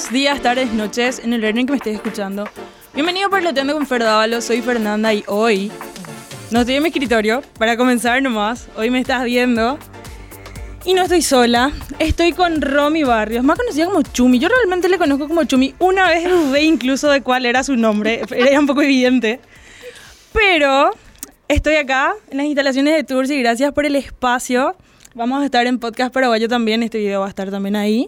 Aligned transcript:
Buenos 0.00 0.14
días, 0.14 0.40
tardes, 0.40 0.72
noches, 0.72 1.18
en 1.18 1.34
el 1.34 1.40
horario 1.40 1.60
en 1.60 1.66
que 1.66 1.72
me 1.72 1.76
estés 1.76 1.94
escuchando. 1.96 2.48
Bienvenido 2.94 3.26
a 3.26 3.30
Parloteando 3.30 3.74
con 3.74 3.86
Ferdávalo, 3.86 4.40
soy 4.40 4.62
Fernanda 4.62 5.12
y 5.12 5.22
hoy 5.26 5.70
no 6.50 6.60
estoy 6.60 6.76
en 6.76 6.82
mi 6.82 6.88
escritorio. 6.88 7.42
Para 7.58 7.76
comenzar 7.76 8.22
nomás, 8.22 8.68
hoy 8.78 8.88
me 8.88 8.98
estás 8.98 9.24
viendo. 9.24 9.78
Y 10.86 10.94
no 10.94 11.02
estoy 11.02 11.20
sola, 11.20 11.70
estoy 11.98 12.32
con 12.32 12.62
Romy 12.62 13.02
Barrios, 13.02 13.44
más 13.44 13.58
conocida 13.58 13.84
como 13.84 14.00
Chumi. 14.00 14.38
Yo 14.38 14.48
realmente 14.48 14.88
le 14.88 14.96
conozco 14.96 15.28
como 15.28 15.44
Chumi. 15.44 15.74
Una 15.78 16.08
vez 16.08 16.24
dudé 16.24 16.62
incluso 16.62 17.10
de 17.10 17.20
cuál 17.20 17.44
era 17.44 17.62
su 17.62 17.76
nombre, 17.76 18.22
era 18.30 18.58
un 18.58 18.66
poco 18.66 18.80
evidente. 18.80 19.38
Pero 20.32 20.92
estoy 21.46 21.74
acá 21.74 22.14
en 22.30 22.38
las 22.38 22.46
instalaciones 22.46 22.94
de 22.94 23.04
Tours 23.04 23.30
y 23.30 23.38
gracias 23.40 23.74
por 23.74 23.84
el 23.84 23.94
espacio. 23.96 24.76
Vamos 25.14 25.42
a 25.42 25.44
estar 25.44 25.66
en 25.66 25.78
Podcast 25.78 26.10
Paraguayo 26.14 26.48
también, 26.48 26.82
este 26.82 26.96
video 26.96 27.20
va 27.20 27.26
a 27.26 27.28
estar 27.28 27.50
también 27.50 27.76
ahí. 27.76 28.06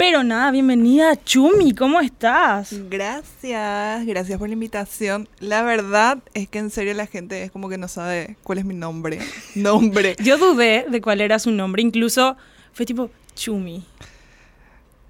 Pero 0.00 0.22
nada, 0.24 0.50
bienvenida 0.50 1.14
Chumi, 1.24 1.74
¿cómo 1.74 2.00
estás? 2.00 2.74
Gracias, 2.88 4.06
gracias 4.06 4.38
por 4.38 4.48
la 4.48 4.54
invitación. 4.54 5.28
La 5.40 5.60
verdad 5.62 6.20
es 6.32 6.48
que 6.48 6.58
en 6.58 6.70
serio 6.70 6.94
la 6.94 7.04
gente 7.06 7.42
es 7.42 7.50
como 7.50 7.68
que 7.68 7.76
no 7.76 7.86
sabe 7.86 8.36
cuál 8.42 8.56
es 8.56 8.64
mi 8.64 8.72
nombre. 8.72 9.18
Nombre. 9.54 10.16
Yo 10.22 10.38
dudé 10.38 10.86
de 10.88 11.02
cuál 11.02 11.20
era 11.20 11.38
su 11.38 11.50
nombre, 11.50 11.82
incluso 11.82 12.38
fue 12.72 12.86
tipo 12.86 13.10
Chumi. 13.34 13.84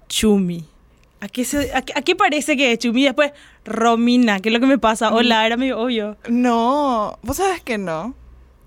Chumi. 0.09 0.65
¿A 1.21 1.29
qué, 1.29 1.45
se, 1.45 1.73
a, 1.73 1.83
qué- 1.83 1.93
a 1.95 2.01
qué 2.01 2.17
parece 2.17 2.57
que 2.57 2.73
es 2.73 2.79
Chumi? 2.79 3.05
Después 3.05 3.31
Romina, 3.63 4.41
¿qué 4.41 4.49
es 4.49 4.53
lo 4.53 4.59
que 4.59 4.65
me 4.65 4.77
pasa? 4.77 5.13
Hola, 5.13 5.45
era 5.45 5.55
medio 5.55 5.79
obvio. 5.79 6.17
No, 6.27 7.17
vos 7.21 7.37
sabes 7.37 7.61
que 7.61 7.77
no. 7.77 8.13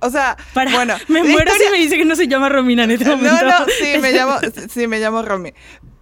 O 0.01 0.09
sea, 0.09 0.39
Para, 0.55 0.70
bueno, 0.75 0.95
me 1.09 1.23
muero 1.23 1.51
historia- 1.53 1.67
si 1.67 1.70
me 1.70 1.79
dice 1.81 1.98
que 1.98 2.07
no 2.07 2.17
se 2.17 2.29
llama 2.29 2.48
Romina 2.48 2.85
en 2.85 2.93
este 2.93 3.05
No, 3.05 3.19
momento. 3.19 3.45
no, 3.45 3.67
sí, 3.79 3.98
me 4.01 4.11
llamo, 4.15 4.37
sí, 4.70 4.87
me 4.87 4.98
llamo 5.01 5.20
Romy. 5.20 5.53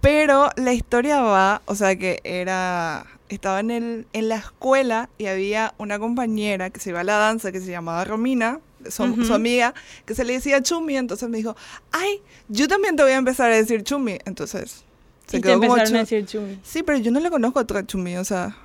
Pero 0.03 0.49
la 0.57 0.73
historia 0.73 1.21
va, 1.21 1.61
o 1.65 1.75
sea, 1.75 1.95
que 1.95 2.19
era, 2.25 3.05
estaba 3.29 3.61
en, 3.61 3.71
el, 3.71 4.05
en 4.11 4.27
la 4.27 4.35
escuela 4.35 5.09
y 5.17 5.27
había 5.27 5.73
una 5.77 5.97
compañera 5.97 6.69
que 6.71 6.81
se 6.81 6.89
iba 6.89 6.99
a 6.99 7.03
la 7.05 7.15
danza 7.15 7.53
que 7.53 7.61
se 7.61 7.71
llamaba 7.71 8.03
Romina, 8.03 8.59
su, 8.89 9.03
Ujú. 9.03 9.23
su 9.23 9.33
amiga, 9.33 9.73
que 10.05 10.13
se 10.13 10.25
le 10.25 10.33
decía 10.33 10.61
Chumi, 10.61 10.97
entonces 10.97 11.29
me 11.29 11.37
dijo, 11.37 11.55
ay, 11.93 12.19
yo 12.49 12.67
también 12.67 12.97
te 12.97 13.03
voy 13.03 13.13
a 13.13 13.15
empezar 13.15 13.49
a 13.49 13.55
decir 13.55 13.81
Chumi. 13.83 14.19
Entonces, 14.25 14.83
se 15.25 15.37
y 15.37 15.39
te 15.39 15.47
quedó 15.47 15.59
como 15.61 15.77
empezaron 15.77 15.95
a 15.95 16.03
Chu- 16.03 16.03
decir 16.15 16.25
Chumi. 16.25 16.59
Sí, 16.63 16.83
pero 16.83 16.97
yo 16.97 17.09
no 17.09 17.21
le 17.21 17.29
conozco 17.29 17.59
a 17.59 17.61
otra 17.61 17.85
Chumi, 17.87 18.17
o 18.17 18.25
sea... 18.25 18.57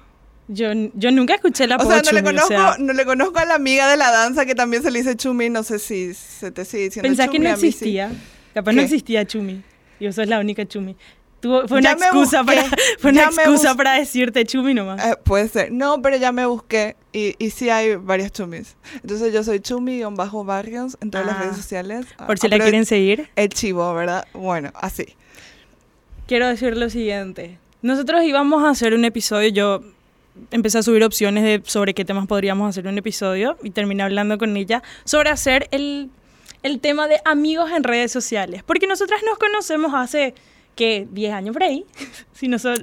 Yo, 0.48 0.70
yo 0.94 1.12
nunca 1.12 1.34
escuché 1.36 1.68
la 1.68 1.76
O 1.76 1.86
sea, 1.86 2.02
no 2.02 2.10
le, 2.10 2.18
Chumi, 2.18 2.22
conozco, 2.22 2.46
o 2.54 2.56
sea, 2.56 2.76
no 2.80 2.92
le 2.94 3.04
conozco 3.04 3.38
a 3.38 3.44
la 3.44 3.54
amiga 3.54 3.88
de 3.88 3.96
la 3.96 4.10
danza 4.10 4.44
que 4.44 4.56
también 4.56 4.82
se 4.82 4.90
le 4.90 4.98
dice 4.98 5.14
Chumi, 5.14 5.50
no 5.50 5.62
sé 5.62 5.78
si 5.78 6.14
se 6.14 6.50
te 6.50 6.64
sigue 6.64 6.84
diciendo 6.84 7.08
pensás 7.08 7.28
que 7.28 7.36
Chumi, 7.36 7.46
no 7.46 7.52
a 7.52 7.56
mí 7.56 7.60
sí. 7.60 7.68
existía. 7.68 8.10
Capaz 8.54 8.72
no 8.72 8.78
¿Qué? 8.78 8.84
existía 8.86 9.24
Chumi. 9.24 9.62
Y 10.00 10.06
vos 10.06 10.14
sos 10.14 10.26
la 10.28 10.38
única 10.40 10.64
Chumi. 10.66 10.96
Tuvo, 11.40 11.68
fue 11.68 11.78
una 11.78 11.92
excusa, 11.92 12.42
para, 12.42 12.64
fue 12.98 13.10
una 13.12 13.22
ya 13.22 13.42
excusa 13.42 13.74
para 13.76 13.92
decirte 13.92 14.44
Chumi 14.44 14.74
nomás. 14.74 15.04
Eh, 15.04 15.14
puede 15.22 15.48
ser. 15.48 15.70
No, 15.70 16.02
pero 16.02 16.16
ya 16.16 16.32
me 16.32 16.46
busqué 16.46 16.96
y, 17.12 17.34
y 17.38 17.50
sí 17.50 17.70
hay 17.70 17.94
varias 17.94 18.32
chumis. 18.32 18.76
Entonces 19.02 19.32
yo 19.32 19.44
soy 19.44 19.60
chumi-barrios 19.60 20.46
barrios 20.46 20.98
en 21.00 21.10
todas 21.12 21.26
las 21.26 21.36
Ah, 21.36 21.40
redes 21.42 21.56
sociales. 21.56 22.06
Por 22.26 22.38
si 22.38 22.48
Ah, 22.48 22.50
la 22.50 22.58
quieren 22.58 22.84
seguir. 22.86 23.28
El 23.36 23.50
chivo, 23.50 23.94
¿verdad? 23.94 24.26
Bueno, 24.32 24.72
así. 24.74 25.14
Quiero 26.26 26.48
decir 26.48 26.76
lo 26.76 26.90
siguiente. 26.90 27.58
Nosotros 27.82 28.24
íbamos 28.24 28.64
a 28.64 28.70
hacer 28.70 28.92
un 28.94 29.04
episodio, 29.04 29.48
yo 29.48 29.80
empecé 30.50 30.78
a 30.78 30.82
subir 30.82 31.04
opciones 31.04 31.44
de 31.44 31.62
sobre 31.64 31.94
qué 31.94 32.04
temas 32.04 32.26
podríamos 32.26 32.68
hacer 32.68 32.86
un 32.86 32.98
episodio 32.98 33.56
y 33.62 33.70
terminé 33.70 34.02
hablando 34.02 34.38
con 34.38 34.56
ella 34.56 34.82
sobre 35.04 35.30
hacer 35.30 35.68
el, 35.70 36.10
el 36.64 36.80
tema 36.80 37.06
de 37.08 37.20
amigos 37.24 37.70
en 37.70 37.84
redes 37.84 38.10
sociales. 38.12 38.62
Porque 38.64 38.86
nosotras 38.88 39.20
nos 39.24 39.38
conocemos 39.38 39.94
hace, 39.94 40.34
¿qué? 40.78 41.06
10 41.10 41.32
años 41.34 41.52
por 41.52 41.64
ahí. 41.64 41.84
si 42.32 42.46
no 42.48 42.58
son, 42.58 42.76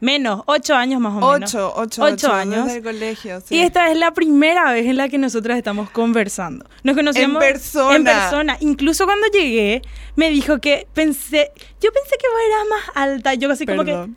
menos, 0.00 0.42
8 0.46 0.74
años 0.74 1.00
más 1.00 1.20
o 1.22 1.32
menos. 1.32 1.52
Ocho, 1.54 1.72
ocho, 1.76 2.02
Ocho 2.04 2.14
ocho, 2.28 2.32
años. 2.32 2.64
Desde 2.66 2.78
el 2.78 2.84
colegio, 2.84 3.40
sí. 3.40 3.56
Y 3.56 3.60
esta 3.60 3.90
es 3.90 3.96
la 3.98 4.12
primera 4.14 4.72
vez 4.72 4.86
en 4.86 4.96
la 4.96 5.08
que 5.08 5.18
nosotras 5.18 5.58
estamos 5.58 5.90
conversando. 5.90 6.64
Nos 6.84 6.94
conocemos 6.96 7.42
En 7.42 7.48
persona. 7.52 7.96
En 7.96 8.04
persona. 8.04 8.56
Incluso 8.60 9.04
cuando 9.04 9.26
llegué, 9.32 9.82
me 10.16 10.30
dijo 10.30 10.58
que 10.60 10.86
pensé, 10.94 11.50
yo 11.80 11.90
pensé 11.92 12.16
que 12.18 12.28
vos 12.28 12.40
eras 12.46 12.66
más 12.70 12.96
alta. 12.96 13.34
Yo 13.34 13.50
así 13.50 13.66
como 13.66 13.84
que, 13.84 13.90
Perdón. 13.92 14.16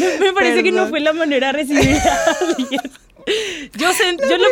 me, 0.00 0.18
me 0.26 0.32
parece 0.32 0.62
que 0.62 0.72
no 0.72 0.86
fue 0.88 1.00
la 1.00 1.12
manera 1.12 1.48
de 1.48 1.52
recibir 1.52 1.96
a 1.96 2.24
alguien. 2.40 2.80
Yo, 3.74 3.88
sen- 3.90 4.18
yo 4.28 4.38
lo- 4.38 4.46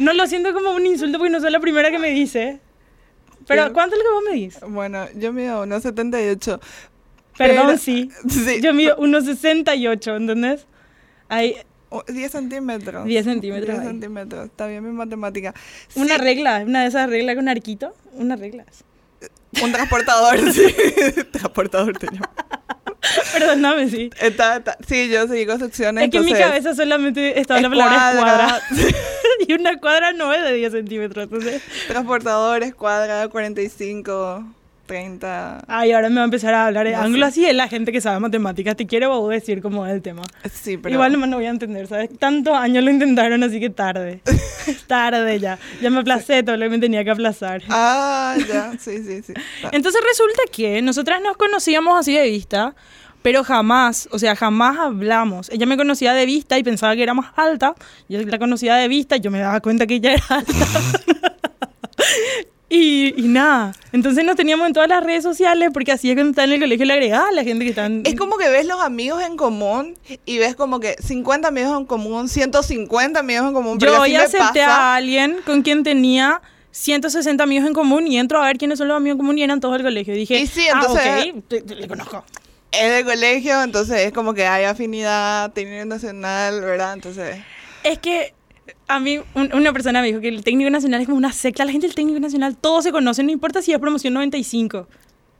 no 0.00 0.12
lo 0.12 0.26
siento 0.26 0.52
como 0.52 0.70
un 0.72 0.84
insulto 0.84 1.18
porque 1.18 1.30
no 1.30 1.40
soy 1.40 1.50
la 1.52 1.60
primera 1.60 1.90
que 1.90 1.98
me 1.98 2.10
dice. 2.10 2.60
Pero, 3.46 3.72
¿cuánto 3.72 3.96
es 3.96 4.02
lo 4.02 4.08
que 4.08 4.14
vos 4.14 4.24
me 4.28 4.34
dices? 4.36 4.62
Bueno, 4.68 5.06
yo 5.14 5.32
mido 5.32 5.62
unos 5.62 5.82
78. 5.82 6.60
Perdón, 7.36 7.66
pero- 7.66 7.78
sí. 7.78 8.10
Sí. 8.28 8.60
Yo 8.62 8.72
mido 8.74 8.96
unos 8.98 9.24
68, 9.24 10.16
¿entendés? 10.16 10.66
Oh, 11.88 12.02
10 12.08 12.32
centímetros. 12.32 13.04
10 13.04 13.24
centímetros 13.24 13.66
10 13.68 13.78
ahí. 13.80 13.86
centímetros. 13.86 14.46
Está 14.46 14.66
bien 14.66 14.84
mi 14.84 14.90
matemática. 14.92 15.54
una 15.94 16.16
Sí, 16.16 16.20
regla, 16.20 16.62
una 16.66 16.82
de 16.82 16.88
esas 16.88 17.08
reglas 17.08 17.36
con 17.36 17.48
arquito. 17.48 17.94
Una 18.14 18.36
regla. 18.36 18.64
Un 19.62 19.72
transportador, 19.72 20.38
sí. 20.52 20.62
transportador 21.30 21.96
te 21.96 22.06
llamo. 22.10 22.26
Perdóname, 23.32 23.88
sí. 23.88 24.10
Está, 24.20 24.56
está- 24.56 24.76
Sí, 24.86 25.08
yo 25.08 25.26
seguí 25.28 25.46
construcciones. 25.46 26.04
Es 26.04 26.10
que 26.10 26.18
en 26.18 26.24
mi 26.24 26.30
entonces- 26.32 26.46
cabeza 26.48 26.74
solamente 26.74 27.38
estaba 27.40 27.60
la 27.60 27.68
palabra 27.68 28.12
escuadra. 28.12 28.62
y 29.48 29.52
una 29.52 29.78
cuadra 29.78 30.12
no 30.12 30.32
es 30.32 30.42
de 30.42 30.52
10 30.54 30.72
centímetros. 30.72 31.24
Entonces, 31.24 31.62
Transportadores, 31.88 32.74
cuadra, 32.74 33.28
45, 33.28 34.44
30. 34.86 35.64
ay, 35.66 35.92
ahora 35.92 36.08
me 36.08 36.16
va 36.16 36.20
a 36.22 36.24
empezar 36.26 36.54
a 36.54 36.66
hablar 36.66 36.88
No 36.88 36.98
ángulo. 36.98 37.26
Así 37.26 37.44
es 37.44 37.54
la 37.54 37.66
gente 37.68 37.90
que 37.92 38.00
sabe 38.00 38.20
matemáticas. 38.20 38.76
Te 38.76 38.86
quiere 38.86 39.06
vos 39.06 39.28
decir 39.30 39.60
cómo 39.60 39.84
es 39.86 39.92
el 39.92 40.00
tema. 40.00 40.22
Sí, 40.52 40.76
pero. 40.76 40.94
Igual 40.94 41.12
nomás 41.12 41.28
no 41.28 41.36
voy 41.36 41.46
a 41.46 41.50
entender, 41.50 41.86
¿sabes? 41.88 42.16
Tantos 42.18 42.54
años 42.54 42.84
lo 42.84 42.90
intentaron, 42.90 43.42
así 43.42 43.58
que 43.58 43.68
tarde. 43.70 44.20
tarde 44.86 45.40
ya. 45.40 45.58
Ya 45.82 45.90
me 45.90 46.00
aplacé 46.00 46.42
todo 46.44 46.56
lo 46.56 46.64
que 46.66 46.70
me 46.70 46.78
tenía 46.78 47.02
que 47.04 47.10
aplazar. 47.10 47.62
Ah, 47.68 48.36
ya, 48.48 48.72
sí, 48.78 49.02
sí, 49.02 49.22
sí. 49.22 49.34
Entonces 49.72 50.00
resulta 50.08 50.42
que 50.52 50.80
nosotras 50.82 51.20
nos 51.20 51.36
conocíamos 51.36 51.98
así 51.98 52.14
de 52.14 52.22
vista, 52.24 52.74
pero 53.26 53.42
jamás, 53.42 54.08
o 54.12 54.20
sea, 54.20 54.36
jamás 54.36 54.78
hablamos. 54.78 55.50
Ella 55.50 55.66
me 55.66 55.76
conocía 55.76 56.14
de 56.14 56.24
vista 56.26 56.58
y 56.58 56.62
pensaba 56.62 56.94
que 56.94 57.02
era 57.02 57.12
más 57.12 57.32
alta. 57.34 57.74
Yo 58.08 58.22
la 58.22 58.38
conocía 58.38 58.76
de 58.76 58.86
vista 58.86 59.16
y 59.16 59.20
yo 59.20 59.32
me 59.32 59.40
daba 59.40 59.58
cuenta 59.60 59.84
que 59.84 59.94
ella 59.94 60.12
era 60.12 60.24
alta. 60.28 60.52
y, 62.68 63.20
y 63.20 63.26
nada. 63.26 63.72
Entonces 63.90 64.24
nos 64.24 64.36
teníamos 64.36 64.68
en 64.68 64.74
todas 64.74 64.88
las 64.88 65.02
redes 65.02 65.24
sociales 65.24 65.70
porque 65.74 65.90
así 65.90 66.08
es 66.08 66.14
cuando 66.14 66.30
está 66.30 66.44
en 66.44 66.52
el 66.52 66.60
colegio 66.60 66.86
le 66.86 66.92
agregaba 66.92 67.30
a 67.30 67.32
la 67.32 67.42
gente 67.42 67.64
que 67.64 67.70
está 67.70 67.86
en... 67.86 68.02
Es 68.06 68.14
como 68.14 68.38
que 68.38 68.48
ves 68.48 68.64
los 68.64 68.80
amigos 68.80 69.20
en 69.24 69.36
común 69.36 69.96
y 70.24 70.38
ves 70.38 70.54
como 70.54 70.78
que 70.78 70.94
50 71.02 71.48
amigos 71.48 71.76
en 71.76 71.84
común, 71.84 72.28
150 72.28 73.18
amigos 73.18 73.48
en 73.48 73.54
común. 73.54 73.78
Yo 73.80 74.02
hoy 74.02 74.14
acepté 74.14 74.60
pasa. 74.60 74.92
a 74.92 74.94
alguien 74.94 75.38
con 75.44 75.62
quien 75.62 75.82
tenía 75.82 76.42
160 76.70 77.42
amigos 77.42 77.66
en 77.66 77.74
común 77.74 78.06
y 78.06 78.18
entro 78.18 78.40
a 78.40 78.46
ver 78.46 78.56
quiénes 78.56 78.78
son 78.78 78.86
los 78.86 78.96
amigos 78.96 79.14
en 79.14 79.18
común 79.18 79.36
y 79.36 79.42
eran 79.42 79.58
todos 79.58 79.74
del 79.74 79.82
colegio. 79.82 80.14
Y 80.14 80.18
dije, 80.18 80.38
Y 80.38 80.46
sí, 80.46 80.62
ah, 80.72 80.78
entonces- 80.80 81.32
ok, 81.34 81.44
te- 81.48 81.62
te- 81.62 81.74
le 81.74 81.88
conozco. 81.88 82.24
Es 82.78 82.92
de 82.92 83.04
colegio, 83.04 83.62
entonces 83.62 84.00
es 84.00 84.12
como 84.12 84.34
que 84.34 84.46
hay 84.46 84.64
afinidad, 84.64 85.52
técnico 85.52 85.84
nacional, 85.84 86.60
¿verdad? 86.60 86.94
Entonces. 86.94 87.36
Es 87.84 87.98
que 87.98 88.34
a 88.88 88.98
mí 89.00 89.20
un- 89.34 89.54
una 89.54 89.72
persona 89.72 90.00
me 90.00 90.08
dijo 90.08 90.20
que 90.20 90.28
el 90.28 90.42
técnico 90.44 90.70
nacional 90.70 91.00
es 91.00 91.06
como 91.06 91.18
una 91.18 91.32
secta. 91.32 91.64
La 91.64 91.72
gente 91.72 91.86
del 91.86 91.94
técnico 91.94 92.18
nacional, 92.20 92.56
todos 92.56 92.84
se 92.84 92.92
conocen, 92.92 93.26
no 93.26 93.32
importa 93.32 93.62
si 93.62 93.72
es 93.72 93.78
promoción 93.78 94.14
95. 94.14 94.86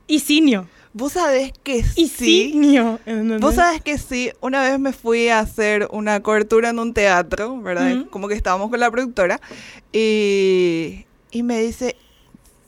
Y 0.07 0.19
Sinio. 0.19 0.67
Vos 0.93 1.13
sabés 1.13 1.51
que 1.63 1.83
Y 1.95 2.07
sí. 2.07 2.49
Sinio. 2.51 2.99
Vos 3.39 3.55
sabés 3.55 3.81
que 3.81 3.97
sí, 3.99 4.31
una 4.41 4.61
vez 4.63 4.79
me 4.79 4.93
fui 4.93 5.27
a 5.27 5.39
hacer 5.39 5.87
una 5.91 6.21
cobertura 6.23 6.69
en 6.69 6.79
un 6.79 6.93
teatro, 6.93 7.61
¿verdad? 7.61 7.93
Ujú. 7.97 8.09
Como 8.09 8.27
que 8.27 8.33
estábamos 8.33 8.69
con 8.71 8.79
la 8.79 8.89
productora 8.89 9.39
y, 9.91 11.05
y 11.31 11.43
me 11.43 11.61
dice, 11.61 11.95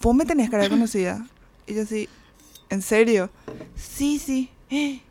vos 0.01 0.13
me 0.13 0.25
tenés 0.25 0.49
cara 0.49 0.69
conocida. 0.69 1.25
Y 1.65 1.73
yo 1.75 1.83
así, 1.83 2.07
¿en 2.69 2.81
serio? 2.81 3.29
Sí, 3.75 4.19
sí. 4.19 4.49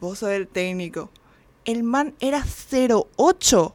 Vos 0.00 0.18
sos 0.20 0.30
el 0.30 0.46
técnico. 0.46 1.10
El 1.64 1.82
man 1.82 2.14
era 2.20 2.44
08. 2.44 3.74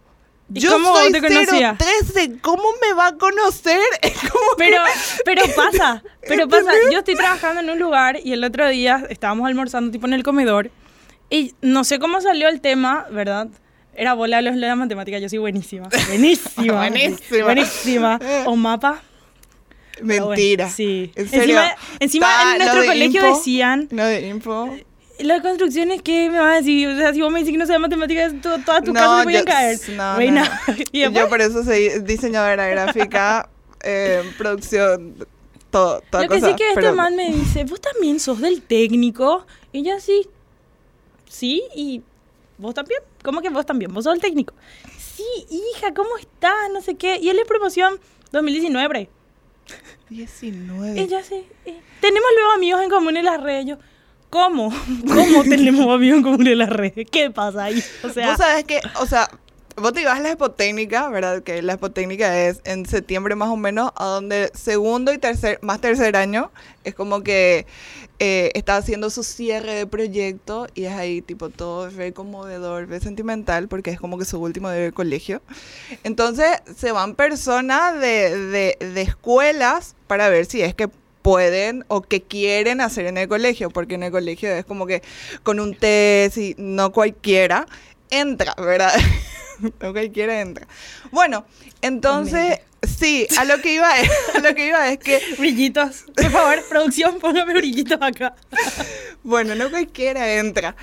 ¿Y 0.53 0.59
Yo 0.59 0.71
cómo 0.71 0.95
soy 0.95 1.11
te 1.11 1.21
conocía? 1.21 1.77
013. 1.77 2.39
¿Cómo 2.41 2.63
me 2.81 2.93
va 2.93 3.07
a 3.07 3.17
conocer? 3.17 3.79
Pero, 4.57 4.77
pero 5.25 5.41
pasa, 5.55 6.03
pero 6.27 6.47
pasa. 6.47 6.71
Yo 6.91 6.99
estoy 6.99 7.15
trabajando 7.15 7.61
en 7.61 7.69
un 7.71 7.79
lugar 7.79 8.19
y 8.23 8.33
el 8.33 8.43
otro 8.43 8.67
día 8.69 9.03
estábamos 9.09 9.47
almorzando 9.47 9.91
tipo 9.91 10.05
en 10.05 10.13
el 10.13 10.21
comedor 10.23 10.69
y 11.29 11.55
no 11.61 11.83
sé 11.83 11.97
cómo 11.97 12.21
salió 12.21 12.47
el 12.49 12.61
tema, 12.61 13.07
¿verdad? 13.09 13.47
Era 13.95 14.13
bola 14.13 14.37
de 14.37 14.43
los 14.43 14.53
de 14.53 14.61
la 14.61 14.75
matemática, 14.75 15.17
yo 15.17 15.27
soy 15.27 15.39
buenísima. 15.39 15.89
Buenísima. 16.07 16.73
Buenísima. 16.75 17.43
Buenísima. 17.43 18.19
O 18.45 18.55
mapa. 18.55 19.01
Pero 20.07 20.25
bueno, 20.25 20.39
Mentira. 20.39 20.69
sí. 20.69 21.11
¿En 21.15 21.29
serio? 21.29 21.59
Encima, 21.59 21.75
encima 21.99 22.51
en 22.53 22.57
nuestro 22.59 22.81
de 22.81 22.87
colegio 22.87 23.23
decían, 23.35 23.87
No 23.91 24.05
de 24.05 24.27
info. 24.27 24.69
las 25.19 25.41
construcciones, 25.41 26.01
¿qué 26.01 26.29
me 26.29 26.39
vas 26.39 26.53
a 26.53 26.57
decir? 26.57 26.87
O 26.89 26.97
sea, 26.97 27.13
si 27.13 27.21
vos 27.21 27.31
me 27.31 27.39
decís 27.39 27.51
que 27.53 27.57
no 27.57 27.65
sabes 27.65 27.81
matemáticas, 27.81 28.33
to- 28.41 28.59
todas 28.65 28.83
tus 28.83 28.93
casas 28.93 29.19
se 29.19 29.23
pueden 29.23 29.39
yo- 29.41 29.45
caer. 29.45 29.79
No, 29.95 30.15
Reina. 30.17 30.61
no. 30.67 30.73
y 30.91 31.01
yo 31.11 31.29
por 31.29 31.41
eso 31.41 31.63
soy 31.63 31.89
diseñadora 32.03 32.67
gráfica, 32.67 33.49
eh, 33.83 34.23
producción, 34.37 35.15
todo, 35.71 36.01
toda 36.09 36.23
lo 36.23 36.29
que 36.29 36.35
cosa. 36.39 36.49
sí 36.51 36.55
que 36.55 36.67
este 36.69 36.81
pero- 36.81 36.95
man 36.95 37.15
me 37.15 37.31
dice, 37.31 37.63
vos 37.65 37.79
también 37.81 38.19
sos 38.19 38.39
del 38.41 38.61
técnico. 38.61 39.45
Y 39.71 39.83
yo 39.83 39.95
así, 39.95 40.27
sí, 41.29 41.63
y 41.75 42.01
vos 42.57 42.73
también. 42.73 42.99
¿Cómo 43.23 43.41
que 43.41 43.49
vos 43.49 43.65
también? 43.65 43.93
Vos 43.93 44.03
sos 44.03 44.13
el 44.15 44.21
técnico. 44.21 44.53
Sí, 44.97 45.23
hija, 45.49 45.93
¿cómo 45.93 46.17
estás? 46.17 46.53
No 46.73 46.81
sé 46.81 46.95
qué. 46.95 47.17
Y 47.21 47.29
él 47.29 47.39
es 47.39 47.45
promoción 47.47 47.99
2019, 48.31 48.87
por 48.87 48.97
ahí. 48.97 49.09
19. 50.09 51.01
Y 51.01 51.07
yo 51.07 51.17
eh, 51.17 51.81
tenemos 52.01 52.29
luego 52.35 52.51
amigos 52.55 52.81
en 52.83 52.89
común 52.89 53.17
en 53.17 53.25
las 53.25 53.41
redes. 53.41 53.65
Yo, 53.65 53.77
¿cómo? 54.29 54.73
¿Cómo 55.07 55.43
tenemos 55.43 55.87
amigos 55.93 56.17
en 56.17 56.23
común 56.23 56.47
en 56.47 56.57
las 56.57 56.69
redes? 56.69 57.07
¿Qué 57.09 57.31
pasa 57.31 57.65
ahí? 57.65 57.83
O 58.03 58.09
sea, 58.09 58.29
Vos 58.29 58.37
sabés 58.37 58.65
que, 58.65 58.81
o 58.99 59.05
sea, 59.05 59.29
vos 59.75 59.93
te 59.93 60.01
ibas 60.01 60.19
a 60.19 60.21
la 60.21 60.29
Expotécnica, 60.29 61.09
¿verdad? 61.09 61.43
Que 61.43 61.61
la 61.61 61.73
Expotécnica 61.73 62.47
es 62.47 62.61
en 62.65 62.85
septiembre 62.85 63.35
más 63.35 63.49
o 63.49 63.57
menos, 63.57 63.91
a 63.95 64.05
donde 64.05 64.51
segundo 64.53 65.13
y 65.13 65.17
tercer, 65.17 65.59
más 65.61 65.81
tercer 65.81 66.15
año, 66.15 66.51
es 66.83 66.95
como 66.95 67.21
que 67.21 67.65
eh, 68.19 68.51
está 68.53 68.77
haciendo 68.77 69.09
su 69.09 69.23
cierre 69.23 69.73
de 69.73 69.87
proyecto 69.87 70.67
y 70.75 70.85
es 70.85 70.93
ahí 70.93 71.21
tipo 71.21 71.49
todo 71.49 71.89
re 71.89 72.13
conmovedor, 72.13 72.87
re 72.87 72.99
sentimental, 72.99 73.67
porque 73.67 73.91
es 73.91 73.99
como 73.99 74.17
que 74.17 74.25
su 74.25 74.39
último 74.39 74.69
día 74.71 74.81
de 74.81 74.91
colegio. 74.91 75.41
Entonces 76.03 76.47
se 76.75 76.91
van 76.91 77.15
personas 77.15 77.99
de, 77.99 78.37
de, 78.37 78.77
de 78.79 79.01
escuelas 79.01 79.95
para 80.07 80.29
ver 80.29 80.45
si 80.45 80.61
es 80.61 80.75
que 80.75 80.89
pueden 81.21 81.85
o 81.87 82.01
que 82.01 82.21
quieren 82.21 82.81
hacer 82.81 83.07
en 83.07 83.17
el 83.17 83.27
colegio, 83.27 83.69
porque 83.71 83.95
en 83.95 84.03
el 84.03 84.11
colegio 84.11 84.51
es 84.51 84.65
como 84.65 84.85
que 84.85 85.01
con 85.41 85.59
un 85.59 85.73
test 85.73 86.37
y 86.37 86.53
no 86.57 86.91
cualquiera 86.91 87.65
entra, 88.09 88.53
¿verdad? 88.57 88.93
no 89.81 89.91
cualquiera 89.93 90.41
entra. 90.41 90.67
Bueno, 91.11 91.45
entonces, 91.81 92.59
sí, 92.81 93.27
a 93.37 93.45
lo 93.45 93.59
que 93.61 93.73
iba 93.73 93.97
es, 93.99 94.09
a 94.35 94.39
lo 94.39 94.53
que 94.55 94.67
iba 94.67 94.89
es 94.89 94.99
que, 94.99 95.19
brillitos. 95.37 96.05
Por 96.15 96.29
favor, 96.31 96.63
producción, 96.69 97.19
póngame 97.19 97.53
brillitos 97.53 97.97
acá. 98.01 98.35
bueno, 99.23 99.55
no 99.55 99.69
cualquiera 99.69 100.33
entra. 100.35 100.75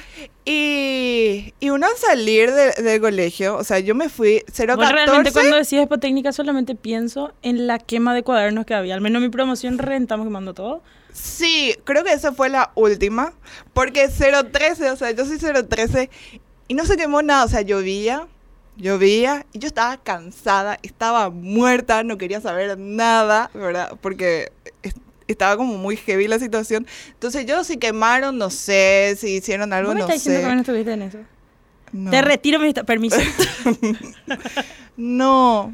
Y, 0.44 1.54
y 1.60 1.70
uno 1.70 1.86
al 1.86 1.96
salir 1.96 2.50
de- 2.50 2.82
del 2.82 3.00
colegio, 3.00 3.56
o 3.56 3.64
sea, 3.64 3.78
yo 3.78 3.94
me 3.94 4.08
fui 4.08 4.42
014. 4.46 4.74
Bueno, 4.76 4.92
realmente 4.92 5.32
cuando 5.32 5.56
decís 5.56 5.78
técnica 6.00 6.32
solamente 6.32 6.74
pienso 6.74 7.32
en 7.42 7.66
la 7.66 7.78
quema 7.78 8.14
de 8.14 8.22
cuadernos 8.22 8.66
que 8.66 8.74
había. 8.74 8.94
Al 8.94 9.00
menos 9.00 9.22
mi 9.22 9.28
promoción 9.28 9.78
rentamos 9.78 10.26
quemando 10.26 10.54
todo. 10.54 10.82
Sí, 11.12 11.74
creo 11.84 12.04
que 12.04 12.12
esa 12.12 12.32
fue 12.32 12.48
la 12.48 12.72
última. 12.74 13.32
Porque 13.72 14.08
013, 14.08 14.90
o 14.90 14.96
sea, 14.96 15.10
yo 15.12 15.24
soy 15.24 15.38
013 15.38 16.10
y 16.68 16.74
no 16.74 16.84
se 16.84 16.96
quemó 16.96 17.22
nada. 17.22 17.44
O 17.44 17.48
sea, 17.48 17.62
llovía, 17.62 18.26
llovía 18.80 19.46
y 19.52 19.58
yo 19.60 19.66
estaba 19.68 19.96
cansada, 19.96 20.78
estaba 20.82 21.30
muerta, 21.30 22.02
no 22.02 22.18
quería 22.18 22.40
saber 22.40 22.78
nada, 22.78 23.50
¿verdad? 23.54 23.92
Porque 24.00 24.50
es- 24.82 24.94
estaba 25.28 25.56
como 25.56 25.78
muy 25.78 25.96
heavy 25.96 26.26
la 26.28 26.38
situación. 26.38 26.86
Entonces, 27.12 27.46
yo 27.46 27.62
si 27.64 27.76
quemaron, 27.76 28.36
no 28.38 28.50
sé, 28.50 29.16
si 29.18 29.36
hicieron 29.36 29.72
algo, 29.72 29.88
¿Vos 29.90 29.94
me 29.94 30.00
no 30.00 30.06
estás 30.06 30.24
diciendo 30.24 30.40
que 30.48 30.54
no 30.54 30.54
sé. 30.54 30.60
estuviste 30.62 30.92
en 30.92 31.02
eso? 31.02 31.18
No. 31.92 32.10
Te 32.10 32.22
retiro 32.22 32.58
mi 32.58 32.72
permiso. 32.72 33.16
No. 34.96 35.72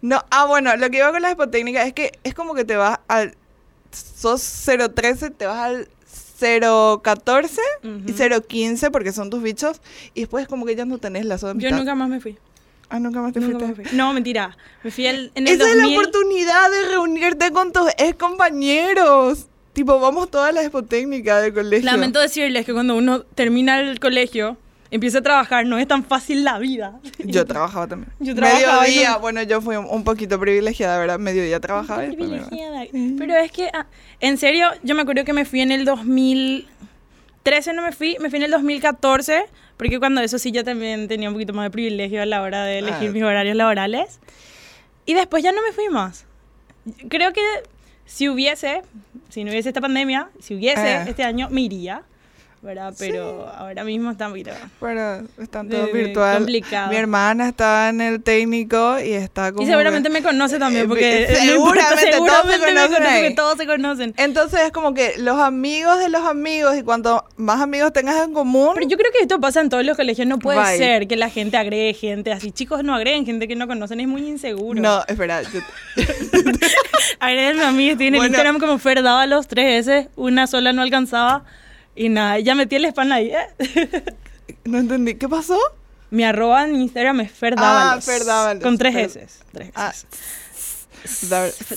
No, 0.00 0.20
ah, 0.30 0.46
bueno, 0.46 0.76
lo 0.76 0.90
que 0.90 0.98
iba 0.98 1.12
con 1.12 1.22
la 1.22 1.30
hipotécnica 1.30 1.84
es 1.86 1.92
que 1.92 2.12
es 2.24 2.34
como 2.34 2.54
que 2.54 2.64
te 2.64 2.76
vas 2.76 2.98
al. 3.08 3.36
Sos 3.92 4.42
013, 4.94 5.30
te 5.30 5.46
vas 5.46 5.58
al 5.58 5.88
014 6.42 7.60
y 7.82 7.88
Ujú. 8.12 8.42
015 8.48 8.90
porque 8.90 9.12
son 9.12 9.30
tus 9.30 9.42
bichos. 9.42 9.80
Y 10.14 10.20
después, 10.20 10.46
como 10.48 10.66
que 10.66 10.74
ya 10.76 10.84
no 10.84 10.98
tenés 10.98 11.24
lazo 11.24 11.46
de 11.46 11.52
Yo 11.54 11.68
amistad. 11.68 11.76
nunca 11.78 11.94
más 11.94 12.08
me 12.08 12.20
fui. 12.20 12.36
Ah, 12.88 12.98
nunca 12.98 13.22
más 13.22 13.32
te 13.32 13.40
Nunca 13.40 13.58
fuiste. 13.60 13.82
me 13.82 13.88
fui. 13.88 13.96
No, 13.96 14.12
mentira. 14.12 14.56
Me 14.82 14.90
fui 14.90 15.06
el- 15.06 15.32
en 15.34 15.46
el 15.48 15.54
Esa 15.54 15.70
es 15.70 15.76
la 15.76 15.82
2000. 15.84 15.98
oportunidad 15.98 16.70
de 16.70 16.88
reunirte 16.90 17.50
con 17.50 17.72
tus 17.72 17.88
ex 17.96 18.14
compañeros. 18.16 19.46
Tipo, 19.72 19.98
vamos 19.98 20.30
todas 20.30 20.52
las 20.52 20.66
hipotécnicas 20.66 21.40
del 21.42 21.54
colegio. 21.54 21.90
Lamento 21.90 22.20
decirles 22.20 22.66
que 22.66 22.74
cuando 22.74 22.94
uno 22.94 23.22
termina 23.22 23.80
el 23.80 23.98
colegio, 24.00 24.58
empieza 24.92 25.18
a 25.18 25.22
trabajar, 25.22 25.66
no 25.66 25.78
es 25.78 25.88
tan 25.88 26.04
fácil 26.04 26.44
la 26.44 26.58
vida. 26.60 27.00
Yo 27.18 27.44
trabajaba 27.44 27.88
también. 27.88 28.12
Yo 28.20 28.34
trabajaba 28.34 28.82
Mediodía, 28.82 29.10
no- 29.12 29.20
bueno, 29.20 29.42
yo 29.42 29.60
fui 29.60 29.74
un, 29.76 30.04
poquito 30.04 30.38
privilegiada, 30.38 30.98
¿verdad? 30.98 31.18
Mediodía 31.18 31.58
trabajaba 31.58 32.04
y 32.04 32.10
me. 32.10 32.14
Privilegiada. 32.16 32.84
Pero 33.18 33.34
es 33.36 33.50
que, 33.50 33.68
ah, 33.72 33.86
en 34.20 34.38
serio, 34.38 34.68
yo 34.84 34.94
me 34.94 35.02
acuerdo 35.02 35.24
que 35.24 35.32
me 35.32 35.44
fui 35.44 35.60
en 35.62 35.72
el 35.72 35.84
2013, 35.84 37.72
no 37.72 37.82
me 37.82 37.92
fui, 37.92 38.16
me 38.20 38.30
fui 38.30 38.36
en 38.38 38.44
el 38.44 38.50
2014, 38.52 39.44
porque 39.76 39.98
cuando 39.98 40.20
eso 40.20 40.38
sí 40.38 40.52
yo 40.52 40.62
también 40.64 41.08
tenía 41.08 41.28
un 41.28 41.34
poquito 41.34 41.52
más 41.52 41.64
de 41.66 41.70
privilegio 41.70 42.22
a 42.22 42.26
la 42.26 42.42
hora 42.42 42.64
de 42.64 42.78
elegir 42.78 43.08
Ah. 43.08 43.12
mis 43.12 43.22
horarios 43.22 43.56
laborales. 43.56 44.20
Y 45.06 45.14
después 45.14 45.42
ya 45.42 45.50
no 45.52 45.60
me 45.62 45.72
fui 45.72 45.88
más. 45.88 46.26
Creo 47.08 47.32
que 47.32 47.40
si 48.04 48.28
hubiese, 48.28 48.82
si 49.30 49.42
no 49.44 49.50
hubiese 49.50 49.70
esta 49.70 49.80
pandemia, 49.80 50.28
si 50.40 50.54
hubiese 50.54 50.80
Ah. 50.94 51.04
este 51.08 51.24
año, 51.24 51.48
me 51.50 51.62
iría, 51.62 52.02
¿verdad? 52.62 52.94
Pero 52.98 53.48
ahora 53.56 53.82
mismo 53.82 54.10
está 54.12 54.26
un 54.26 54.32
poquito... 54.32 54.52
Bueno, 54.80 55.22
están 55.40 55.68
De- 55.68 55.76
todo 55.76 55.92
virtual. 55.92 56.36
complicado. 56.38 56.90
Mi 56.90 56.96
hermana 56.96 57.48
está 57.48 57.88
en 57.88 58.00
el 58.00 58.22
técnico 58.22 58.98
y 59.00 59.12
está 59.14 59.50
como. 59.50 59.64
Y 59.64 59.66
seguramente 59.66 60.08
que- 60.08 60.12
me 60.12 60.22
conoce 60.22 60.58
también, 60.60 60.84
Eh, 60.84 60.88
porque... 60.88 61.24
eh, 61.24 61.38
no 61.46 61.54
importa, 61.56 61.96
seguramente 61.96 62.16
todos 62.16 62.28
se 62.46 62.52
seguramente 62.52 62.58
me 62.58 62.66
conocen 62.74 62.92
conoce, 62.94 63.08
ahí. 63.14 63.22
porque 63.22 63.34
todos 63.34 63.56
se 63.58 63.66
conocen. 63.66 64.14
Entonces 64.16 64.60
es 64.60 64.70
como 64.70 64.94
que 64.94 65.14
los 65.18 65.40
amigos 65.40 65.98
de 65.98 66.08
los 66.08 66.22
amigos 66.22 66.76
y 66.76 66.82
cuanto 66.82 67.24
más 67.36 67.60
amigos 67.60 67.92
tengas 67.92 68.24
en 68.24 68.32
común. 68.32 68.70
Pero 68.74 68.86
yo 68.88 68.96
creo 68.96 69.10
que 69.10 69.18
esto 69.22 69.40
pasa 69.40 69.60
en 69.60 69.68
todos 69.68 69.84
los 69.84 69.96
colegios. 69.96 70.28
No 70.28 70.38
puede 70.38 70.60
Bye. 70.60 70.78
ser 70.78 71.08
que 71.08 71.16
la 71.16 71.30
gente 71.30 71.56
agregue 71.56 71.94
gente 71.94 72.30
así. 72.32 72.52
Chicos, 72.52 72.84
no 72.84 72.94
agreguen 72.94 73.26
gente 73.26 73.48
que 73.48 73.56
no 73.56 73.66
conocen. 73.66 73.98
Es 73.98 74.06
muy 74.08 74.26
inseguro. 74.28 74.80
No, 74.80 75.02
espera. 75.08 75.42
yo- 75.42 75.60
Agréguenme 77.20 77.64
a 77.64 77.72
mí. 77.72 77.90
Estoy 77.90 78.06
en 78.08 78.14
el 78.14 78.20
Bueno. 78.20 78.32
Instagram 78.32 78.58
como 78.58 78.78
Fer 78.78 79.00
los 79.02 79.48
tres 79.48 79.86
S. 79.88 80.08
Una 80.16 80.46
sola 80.46 80.72
no 80.72 80.82
alcanzaba. 80.82 81.44
Y 81.94 82.08
nada, 82.08 82.38
ya 82.38 82.54
metí 82.54 82.76
el 82.76 82.84
spam 82.86 83.12
ahí. 83.12 83.30
¿eh? 83.32 84.02
no 84.64 84.78
entendí. 84.78 85.14
¿Qué 85.16 85.28
pasó? 85.28 85.58
Mi 86.10 86.24
arroba 86.24 86.64
en 86.64 86.76
Instagram 86.80 87.20
es 87.20 87.32
Fer 87.32 87.54
Ah, 87.56 87.60
Dávalos. 87.62 88.04
Fer 88.04 88.24
Dávalos, 88.24 88.62
Con 88.62 88.78
tres 88.78 88.94
Fer- 88.94 89.04
S. 89.06 89.28
Tres 89.52 89.68
S. 89.68 89.72
Ah, 89.76 89.92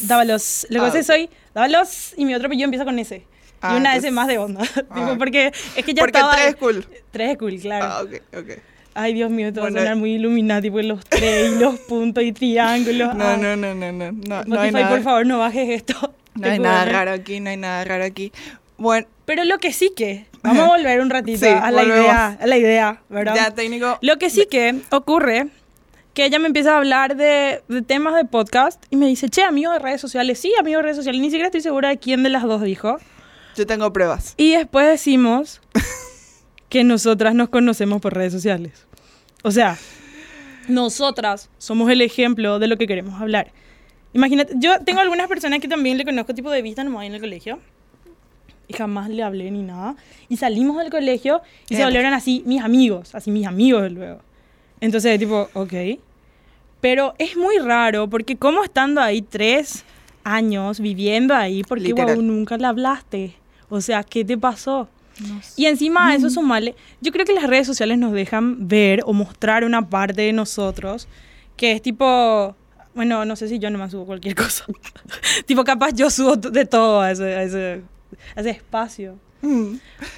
Dávalos. 0.03 0.67
Lo 0.69 0.79
que 0.81 0.85
Ah, 0.85 0.87
es 0.89 0.93
que 0.93 1.03
soy 1.03 1.29
Dávalos 1.53 2.13
y 2.17 2.25
mi 2.25 2.35
otro 2.35 2.47
apellido 2.47 2.65
empieza 2.65 2.85
con 2.85 2.97
S. 2.99 3.23
Ah, 3.61 3.73
y 3.73 3.77
una 3.79 3.95
S 3.95 4.09
más 4.11 4.27
de 4.27 4.37
onda. 4.37 4.61
Tipo, 4.73 4.83
Ah. 4.91 5.15
porque 5.17 5.51
es 5.75 5.85
que 5.85 5.93
ya 5.93 6.01
Porque 6.01 6.17
estaba... 6.17 6.33
tres 6.35 6.47
es 6.49 6.55
cool. 6.55 6.85
Tres 7.11 7.31
es 7.31 7.37
cool, 7.37 7.59
claro. 7.59 7.85
Ah, 7.85 8.01
ok, 8.03 8.13
ok. 8.37 8.59
Ay, 8.93 9.13
Dios 9.13 9.29
mío, 9.29 9.51
va 9.53 9.61
Bueno, 9.61 9.77
a 9.77 9.81
sonar 9.81 9.95
muy 9.97 10.13
iluminati, 10.13 10.71
pues 10.71 10.85
los 10.85 11.03
tres 11.05 11.51
y 11.51 11.59
los 11.59 11.77
puntos 11.81 12.23
y 12.23 12.31
triángulos. 12.31 13.13
No, 13.15 13.27
Ay, 13.27 13.37
no, 13.39 13.55
no, 13.55 13.73
no, 13.75 13.91
no. 13.91 14.11
No, 14.11 14.11
no 14.21 14.37
Spotify, 14.41 14.59
hay 14.65 14.71
nada. 14.71 14.89
por 14.89 15.01
favor, 15.03 15.25
no 15.25 15.39
bajes 15.39 15.69
esto. 15.69 16.13
No 16.35 16.47
hay 16.47 16.53
Te 16.57 16.59
nada 16.59 16.85
raro 16.85 17.11
aquí, 17.11 17.39
no 17.39 17.49
hay 17.49 17.57
nada 17.57 17.83
raro 17.85 18.03
aquí. 18.03 18.31
Bueno, 18.77 19.07
Pero 19.25 19.43
lo 19.45 19.57
que 19.57 19.71
sí 19.73 19.91
que, 19.95 20.25
vamos 20.43 20.63
a 20.63 20.67
volver 20.67 20.99
un 21.01 21.09
ratito 21.09 21.39
Sí, 21.39 21.45
a 21.47 21.71
la 21.71 21.81
volvemos. 21.81 21.99
idea, 22.05 22.37
a 22.39 22.47
la 22.47 22.57
idea, 22.57 23.01
¿verdad? 23.09 23.35
ya 23.35 23.51
técnico. 23.51 23.97
Lo 24.01 24.17
que 24.17 24.29
sí 24.29 24.47
que 24.49 24.81
ocurre, 24.91 25.47
que 26.13 26.25
ella 26.25 26.39
me 26.39 26.47
empieza 26.47 26.73
a 26.73 26.77
hablar 26.77 27.15
de, 27.15 27.61
de 27.67 27.81
temas 27.81 28.15
de 28.15 28.25
podcast 28.25 28.83
y 28.89 28.97
me 28.97 29.07
dice, 29.07 29.29
che, 29.29 29.43
amigo 29.43 29.71
de 29.71 29.79
redes 29.79 30.01
sociales, 30.01 30.39
sí, 30.39 30.53
amigo 30.59 30.77
de 30.77 30.83
redes 30.83 30.97
sociales, 30.97 31.21
ni 31.21 31.27
siquiera 31.29 31.47
estoy 31.47 31.61
segura 31.61 31.89
de 31.89 31.97
quién 31.97 32.23
de 32.23 32.29
las 32.29 32.43
dos 32.43 32.61
dijo. 32.61 32.97
Yo 33.55 33.65
tengo 33.65 33.91
pruebas. 33.93 34.33
Y 34.37 34.51
después 34.53 34.87
decimos 34.87 35.61
que 36.69 36.83
nosotras 36.83 37.33
nos 37.35 37.49
conocemos 37.49 38.01
por 38.01 38.13
redes 38.13 38.33
sociales. 38.33 38.85
O 39.43 39.51
sea, 39.51 39.77
nosotras 40.67 41.49
somos 41.57 41.89
el 41.91 42.01
ejemplo 42.01 42.59
de 42.59 42.67
lo 42.67 42.77
que 42.77 42.87
queremos 42.87 43.19
hablar. 43.21 43.51
Imagínate, 44.13 44.53
yo 44.57 44.79
tengo 44.83 44.99
algunas 45.01 45.27
personas 45.27 45.59
que 45.59 45.67
también 45.67 45.97
le 45.97 46.05
conozco 46.05 46.33
tipo 46.33 46.49
de 46.51 46.61
vista 46.61 46.83
nomás 46.83 47.05
en 47.05 47.13
el 47.15 47.21
colegio. 47.21 47.59
Y 48.67 48.73
jamás 48.73 49.09
le 49.09 49.23
hablé 49.23 49.51
ni 49.51 49.61
nada. 49.61 49.95
Y 50.29 50.37
salimos 50.37 50.77
del 50.77 50.89
colegio 50.89 51.41
y 51.69 51.75
se 51.75 51.83
volvieron 51.83 52.13
así 52.13 52.43
mis 52.45 52.61
amigos, 52.61 53.13
así 53.13 53.31
mis 53.31 53.45
amigos 53.45 53.91
luego. 53.91 54.19
Entonces, 54.81 55.19
tipo, 55.19 55.49
ok. 55.53 55.73
Pero 56.81 57.13
es 57.17 57.35
muy 57.37 57.57
raro 57.59 58.09
porque 58.09 58.35
como 58.35 58.63
estando 58.63 59.01
ahí 59.01 59.21
tres 59.21 59.83
años 60.23 60.79
viviendo 60.79 61.33
ahí, 61.33 61.63
porque 61.63 61.93
guau, 61.93 62.21
nunca 62.21 62.57
le 62.57 62.65
hablaste. 62.65 63.35
O 63.69 63.81
sea, 63.81 64.03
¿qué 64.03 64.25
te 64.25 64.37
pasó? 64.37 64.89
Y 65.55 65.65
encima 65.65 66.09
a 66.09 66.15
eso 66.15 66.29
sumarle, 66.29 66.75
yo 66.99 67.11
creo 67.11 67.25
que 67.25 67.33
las 67.33 67.45
redes 67.45 67.67
sociales 67.67 67.97
nos 67.97 68.11
dejan 68.11 68.67
ver 68.67 69.01
o 69.05 69.13
mostrar 69.13 69.63
una 69.63 69.89
parte 69.89 70.21
de 70.21 70.33
nosotros 70.33 71.07
que 71.55 71.71
es 71.71 71.81
tipo, 71.81 72.53
bueno, 72.93 73.23
no 73.23 73.35
sé 73.37 73.47
si 73.47 73.59
yo 73.59 73.69
no 73.69 73.77
me 73.77 73.89
subo 73.89 74.05
cualquier 74.05 74.35
cosa. 74.43 74.65
tipo, 75.45 75.63
capaz 75.63 75.93
yo 75.93 76.09
subo 76.09 76.35
de 76.35 76.65
todo 76.65 77.01
a 77.01 77.11
ese, 77.11 77.35
a 77.35 77.43
ese, 77.43 77.81
ese 78.35 78.49
espacio. 78.51 79.17
Mm. 79.41 79.75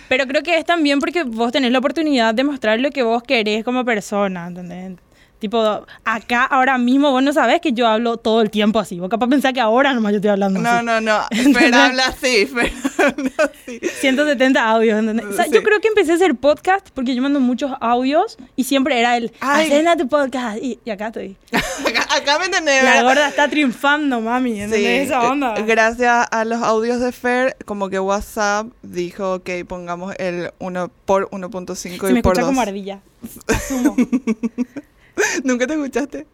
Pero 0.08 0.26
creo 0.28 0.44
que 0.44 0.58
es 0.58 0.66
también 0.66 1.00
porque 1.00 1.24
vos 1.24 1.52
tenés 1.52 1.72
la 1.72 1.80
oportunidad 1.80 2.34
de 2.34 2.44
mostrar 2.44 2.80
lo 2.80 2.92
que 2.92 3.04
vos 3.04 3.24
querés 3.24 3.64
como 3.64 3.84
persona, 3.84 4.48
¿entendés? 4.48 4.94
Tipo, 5.40 5.86
acá 6.04 6.44
ahora 6.46 6.78
mismo 6.80 7.12
vos 7.12 7.22
no 7.22 7.32
sabés 7.32 7.62
que 7.62 7.72
yo 7.72 7.88
hablo 7.88 8.18
todo 8.18 8.42
el 8.42 8.50
tiempo 8.50 8.80
así. 8.80 9.00
Vos 9.00 9.10
capaz 9.10 9.28
pensás 9.28 9.54
que 9.54 9.60
ahora 9.60 9.94
nomás 9.94 10.12
yo 10.14 10.16
estoy 10.18 10.32
hablando 10.32 10.60
No, 10.60 10.70
así. 10.70 10.86
no, 10.86 11.00
no. 11.02 11.20
Pero 11.54 11.78
habla 11.78 12.08
así, 12.08 12.48
pero 12.54 12.70
habla 12.98 13.32
así. 13.38 13.80
170 14.02 14.68
audios, 14.70 14.98
¿entendés? 15.00 15.26
O 15.28 15.34
sea, 15.34 15.46
Sí. 15.46 15.52
Yo 15.54 15.62
creo 15.64 15.80
que 15.80 15.88
empecé 15.90 16.12
a 16.14 16.16
hacer 16.16 16.34
podcast 16.36 16.88
porque 16.94 17.14
yo 17.16 17.22
mando 17.22 17.40
muchos 17.40 17.72
audios 17.80 18.38
y 18.56 18.64
siempre 18.64 19.00
era 19.00 19.16
el, 19.18 19.32
Ay. 19.40 19.68
hacen 19.68 19.88
a 19.88 19.96
tu 19.96 20.08
podcast. 20.08 20.58
Y, 20.62 20.80
y 20.84 20.90
acá 20.90 21.08
estoy. 21.08 21.36
Acá, 21.88 22.08
acá 22.16 22.40
me 22.40 22.46
entendés, 22.46 22.84
La 22.84 23.04
gorda 23.04 23.28
está 23.30 23.48
triunfando, 23.48 24.20
mami, 24.20 24.60
¿entendés? 24.62 24.80
Sí, 25.04 25.06
Esa 25.14 25.22
onda. 25.30 25.54
eh, 25.56 25.64
gracias 25.64 26.28
a 26.32 26.44
los 26.44 26.62
audios 26.64 27.00
de 27.00 27.12
Fer, 27.12 27.56
como 27.66 27.90
que 27.90 28.00
WhatsApp 28.00 28.68
dijo, 28.82 29.36
ok, 29.36 29.50
pongamos 29.68 30.16
el 30.18 30.52
1 30.60 30.92
por 31.06 31.30
1.5 31.30 31.76
Se 31.76 31.90
me 31.90 31.96
y 31.96 32.00
por 32.00 32.34
escucha 32.34 32.42
2. 32.42 32.46
como 32.50 32.62
ardilla. 32.62 33.00
Asumo. 33.48 33.96
¿Nunca 35.44 35.68
te 35.68 35.74
escuchaste? 35.74 36.28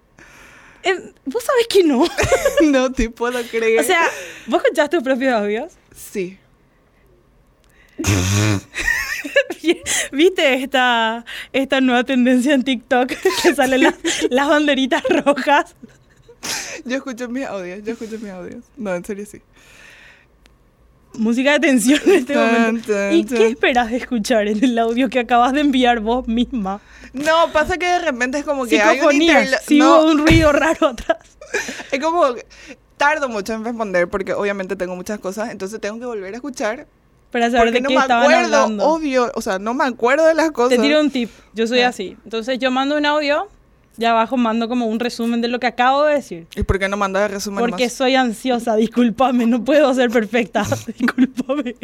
Eh, 0.83 1.13
Vos 1.25 1.43
sabés 1.43 1.67
que 1.67 1.83
no. 1.83 2.05
no 2.63 2.91
te 2.91 3.09
puedo 3.09 3.41
creer. 3.43 3.79
O 3.79 3.83
sea, 3.83 4.07
¿vos 4.47 4.61
escuchás 4.63 4.89
tus 4.89 5.03
propios 5.03 5.33
audios? 5.33 5.73
sí. 5.95 6.37
¿Viste 10.11 10.55
esta, 10.55 11.23
esta 11.53 11.79
nueva 11.79 12.03
tendencia 12.03 12.53
en 12.53 12.63
TikTok 12.63 13.07
que 13.41 13.55
salen 13.55 13.83
las, 13.83 13.95
las 14.29 14.47
banderitas 14.49 15.03
rojas? 15.03 15.75
Yo 16.83 16.97
escucho 16.97 17.29
mis 17.29 17.45
audios, 17.45 17.81
yo 17.83 17.93
escucho 17.93 18.17
mis 18.19 18.31
audios. 18.31 18.65
No, 18.75 18.93
en 18.93 19.05
serio 19.05 19.25
sí. 19.25 19.41
Música 21.17 21.51
de 21.53 21.59
tensión 21.59 21.99
en 22.05 22.11
este 22.13 22.33
Tan, 22.33 22.51
momento. 22.53 22.91
tan, 22.93 23.13
¿Y 23.13 23.23
tan. 23.23 23.37
qué 23.37 23.47
esperas 23.47 23.91
de 23.91 23.97
escuchar 23.97 24.47
en 24.47 24.63
el 24.63 24.77
audio 24.79 25.09
que 25.09 25.19
acabas 25.19 25.53
de 25.53 25.61
enviar 25.61 25.99
vos 25.99 26.27
misma? 26.27 26.81
No, 27.13 27.51
pasa 27.53 27.77
que 27.77 27.85
de 27.85 27.99
repente 27.99 28.39
es 28.39 28.43
como 28.45 28.65
que 28.65 28.81
hay 28.81 28.99
un 28.99 29.21
interlo- 29.21 29.57
Si 29.65 29.77
no, 29.77 29.99
hubo 30.01 30.11
un 30.11 30.25
ruido 30.25 30.51
raro 30.51 30.87
atrás. 30.87 31.17
es 31.91 31.99
como 31.99 32.33
que 32.33 32.45
tardo 32.97 33.29
mucho 33.29 33.53
en 33.53 33.63
responder 33.63 34.07
porque 34.07 34.33
obviamente 34.33 34.75
tengo 34.75 34.95
muchas 34.95 35.19
cosas, 35.19 35.51
entonces 35.51 35.79
tengo 35.79 35.99
que 35.99 36.05
volver 36.05 36.33
a 36.33 36.37
escuchar 36.37 36.87
Para 37.31 37.45
saber 37.51 37.59
porque 37.67 37.73
de 37.73 37.81
no 37.81 37.89
qué 37.89 37.95
me 37.95 38.01
estaban 38.01 38.23
acuerdo, 38.23 38.55
hablando. 38.57 38.85
obvio, 38.85 39.31
o 39.35 39.41
sea, 39.41 39.59
no 39.59 39.73
me 39.75 39.83
acuerdo 39.83 40.25
de 40.25 40.33
las 40.33 40.51
cosas. 40.51 40.77
Te 40.77 40.81
tiro 40.81 40.99
un 40.99 41.11
tip. 41.11 41.29
Yo 41.53 41.67
soy 41.67 41.81
Ah. 41.81 41.89
así. 41.89 42.17
Entonces 42.23 42.57
yo 42.57 42.71
mando 42.71 42.97
un 42.97 43.05
audio 43.05 43.47
y 43.97 44.05
abajo 44.05 44.37
mando 44.37 44.67
como 44.67 44.87
un 44.87 44.99
resumen 44.99 45.41
de 45.41 45.47
lo 45.47 45.59
que 45.59 45.67
acabo 45.67 46.03
de 46.05 46.15
decir. 46.15 46.47
¿Y 46.55 46.63
por 46.63 46.79
qué 46.79 46.89
no 46.89 46.97
mandas 46.97 47.27
el 47.27 47.31
resumen 47.35 47.59
Porque 47.59 47.85
más? 47.85 47.93
soy 47.93 48.15
ansiosa, 48.15 48.75
discúlpame, 48.75 49.45
no 49.45 49.63
puedo 49.63 49.93
ser 49.93 50.09
perfecta, 50.09 50.63
discúlpame. 50.99 51.75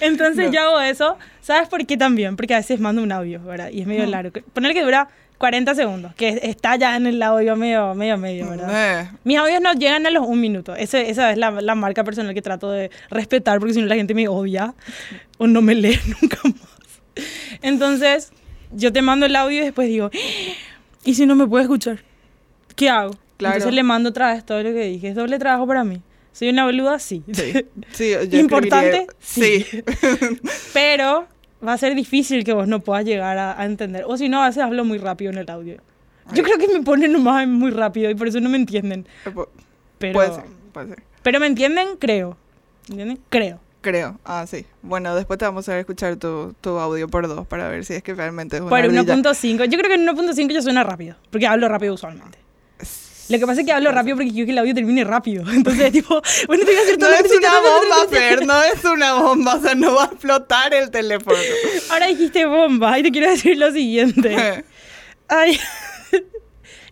Entonces 0.00 0.46
No. 0.46 0.52
yo 0.52 0.60
hago 0.60 0.80
eso, 0.80 1.16
¿sabes 1.40 1.68
por 1.68 1.84
qué 1.86 1.96
también? 1.96 2.36
Porque 2.36 2.54
a 2.54 2.58
veces 2.58 2.80
mando 2.80 3.02
un 3.02 3.12
audio, 3.12 3.42
¿verdad? 3.42 3.70
Y 3.70 3.80
es 3.80 3.86
medio 3.86 4.06
Mm. 4.06 4.10
largo. 4.10 4.40
Poner 4.52 4.72
que 4.74 4.82
dura 4.82 5.08
40 5.38 5.74
segundos, 5.74 6.14
que 6.16 6.38
está 6.42 6.76
ya 6.76 6.94
en 6.96 7.06
el 7.06 7.22
audio 7.22 7.56
medio, 7.56 7.94
medio, 7.94 8.18
medio, 8.18 8.50
¿verdad? 8.50 9.00
Eh, 9.04 9.08
Mis 9.24 9.38
audios 9.38 9.62
no 9.62 9.72
llegan 9.72 10.06
a 10.06 10.10
los 10.10 10.26
un 10.26 10.38
minuto. 10.38 10.76
Ese- 10.76 11.08
esa 11.08 11.30
es 11.32 11.38
la, 11.38 11.50
la 11.62 11.74
marca 11.74 12.04
personal 12.04 12.34
que 12.34 12.42
trato 12.42 12.70
de 12.70 12.90
respetar, 13.10 13.58
porque 13.58 13.72
si 13.72 13.80
no 13.80 13.86
la 13.86 13.94
gente 13.94 14.12
me 14.12 14.28
odia 14.28 14.74
o 15.38 15.46
no 15.46 15.62
me 15.62 15.74
lee 15.74 15.98
nunca 16.20 16.38
más. 16.44 17.24
Entonces, 17.62 18.32
yo 18.72 18.92
te 18.92 19.02
mando 19.02 19.26
el 19.26 19.34
audio 19.36 19.58
y 19.58 19.64
después 19.64 19.88
digo, 19.88 20.10
¿y 21.04 21.14
si 21.14 21.26
no 21.26 21.34
me 21.34 21.46
puede 21.46 21.64
escuchar? 21.64 22.00
¿Qué 22.76 22.88
hago? 22.88 23.12
Claro. 23.36 23.56
Entonces 23.56 23.74
le 23.74 23.82
mando 23.82 24.10
otra 24.10 24.32
vez 24.34 24.44
todo 24.44 24.62
lo 24.62 24.70
que 24.70 24.84
dije. 24.84 25.08
¿Es 25.08 25.14
doble 25.14 25.38
trabajo 25.38 25.66
para 25.66 25.82
mí? 25.84 26.02
¿Soy 26.32 26.50
una 26.50 26.64
boluda? 26.64 26.98
Sí. 26.98 27.22
sí, 27.32 27.52
sí, 27.92 28.12
yo 28.28 28.38
¿Importante? 28.38 29.06
Sí. 29.18 29.64
Pero 30.72 31.26
va 31.66 31.72
a 31.74 31.78
ser 31.78 31.94
difícil 31.94 32.44
que 32.44 32.52
vos 32.52 32.68
no 32.68 32.80
puedas 32.80 33.04
llegar 33.04 33.36
a, 33.38 33.60
a 33.60 33.64
entender. 33.66 34.04
O 34.06 34.16
si 34.16 34.28
no, 34.28 34.42
a 34.42 34.46
veces 34.48 34.62
hablo 34.62 34.84
muy 34.84 34.98
rápido 34.98 35.30
en 35.32 35.38
el 35.38 35.50
audio. 35.50 35.78
Yo 36.32 36.42
creo 36.44 36.58
que 36.58 36.68
me 36.68 36.82
ponen 36.82 37.12
nomás 37.12 37.46
muy 37.48 37.70
rápido 37.72 38.08
y 38.10 38.14
por 38.14 38.28
eso 38.28 38.40
no 38.40 38.48
me 38.48 38.56
entienden. 38.56 39.04
Pu- 39.24 39.48
Pero, 39.98 40.12
Puede 40.14 40.32
ser, 40.34 40.44
puede 40.72 40.88
ser. 40.88 41.02
pero 41.22 41.40
me 41.40 41.46
entienden, 41.48 41.96
creo. 41.98 42.36
¿Entienden? 42.88 43.18
Creo. 43.30 43.58
Creo. 43.80 44.18
Ah, 44.24 44.44
sí. 44.46 44.66
Bueno, 44.82 45.14
después 45.14 45.38
te 45.38 45.44
vamos 45.46 45.68
a 45.68 45.78
escuchar 45.78 46.16
tu, 46.16 46.54
tu 46.60 46.78
audio 46.78 47.08
por 47.08 47.26
dos 47.28 47.46
para 47.46 47.68
ver 47.68 47.84
si 47.84 47.94
es 47.94 48.02
que 48.02 48.14
realmente 48.14 48.56
es 48.56 48.62
una 48.62 48.70
Por 48.70 48.80
ardilla. 48.80 49.02
1.5. 49.02 49.64
Yo 49.64 49.78
creo 49.78 49.88
que 49.88 49.94
en 49.94 50.06
1.5 50.06 50.52
ya 50.52 50.62
suena 50.62 50.84
rápido. 50.84 51.16
Porque 51.30 51.46
hablo 51.46 51.68
rápido 51.68 51.94
usualmente. 51.94 52.38
Lo 53.30 53.38
que 53.38 53.46
pasa 53.46 53.60
es 53.60 53.66
que 53.66 53.72
hablo 53.72 53.92
rápido 53.92 54.16
porque 54.16 54.32
quiero 54.32 54.46
que 54.46 54.52
el 54.52 54.58
audio 54.58 54.74
termine 54.74 55.04
rápido. 55.04 55.44
Entonces, 55.52 55.92
tipo, 55.92 56.20
bueno, 56.46 56.64
te 56.64 56.72
voy 56.72 56.80
a 56.80 56.82
hacer 56.82 56.98
No 56.98 57.06
todo 57.06 57.16
que 57.16 57.28
es 57.28 57.36
una 57.36 57.60
bomba, 57.60 58.08
Fer, 58.10 58.46
no 58.46 58.62
es 58.64 58.84
una 58.84 59.14
bomba, 59.14 59.54
o 59.54 59.60
sea, 59.60 59.74
no 59.74 59.94
va 59.94 60.02
a 60.02 60.06
explotar 60.06 60.74
el 60.74 60.90
teléfono. 60.90 61.38
Ahora 61.90 62.06
dijiste 62.06 62.44
bomba 62.44 62.98
y 62.98 63.04
te 63.04 63.10
quiero 63.10 63.30
decir 63.30 63.56
lo 63.56 63.70
siguiente. 63.72 64.64
Ay. 65.28 65.58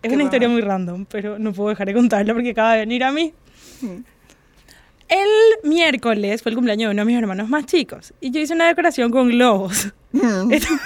Es 0.01 0.07
¿Qué 0.07 0.15
una 0.15 0.23
historia 0.23 0.47
muy 0.47 0.61
random, 0.61 1.05
pero 1.05 1.37
no 1.37 1.51
puedo 1.51 1.69
dejar 1.69 1.87
de 1.87 1.93
contarla 1.93 2.33
porque 2.33 2.51
acaba 2.51 2.73
de 2.73 2.79
venir 2.79 3.03
a 3.03 3.11
mí. 3.11 3.33
El 5.09 5.69
miércoles 5.69 6.41
fue 6.43 6.51
el 6.51 6.55
cumpleaños 6.55 6.89
de 6.89 6.93
uno 6.93 7.01
de 7.01 7.05
mis 7.05 7.17
hermanos 7.17 7.49
más 7.49 7.65
chicos 7.65 8.13
y 8.21 8.31
yo 8.31 8.39
hice 8.39 8.53
una 8.53 8.67
decoración 8.67 9.11
con 9.11 9.29
globos. 9.29 9.87
Mm, 10.11 10.51
Esto, 10.53 10.67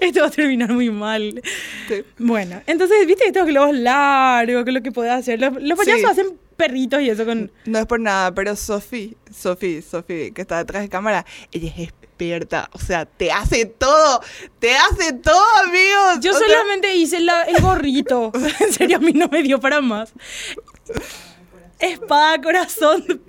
Esto 0.00 0.20
va 0.22 0.26
a 0.26 0.30
terminar 0.30 0.72
muy 0.72 0.90
mal. 0.90 1.40
sí. 1.88 2.02
Bueno, 2.18 2.60
entonces, 2.66 3.06
¿viste 3.06 3.26
estos 3.28 3.46
globos 3.46 3.74
largos? 3.76 4.64
Que 4.64 4.70
es 4.70 4.74
lo 4.74 4.82
que 4.82 4.90
podés 4.92 5.12
hacer. 5.12 5.40
Los, 5.40 5.54
los 5.62 5.78
payasos 5.78 6.00
Sí. 6.00 6.06
hacen 6.06 6.38
perritos 6.56 7.00
y 7.00 7.10
eso 7.10 7.24
con... 7.24 7.52
No 7.64 7.78
es 7.78 7.86
por 7.86 8.00
nada, 8.00 8.34
pero 8.34 8.56
Sofi, 8.56 9.16
Sofi, 9.32 9.80
Sofi, 9.80 10.32
que 10.32 10.42
está 10.42 10.58
detrás 10.58 10.82
de 10.82 10.88
cámara, 10.88 11.24
ella 11.52 11.72
es 11.76 11.88
experta, 11.88 12.68
o 12.72 12.80
sea, 12.80 13.06
te 13.06 13.30
hace 13.30 13.66
todo, 13.66 14.20
te 14.58 14.74
hace 14.74 15.12
todo, 15.12 15.40
amigos. 15.64 16.18
Yo 16.20 16.32
O 16.32 16.38
sea, 16.38 16.48
solamente 16.48 16.96
hice 16.96 17.20
la- 17.20 17.44
el 17.44 17.62
gorrito. 17.62 18.32
en 18.60 18.72
serio, 18.72 18.96
a 18.96 19.00
mí 19.00 19.12
no 19.12 19.28
me 19.28 19.44
dio 19.44 19.60
para 19.60 19.80
más. 19.80 20.12
Espada, 21.78 22.40
corazón. 22.40 23.04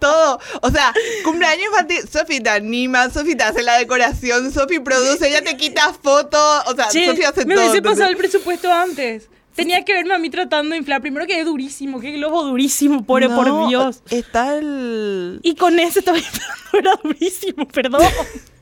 todo, 0.00 0.38
o 0.62 0.70
sea, 0.70 0.92
cumpleaños 1.24 1.66
infantil, 1.66 2.08
Sofi 2.10 2.40
te 2.40 2.50
anima, 2.50 3.10
Sofi 3.10 3.34
te 3.34 3.44
hace 3.44 3.62
la 3.62 3.78
decoración, 3.78 4.52
Sofi 4.52 4.78
produce, 4.78 5.28
ella 5.28 5.42
te 5.42 5.56
quita 5.56 5.92
fotos, 5.92 6.62
o 6.66 6.74
sea, 6.74 6.84
Sofi 6.90 7.24
hace 7.24 7.44
me 7.44 7.54
todo. 7.54 7.64
hubiese 7.64 7.78
entonces- 7.78 7.82
pasado 7.82 8.10
el 8.10 8.16
presupuesto 8.16 8.72
antes. 8.72 9.28
Tenía 9.54 9.84
que 9.84 9.92
verme 9.92 10.14
a 10.14 10.18
mí 10.18 10.30
tratando 10.30 10.70
de 10.74 10.76
inflar. 10.78 11.00
Primero 11.00 11.26
que 11.26 11.40
es 11.40 11.44
durísimo, 11.44 11.98
qué 11.98 12.12
globo 12.12 12.44
durísimo, 12.44 13.04
por, 13.04 13.26
por 13.34 13.66
Dios. 13.68 14.02
Está 14.08 14.54
el... 14.56 15.40
Y 15.42 15.56
con 15.56 15.80
ese 15.80 15.98
estaba 15.98 16.16
era 16.72 16.94
durísimo, 17.02 17.66
perdón. 17.66 18.02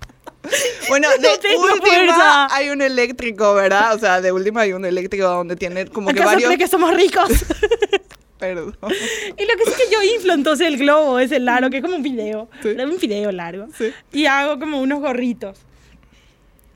Bueno, 0.89 1.09
No 1.21 1.23
de 1.33 1.39
tengo 1.39 1.63
última 1.63 1.87
fuerza. 1.87 2.55
hay 2.55 2.71
un 2.71 2.81
eléctrico, 2.83 3.55
¿verdad? 3.55 3.95
O 3.95 3.99
sea, 3.99 4.21
de 4.21 4.33
última 4.33 4.63
hay 4.63 4.73
un 4.73 4.85
eléctrico 4.85 5.27
donde 5.27 5.57
tiene 5.57 5.87
como 5.87 6.09
que 6.09 6.21
¿Acaso 6.21 6.31
varios... 6.35 6.57
que 6.57 6.69
somos 6.69 6.95
ricos? 6.95 7.29
Perdón. 8.39 8.77
y 8.83 9.43
lo 9.47 9.57
que 9.57 9.65
sí 9.65 9.71
que 9.77 9.93
yo 9.95 10.03
inflo 10.15 10.35
entonces 10.35 10.67
el 10.67 10.77
globo, 10.77 11.19
ese 11.19 11.41
largo, 11.41 11.71
que 11.71 11.79
es 11.79 11.83
como 11.83 11.97
un 11.97 12.03
video. 12.03 12.49
Sí. 12.63 12.69
Un 12.69 12.99
video 12.99 13.33
largo. 13.33 13.67
Sí. 13.77 13.91
Y 14.13 14.27
hago 14.27 14.59
como 14.59 14.81
unos 14.81 15.01
gorritos. 15.01 15.59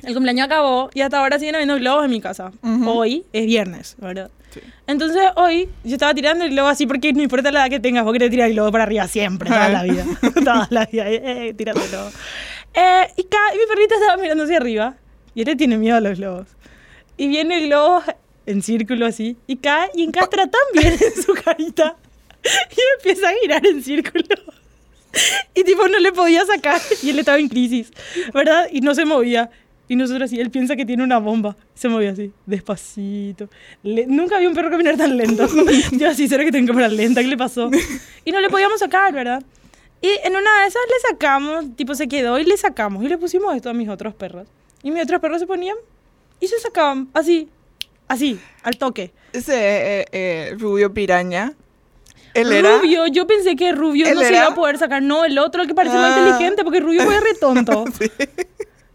El 0.03 0.15
cumpleaños 0.15 0.47
acabó 0.47 0.89
y 0.95 1.03
hasta 1.03 1.19
ahora 1.19 1.39
siguen 1.39 1.57
habiendo 1.57 1.77
globos 1.77 2.07
en 2.07 2.11
mi 2.11 2.21
casa. 2.23 2.51
Ujú. 2.63 2.89
Hoy 2.91 3.27
es 3.35 3.45
viernes, 3.45 3.97
¿verdad? 3.99 4.31
Sí. 4.55 4.61
Entonces 4.87 5.23
hoy 5.37 5.69
yo 5.85 5.93
estaba 5.93 6.15
tirando 6.15 6.45
el 6.45 6.51
globo 6.51 6.69
así 6.69 6.87
porque 6.87 7.13
no 7.13 7.23
importa 7.23 7.53
la 7.53 7.61
edad 7.61 7.71
que 7.71 7.79
tengas, 7.81 8.05
vos 8.05 8.13
querés 8.15 8.31
tirar 8.31 8.49
el 8.49 8.55
globo 8.55 8.73
para 8.73 8.85
arriba 8.85 9.07
siempre, 9.07 9.51
toda 9.51 9.69
la 9.69 9.83
vida. 9.83 10.05
toda 10.35 10.67
la 10.71 10.87
vida, 10.87 11.09
eh, 11.11 11.21
eh, 11.49 11.55
tirando 11.55 11.83
el 11.85 11.91
globo. 11.91 12.11
Eh, 12.75 13.07
y, 13.17 13.23
y 13.23 13.59
mi 13.59 13.67
perrito 13.69 13.95
estaba 13.95 14.17
mirando 14.21 14.45
hacia 14.45 14.57
arriba 14.59 14.97
y 15.35 15.41
él 15.43 15.47
le 15.47 15.57
tiene 15.57 15.77
miedo 15.79 15.97
a 15.97 16.01
los 16.01 16.19
globos. 16.19 16.47
Y 17.17 17.29
viene 17.29 17.59
el 17.59 17.67
globo 17.67 18.03
en 18.47 18.63
círculo 18.63 19.07
así 19.07 19.37
y 19.47 19.57
cae 19.57 19.91
y 19.95 20.03
encastra 20.05 20.47
tan 20.47 20.61
bien 20.73 20.95
en 20.95 21.23
su 21.23 21.35
carita 21.35 21.97
y 22.43 22.81
empieza 22.99 23.29
a 23.29 23.33
girar 23.41 23.67
en 23.67 23.83
círculo. 23.83 24.25
Y 25.55 25.65
tipo 25.65 25.89
no 25.89 25.99
le 25.99 26.13
podía 26.13 26.45
sacar 26.47 26.81
y 27.03 27.11
él 27.11 27.19
estaba 27.19 27.39
en 27.39 27.49
crisis, 27.49 27.91
¿verdad? 28.33 28.69
Y 28.73 28.81
no 28.81 28.95
se 28.95 29.05
movía. 29.05 29.51
Y 29.89 29.97
nosotros 29.97 30.27
así, 30.31 30.39
él 30.39 30.51
piensa 30.51 30.77
que 30.77 30.87
tiene 30.87 31.03
una 31.03 31.19
bomba. 31.19 31.57
Se 31.75 31.89
movía 31.89 32.13
así, 32.13 32.31
despacito. 32.47 33.49
Le- 33.83 34.07
Nunca 34.07 34.39
vi 34.39 34.47
un 34.47 34.55
perro 34.55 34.71
caminar 34.71 34.97
tan 34.97 35.17
lento. 35.17 35.49
Yo 35.93 36.09
así, 36.09 36.29
¿será 36.29 36.45
que 36.45 36.53
tengo 36.53 36.69
cámara 36.69 36.87
lenta? 36.87 37.21
¿Qué 37.21 37.27
le 37.27 37.37
pasó? 37.37 37.69
Y 38.25 38.31
no 38.31 38.39
le 38.41 38.49
podíamos 38.49 38.79
sacar, 38.79 39.13
¿verdad? 39.13 39.43
Y 40.03 40.09
en 40.25 40.35
una 40.35 40.63
de 40.63 40.69
esas 40.69 40.83
le 40.89 41.09
sacamos, 41.11 41.77
tipo 41.77 41.95
se 41.95 42.09
quedó 42.09 42.39
y 42.39 42.45
le 42.45 42.57
sacamos. 42.57 43.05
Y 43.05 43.09
le 43.09 43.19
pusimos 43.19 43.55
esto 43.55 43.69
a 43.71 43.75
mis 43.75 43.89
otros 43.89 44.15
perros. 44.15 44.47
Y 44.83 44.91
mis 44.91 45.03
otros 45.03 45.21
perros 45.21 45.41
se 45.41 45.47
ponían 45.47 45.77
y 46.41 46.49
se 46.49 46.59
sacaban, 46.59 47.09
así, 47.13 47.49
así, 48.09 48.41
al 48.63 48.79
toque. 48.79 49.13
Ese 49.33 50.01
eh, 50.01 50.05
eh, 50.13 50.55
rubio 50.59 50.93
piraña. 50.95 51.53
Él 52.33 52.51
era. 52.53 52.79
Rubio, 52.79 53.07
yo 53.09 53.27
pensé 53.27 53.57
que 53.57 53.73
Rubio 53.73 54.07
¿Él 54.07 54.15
no 54.15 54.21
se 54.21 54.29
era? 54.29 54.37
iba 54.39 54.47
a 54.47 54.55
poder 54.55 54.79
sacar. 54.79 55.03
No, 55.03 55.25
el 55.25 55.37
otro, 55.39 55.63
el 55.63 55.69
que 55.69 55.75
parece 55.75 55.97
más 55.97 56.17
Ah. 56.17 56.19
inteligente, 56.21 56.65
porque 56.65 56.81
Rubio 56.81 57.03
fue 57.05 57.21
re 57.21 57.35
tonto. 57.35 57.85
Sí. 57.99 58.11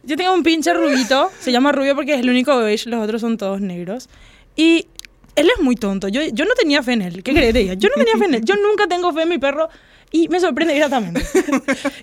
Yo 0.03 0.15
tengo 0.17 0.33
un 0.33 0.41
pinche 0.43 0.73
rubito, 0.73 1.31
se 1.39 1.51
llama 1.51 1.71
Rubio 1.71 1.95
porque 1.95 2.13
es 2.13 2.19
el 2.19 2.29
único 2.29 2.55
beige, 2.57 2.89
los 2.89 3.03
otros 3.03 3.21
son 3.21 3.37
todos 3.37 3.59
negros. 3.61 4.07
Y 4.55 4.87
él 5.35 5.49
es 5.55 5.61
muy 5.61 5.75
tonto. 5.75 6.07
Yo, 6.07 6.21
yo 6.31 6.45
no 6.45 6.53
tenía 6.53 6.81
fe 6.81 6.93
en 6.93 7.01
él. 7.01 7.23
¿Qué 7.23 7.33
que 7.33 7.41
te 7.41 7.53
diga? 7.53 7.73
Yo 7.73 7.89
no 7.89 7.95
tenía 7.95 8.17
fe 8.17 8.25
en 8.25 8.35
él. 8.35 8.45
Yo 8.45 8.55
nunca 8.55 8.87
tengo 8.87 9.11
fe 9.13 9.23
en 9.23 9.29
mi 9.29 9.37
perro. 9.37 9.67
Y 10.15 10.29
me 10.29 10.39
sorprende 10.39 10.75
gratamente. 10.75 11.21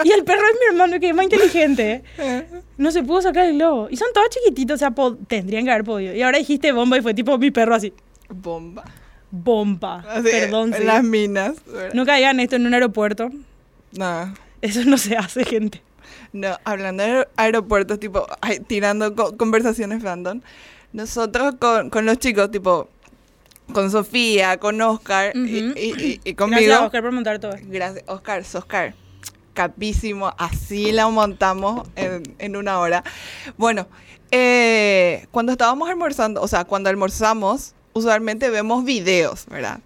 y 0.05 0.11
el 0.13 0.23
perro 0.25 0.43
es 0.43 0.59
mi 0.61 0.67
hermano, 0.71 1.01
que 1.01 1.09
es 1.09 1.15
más 1.15 1.25
inteligente. 1.25 2.03
No 2.77 2.91
se 2.91 3.03
pudo 3.03 3.23
sacar 3.23 3.47
el 3.47 3.55
globo. 3.55 3.89
Y 3.91 3.97
son 3.97 4.09
todos 4.13 4.29
chiquititos, 4.29 4.75
o 4.75 4.79
sea, 4.79 4.93
tendrían 5.29 5.65
que 5.65 5.71
haber 5.71 5.85
podido. 5.85 6.15
Y 6.15 6.21
ahora 6.23 6.39
dijiste 6.39 6.73
bomba 6.73 6.99
y 6.99 7.01
fue 7.01 7.15
tipo 7.15 7.39
mi 7.39 7.51
perro 7.51 7.75
así. 7.75 7.93
Bomba. 8.29 8.85
Bomba. 9.31 10.05
Así, 10.09 10.29
Perdón, 10.31 10.75
en 10.75 10.81
sí. 10.81 10.85
las 10.85 11.03
minas. 11.03 11.55
¿verdad? 11.67 11.95
Nunca 11.95 12.15
hagan 12.17 12.39
esto 12.41 12.57
en 12.57 12.67
un 12.67 12.75
aeropuerto. 12.75 13.31
No. 13.93 14.35
Eso 14.61 14.85
no 14.85 14.99
se 14.99 15.17
hace, 15.17 15.45
gente. 15.45 15.81
No, 16.35 16.57
hablando 16.65 17.03
de 17.03 17.11
aer- 17.11 17.29
aeropuertos, 17.37 17.99
tipo, 17.99 18.27
ay, 18.43 18.61
tirando 18.61 19.15
co- 19.15 19.37
conversaciones 19.39 20.03
random, 20.03 20.41
nosotros 20.93 21.55
con, 21.59 21.89
con 21.91 22.05
los 22.07 22.19
chicos, 22.19 22.51
tipo, 22.51 22.89
con 23.73 23.91
Sofía, 23.91 24.57
con 24.59 24.81
Oscar 24.81 25.33
y- 25.35 25.39
y, 25.41 25.75
y- 25.77 26.21
y 26.25 26.33
Gracias, 26.33 26.37
conmigo. 26.37 26.75
Oscar, 26.85 27.03
por 27.03 27.13
montar 27.13 27.39
todo. 27.39 27.53
Gracias, 27.63 28.05
Oscar, 28.09 28.43
Oscar. 28.55 28.95
Capísimo, 29.55 30.33
así 30.39 30.93
la 30.93 31.09
montamos 31.09 31.87
en, 31.97 32.23
en 32.39 32.57
una 32.57 32.79
hora. 32.79 33.05
Bueno, 33.59 33.87
eh, 34.31 35.27
cuando 35.31 35.53
estábamos 35.53 35.91
almorzando, 35.91 36.41
o 36.41 36.49
sea, 36.49 36.65
cuando 36.65 36.89
almorzamos, 36.89 37.75
usualmente 37.93 38.49
vemos 38.49 38.83
videos, 38.85 39.45
¿verdad? 39.47 39.81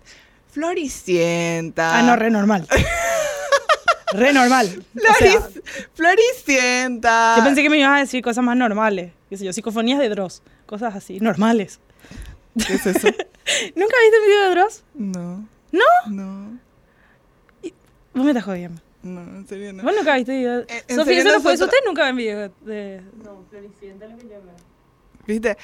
Floricienta. 0.52 1.98
Ah, 1.98 2.02
no, 2.02 2.14
re 2.16 2.30
normal. 2.30 2.66
re 4.12 4.32
normal. 4.32 4.84
O 4.96 5.00
sea, 5.00 5.14
Floric- 5.30 5.62
Floricienta. 5.94 7.34
yo 7.38 7.44
pensé 7.44 7.62
que 7.62 7.70
me 7.70 7.78
ibas 7.78 7.96
a 7.96 7.98
decir 8.00 8.22
cosas 8.22 8.44
más 8.44 8.56
normales. 8.56 9.12
Qué 9.28 9.36
sé 9.36 9.44
yo, 9.44 9.52
psicofonías 9.52 9.98
de 9.98 10.08
Dross. 10.08 10.42
Cosas 10.66 10.94
así, 10.94 11.18
normales. 11.20 11.80
¿Qué 12.66 12.74
es 12.74 12.86
eso? 12.86 13.08
¿Nunca 13.74 13.94
viste 14.02 14.18
un 14.20 14.26
video 14.26 14.42
de 14.44 14.50
Dross? 14.54 14.84
No. 14.94 15.48
¿No? 15.72 15.84
No. 16.10 16.58
Vos 18.14 18.24
me 18.24 18.30
estás 18.30 18.44
jodiendo. 18.44 18.80
No, 19.02 19.20
en 19.20 19.46
serio 19.46 19.72
no. 19.72 19.82
Vos 19.82 19.94
nunca 19.96 20.14
viste 20.16 20.36
video. 20.36 20.60
Eh, 20.60 20.66
en 20.88 20.96
Sofía, 20.96 21.04
serio, 21.04 21.20
eso 21.22 21.32
no 21.36 21.40
fue. 21.42 21.52
nosotros- 21.52 21.66
Ustedes 21.68 21.82
nunca 21.86 22.04
ven 22.04 22.16
video 22.16 22.48
de. 22.62 23.02
No, 23.22 23.44
Floricienta 23.50 24.04
es 24.06 24.10
lo 24.12 24.16
que 24.18 24.24
yo 24.24 24.30
veo. 24.30 24.56
¿Viste? 25.26 25.56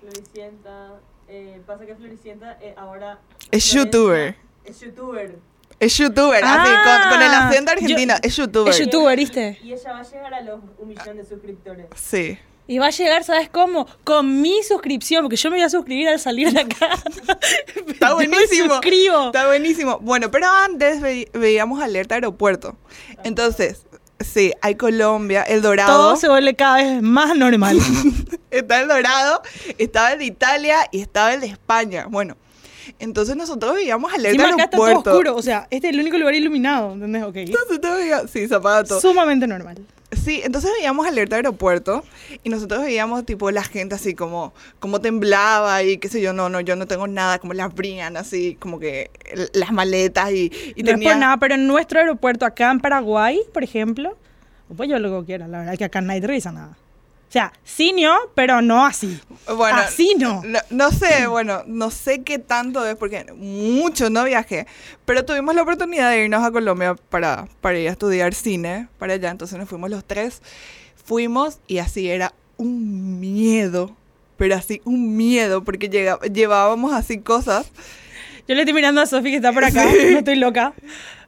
Floricienta, 0.00 1.00
eh, 1.28 1.60
pasa 1.66 1.86
que 1.86 1.94
Floricienta 1.94 2.58
eh, 2.60 2.74
ahora... 2.76 3.18
Es 3.50 3.70
youtuber. 3.72 4.34
Es 4.64 4.80
youtuber. 4.80 5.38
Es 5.78 5.96
youtuber, 5.96 6.42
así, 6.44 6.70
con, 6.72 7.10
con 7.12 7.22
el 7.22 7.30
Ah, 7.32 7.48
acento 7.48 7.70
yo- 7.70 7.72
argentino. 7.78 8.14
es 8.22 8.36
youtuber. 8.36 8.70
Es 8.72 8.78
youtuber, 8.80 9.16
¿viste? 9.16 9.58
Y 9.62 9.72
ella 9.72 9.92
va 9.92 10.00
a 10.00 10.02
llegar 10.02 10.34
a 10.34 10.40
los 10.42 10.60
un 10.78 10.88
millón 10.88 11.16
de 11.16 11.24
suscriptores. 11.24 11.86
Sí. 11.96 12.38
Y 12.70 12.78
va 12.78 12.86
a 12.86 12.90
llegar, 12.90 13.24
¿sabes 13.24 13.48
cómo? 13.50 13.88
Con 14.04 14.40
mi 14.40 14.62
suscripción, 14.62 15.22
porque 15.24 15.34
yo 15.34 15.50
me 15.50 15.56
voy 15.56 15.64
a 15.64 15.68
suscribir 15.70 16.08
al 16.08 16.20
salir 16.20 16.52
de 16.52 16.60
acá. 16.60 16.90
Está 17.88 18.08
me 18.10 18.14
buenísimo. 18.14 18.74
suscribo. 18.74 19.26
Está 19.26 19.46
buenísimo. 19.48 19.98
Bueno, 20.00 20.30
pero 20.30 20.46
antes 20.46 21.00
ve- 21.00 21.28
veíamos 21.32 21.82
alerta 21.82 22.14
aeropuerto. 22.14 22.76
Entonces, 23.24 23.86
sí, 24.20 24.52
hay 24.62 24.76
Colombia, 24.76 25.42
El 25.42 25.62
Dorado. 25.62 25.92
Todo 25.92 26.16
se 26.16 26.28
vuelve 26.28 26.54
cada 26.54 26.76
vez 26.76 27.02
más 27.02 27.36
normal. 27.36 27.76
Está 28.52 28.80
el 28.82 28.86
Dorado, 28.88 29.42
estaba 29.78 30.12
el 30.12 30.20
de 30.20 30.24
Italia 30.26 30.76
y 30.92 31.00
estaba 31.00 31.34
el 31.34 31.40
de 31.40 31.48
España. 31.48 32.06
Bueno, 32.08 32.36
entonces 33.00 33.34
nosotros 33.34 33.74
veíamos 33.74 34.12
alerta 34.12 34.30
Encima 34.42 34.54
acá 34.54 34.64
está 34.64 34.76
todo 34.76 34.86
aeropuerto. 34.86 35.10
oscuro. 35.18 35.36
O 35.36 35.42
sea, 35.42 35.66
este 35.70 35.88
es 35.88 35.94
el 35.94 36.00
único 36.00 36.18
lugar 36.18 36.34
iluminado, 36.36 36.92
¿entendés? 36.92 37.22
Ok. 37.24 37.36
Entonces 37.36 37.80
todo 37.80 37.96
sí, 38.28 38.46
zapato. 38.46 39.00
Sumamente 39.00 39.46
normal. 39.48 39.78
Sí, 40.12 40.40
entonces 40.44 40.72
veíamos 40.76 41.06
alerta 41.06 41.36
aeropuerto 41.36 42.02
y 42.42 42.48
nosotros 42.50 42.82
veíamos 42.82 43.24
tipo 43.24 43.50
la 43.52 43.62
gente 43.62 43.94
así 43.94 44.14
como, 44.14 44.52
como 44.80 45.00
temblaba 45.00 45.82
y 45.84 45.98
qué 45.98 46.08
sé 46.08 46.20
yo, 46.20 46.32
no, 46.32 46.48
no, 46.48 46.60
yo 46.60 46.74
no 46.74 46.86
tengo 46.86 47.06
nada, 47.06 47.38
como 47.38 47.52
las 47.54 47.66
abrían 47.66 48.16
así, 48.16 48.56
como 48.58 48.80
que 48.80 49.10
las 49.52 49.70
maletas 49.70 50.32
y, 50.32 50.50
y 50.74 50.82
no 50.82 50.90
es 50.90 50.94
tenía- 50.96 51.10
por 51.12 51.16
nada, 51.20 51.36
pero 51.36 51.54
en 51.54 51.66
nuestro 51.68 52.00
aeropuerto 52.00 52.44
acá 52.44 52.72
en 52.72 52.80
Paraguay, 52.80 53.40
por 53.54 53.62
ejemplo, 53.62 54.16
pues 54.76 54.88
yo 54.88 54.98
lo 54.98 55.20
que 55.20 55.26
quiera, 55.26 55.46
la 55.46 55.58
verdad 55.58 55.74
es 55.74 55.78
que 55.78 55.84
acá 55.84 56.00
nadie 56.00 56.20
revisa 56.26 56.50
nada. 56.50 56.76
O 57.30 57.32
sea, 57.32 57.52
sí, 57.62 57.92
no, 57.92 58.16
pero 58.34 58.60
no 58.60 58.84
así. 58.84 59.20
Bueno, 59.56 59.78
Así 59.78 60.16
no. 60.18 60.42
No, 60.44 60.58
no 60.70 60.90
sé, 60.90 61.28
bueno, 61.28 61.62
no 61.64 61.92
sé 61.92 62.22
qué 62.24 62.40
tanto 62.40 62.84
es 62.84 62.96
porque 62.96 63.24
mucho 63.36 64.10
no 64.10 64.24
viajé, 64.24 64.66
pero 65.04 65.24
tuvimos 65.24 65.54
la 65.54 65.62
oportunidad 65.62 66.10
de 66.10 66.24
irnos 66.24 66.42
a 66.44 66.50
Colombia 66.50 66.96
para, 67.08 67.46
para 67.60 67.78
ir 67.78 67.88
a 67.88 67.92
estudiar 67.92 68.34
cine 68.34 68.88
para 68.98 69.14
allá, 69.14 69.30
entonces 69.30 69.56
nos 69.58 69.68
fuimos 69.68 69.90
los 69.90 70.04
tres, 70.04 70.42
fuimos 71.04 71.60
y 71.68 71.78
así 71.78 72.10
era 72.10 72.34
un 72.56 73.20
miedo, 73.20 73.94
pero 74.36 74.56
así 74.56 74.82
un 74.84 75.16
miedo 75.16 75.62
porque 75.62 75.88
llega- 75.88 76.18
llevábamos 76.22 76.92
así 76.92 77.20
cosas 77.20 77.70
Yo 78.48 78.54
le 78.56 78.62
estoy 78.62 78.74
mirando 78.74 79.00
a 79.00 79.06
Sofi 79.06 79.30
que 79.30 79.36
está 79.36 79.52
por 79.52 79.64
acá, 79.64 79.84
Sí. 79.88 79.98
no 80.10 80.18
estoy 80.18 80.34
loca. 80.34 80.72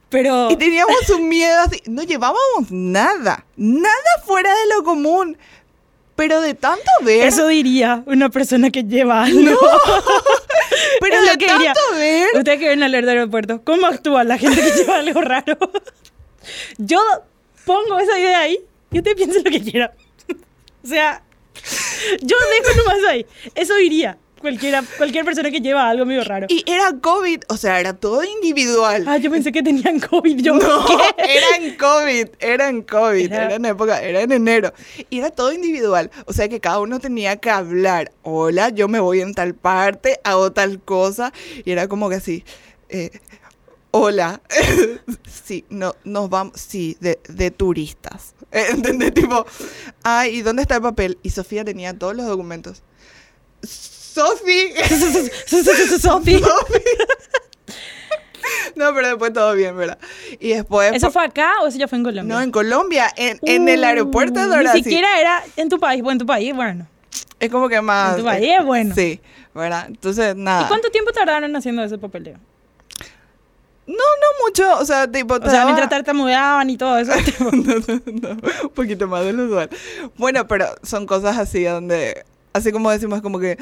Pero 0.09 0.51
y 0.51 0.57
teníamos 0.57 1.09
un 1.15 1.29
miedo 1.29 1.59
así, 1.61 1.81
no 1.87 2.03
llevábamos 2.03 2.69
nada, 2.71 3.45
nada 3.55 3.93
fuera 4.25 4.51
de 4.53 4.75
lo 4.75 4.83
común, 4.83 5.37
pero 6.15 6.41
de 6.41 6.53
tanto 6.53 6.89
ver, 7.01 7.27
eso 7.27 7.47
diría 7.47 8.03
una 8.05 8.29
persona 8.29 8.69
que 8.69 8.83
lleva 8.83 9.23
algo. 9.23 9.57
pero 10.99 11.15
es 11.15 11.21
de 11.21 11.27
lo 11.27 11.37
que 11.37 11.45
diría. 11.45 11.73
tanto 11.73 11.95
ver. 11.95 12.27
Ustedes 12.35 12.59
que 12.59 12.67
ven 12.69 12.79
de 12.79 13.11
aeropuerto, 13.11 13.61
¿cómo 13.63 13.87
actúa 13.87 14.23
la 14.23 14.37
gente 14.37 14.61
que 14.61 14.71
lleva 14.77 14.99
algo 14.99 15.21
raro? 15.21 15.57
Yo 16.77 16.99
pongo 17.65 17.99
esa 17.99 18.19
idea 18.19 18.39
ahí 18.41 18.59
y 18.91 18.97
usted 18.99 19.15
piense 19.15 19.41
lo 19.41 19.51
que 19.51 19.61
quiera. 19.61 19.93
O 20.83 20.85
sea, 20.85 21.23
yo 22.21 22.35
dejo 22.59 22.75
nomás 22.75 23.09
ahí. 23.09 23.25
Eso 23.55 23.73
diría 23.75 24.17
cualquiera, 24.43 24.83
cualquier 24.97 25.25
persona 25.25 25.49
que 25.49 25.59
lleva 25.59 25.89
algo 25.89 26.05
medio 26.05 26.23
raro. 26.23 26.45
Y 26.49 26.63
era 26.69 26.93
COVID, 27.01 27.41
o 27.49 27.57
sea, 27.57 27.79
era 27.79 27.93
todo 27.95 28.23
individual. 28.23 29.05
Ah, 29.07 29.17
yo 29.17 29.31
pensé 29.31 29.51
que 29.51 29.63
tenían 29.63 29.99
COVID. 29.99 30.37
Yo, 30.39 30.53
No, 30.53 30.85
¿qué? 30.85 30.93
era 31.17 31.55
en 31.57 31.75
COVID, 31.75 32.27
era 32.39 32.69
en 32.69 32.81
COVID, 32.83 33.25
Era- 33.31 33.45
era... 33.45 33.55
en 33.55 33.65
época, 33.65 34.01
era 34.03 34.21
en 34.21 34.31
enero. 34.31 34.71
Y 35.09 35.17
era 35.17 35.31
todo 35.31 35.51
individual. 35.51 36.11
O 36.27 36.33
sea 36.33 36.47
que 36.47 36.59
cada 36.59 36.79
uno 36.79 36.99
tenía 36.99 37.37
que 37.37 37.49
hablar. 37.49 38.11
Hola, 38.21 38.69
yo 38.69 38.87
me 38.87 38.99
voy 38.99 39.21
en 39.21 39.33
tal 39.33 39.55
parte, 39.55 40.19
hago 40.23 40.51
tal 40.51 40.79
cosa. 40.79 41.33
Y 41.65 41.71
era 41.71 41.87
como 41.87 42.09
que 42.09 42.15
así. 42.17 42.43
eh, 42.89 43.09
hola. 43.91 44.41
sí, 45.45 45.65
no, 45.69 45.95
nos 46.03 46.29
vamos. 46.29 46.53
Sí, 46.59 46.97
de, 46.99 47.19
de 47.29 47.49
turistas. 47.49 48.35
¿Entendés? 48.51 49.13
Tipo, 49.13 49.45
ay, 50.03 50.35
¿y 50.37 50.41
dónde 50.43 50.61
está 50.61 50.75
el 50.75 50.81
papel? 50.81 51.17
Y 51.23 51.29
Sofía 51.31 51.63
tenía 51.65 51.97
todos 51.97 52.15
los 52.15 52.25
documentos. 52.27 52.83
Sofi. 54.13 54.73
Sofi. 55.99 56.41
no, 58.75 58.93
pero 58.93 59.07
después 59.07 59.33
todo 59.33 59.53
bien, 59.53 59.75
¿verdad? 59.77 59.97
Y 60.39 60.49
después. 60.49 60.91
¿Eso 60.93 61.11
fue 61.11 61.23
acá 61.25 61.53
o 61.61 61.67
eso 61.67 61.77
ya 61.77 61.87
fue 61.87 61.97
en 61.97 62.03
Colombia? 62.03 62.35
No, 62.35 62.41
en 62.41 62.51
Colombia, 62.51 63.11
en, 63.15 63.39
en 63.43 63.69
el 63.69 63.81
Uh, 63.81 63.85
aeropuerto 63.85 64.39
de 64.39 64.45
Ni 64.47 64.51
Dorado. 64.51 64.77
sí. 64.77 64.83
siquiera 64.83 65.19
era 65.19 65.43
en 65.55 65.69
tu 65.69 65.79
país. 65.79 66.01
Bueno, 66.01 66.13
en 66.13 66.19
tu 66.19 66.25
país, 66.25 66.55
bueno. 66.55 66.87
Es 67.39 67.49
como 67.49 67.69
que 67.69 67.81
más. 67.81 68.11
En 68.13 68.19
tu 68.19 68.25
país 68.25 68.49
es 68.59 68.65
bueno. 68.65 68.95
Sí, 68.95 69.19
¿verdad? 69.53 69.85
Entonces, 69.87 70.35
nada. 70.35 70.63
¿Y 70.63 70.67
cuánto 70.67 70.89
tiempo 70.91 71.11
tardaron 71.11 71.55
haciendo 71.55 71.83
ese 71.83 71.97
papeleo? 71.97 72.37
No, 73.85 73.95
no 73.95 74.45
mucho. 74.47 74.77
O 74.79 74.85
sea, 74.85 75.11
tipo. 75.11 75.35
O 75.35 75.41
sea, 75.41 75.51
daba- 75.51 75.65
mientras 75.65 75.89
tartamudeaban 75.89 76.69
y 76.69 76.77
todo 76.77 76.97
eso. 76.97 77.11
tipo, 77.25 77.45
no, 77.51 77.75
no, 77.75 78.01
no, 78.05 78.37
un 78.63 78.69
poquito 78.69 79.07
más 79.07 79.25
de 79.25 79.33
lo 79.33 79.45
usual. 79.45 79.69
Bueno, 80.17 80.47
pero 80.47 80.67
son 80.83 81.05
cosas 81.05 81.37
así 81.37 81.63
donde. 81.63 82.25
Así 82.53 82.71
como 82.71 82.91
decimos, 82.91 83.21
como 83.21 83.39
que 83.39 83.57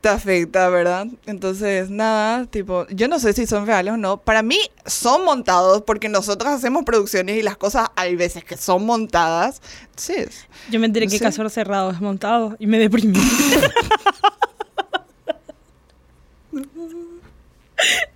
te 0.00 0.08
afecta, 0.08 0.70
¿verdad? 0.70 1.06
Entonces, 1.26 1.90
nada, 1.90 2.46
tipo, 2.46 2.86
yo 2.88 3.08
no 3.08 3.18
sé 3.20 3.34
si 3.34 3.46
son 3.46 3.66
reales 3.66 3.92
o 3.92 3.96
no. 3.98 4.16
Para 4.16 4.42
mí 4.42 4.58
son 4.86 5.24
montados 5.24 5.82
porque 5.82 6.08
nosotros 6.08 6.50
hacemos 6.50 6.84
producciones 6.84 7.36
y 7.36 7.42
las 7.42 7.58
cosas 7.58 7.90
hay 7.96 8.16
veces 8.16 8.42
que 8.42 8.56
son 8.56 8.86
montadas. 8.86 9.60
Entonces, 9.90 10.46
Yo 10.70 10.80
me 10.80 10.86
enteré 10.86 11.06
No 11.06 11.12
que. 11.12 11.18
Casor 11.20 11.50
Cerrado 11.50 11.90
es 11.90 12.00
montado 12.00 12.56
y 12.58 12.66
me 12.66 12.78
deprimí. 12.78 13.20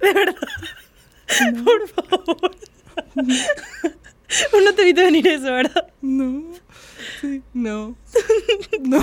De 0.01 0.13
verdad. 0.13 0.35
Por 1.65 1.89
favor. 1.89 2.57
Vos 3.15 4.63
no 4.65 4.75
te 4.75 4.85
viste 4.85 5.03
venir 5.03 5.27
eso, 5.29 5.45
¿verdad? 5.53 5.87
no, 6.01 6.43
sí, 7.21 7.43
no, 7.53 7.95
no. 8.81 9.03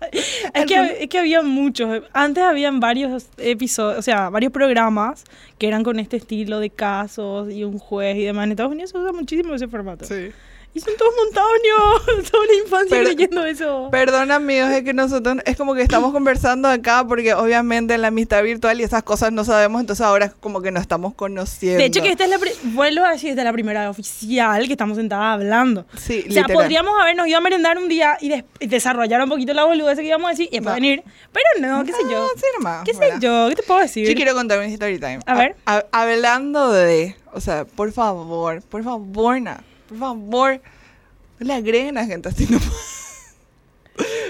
Es 0.54 0.66
que, 0.66 0.96
es 1.02 1.08
que 1.08 1.18
había 1.18 1.42
muchos. 1.42 2.02
Antes 2.12 2.42
habían 2.42 2.80
varios 2.80 3.28
episodios, 3.38 3.98
o 3.98 4.02
sea, 4.02 4.30
varios 4.30 4.52
programas 4.52 5.24
que 5.58 5.68
eran 5.68 5.84
con 5.84 5.98
este 5.98 6.16
estilo 6.16 6.58
de 6.58 6.70
casos 6.70 7.50
y 7.52 7.64
un 7.64 7.78
juez 7.78 8.16
y 8.16 8.24
demás. 8.24 8.46
En 8.46 8.52
Estados 8.52 8.72
Unidos 8.72 8.90
se 8.90 8.98
usa 8.98 9.12
muchísimo 9.12 9.54
ese 9.54 9.68
formato. 9.68 10.04
Sí. 10.04 10.30
Y 10.72 10.78
son 10.78 10.94
todos 10.96 11.12
montados, 11.24 11.50
¿no? 11.68 12.22
Toda 12.30 12.46
la 12.46 12.54
infancia 12.54 12.88
Pero- 12.98 13.08
leyendo 13.08 13.44
eso. 13.44 13.88
Perdón 13.90 14.30
amigos, 14.30 14.70
es 14.70 14.84
que 14.84 14.92
nosotros 14.94 15.38
es 15.44 15.56
como 15.56 15.74
que 15.74 15.82
estamos 15.82 16.12
conversando 16.12 16.68
acá 16.68 17.04
porque 17.06 17.34
obviamente 17.34 17.94
en 17.94 18.02
la 18.02 18.08
amistad 18.08 18.42
virtual 18.44 18.80
y 18.80 18.84
esas 18.84 19.02
cosas 19.02 19.32
no 19.32 19.44
sabemos, 19.44 19.80
entonces 19.80 20.06
ahora 20.06 20.26
es 20.26 20.32
como 20.34 20.62
que 20.62 20.70
nos 20.70 20.82
estamos 20.82 21.12
conociendo. 21.14 21.78
De 21.78 21.86
hecho, 21.86 22.02
que 22.02 22.10
esta 22.10 22.22
es 22.24 22.30
la. 22.30 22.38
Vuelvo 22.62 23.04
a 23.04 23.10
decir, 23.10 23.30
esta 23.30 23.42
es 23.42 23.46
la 23.46 23.52
primera 23.52 23.90
oficial 23.90 24.64
que 24.66 24.72
estamos 24.72 24.96
sentadas 24.96 25.34
hablando. 25.34 25.86
Sí, 25.96 26.20
O 26.28 26.32
sea, 26.32 26.42
literal. 26.42 26.52
podríamos 26.52 26.92
habernos 27.00 27.26
ido 27.26 27.38
a 27.38 27.40
merendar 27.40 27.76
un 27.76 27.88
día 27.88 28.16
y, 28.20 28.28
des- 28.28 28.44
desarrollar 28.60 29.20
un 29.24 29.28
poquito 29.28 29.52
la 29.54 29.64
boludez 29.64 29.98
que 29.98 30.04
íbamos 30.06 30.28
a 30.28 30.30
decir 30.30 30.46
y 30.52 30.56
después 30.58 30.66
No. 30.76 30.80
venir. 30.80 31.02
Pero 31.32 31.66
no, 31.68 31.84
qué 31.84 31.92
sé 31.92 31.98
yo. 32.08 32.22
Ah, 32.22 32.28
sí 32.36 32.44
nomás, 32.56 32.84
¿Qué 32.84 32.94
sé 32.94 33.00
¿verdad? 33.00 33.18
yo? 33.20 33.48
¿Qué 33.48 33.56
te 33.56 33.62
puedo 33.64 33.80
decir? 33.80 34.06
Yo 34.08 34.14
quiero 34.14 34.34
contar 34.34 34.60
un 34.60 34.66
story 34.66 34.98
time. 35.00 35.18
A 35.26 35.34
ver. 35.34 35.56
hablando 35.90 36.70
de 36.72 37.16
O 37.32 37.40
sea, 37.40 37.64
por 37.64 37.92
favor, 37.92 38.62
por 38.62 38.82
favor, 38.84 39.40
na, 39.40 39.62
por 39.90 39.98
favor. 39.98 40.60
No 41.38 41.46
le 41.46 41.52
agreguen 41.54 41.98
a 41.98 42.06
gente 42.06 42.28
así 42.28 42.46
no. 42.48 42.58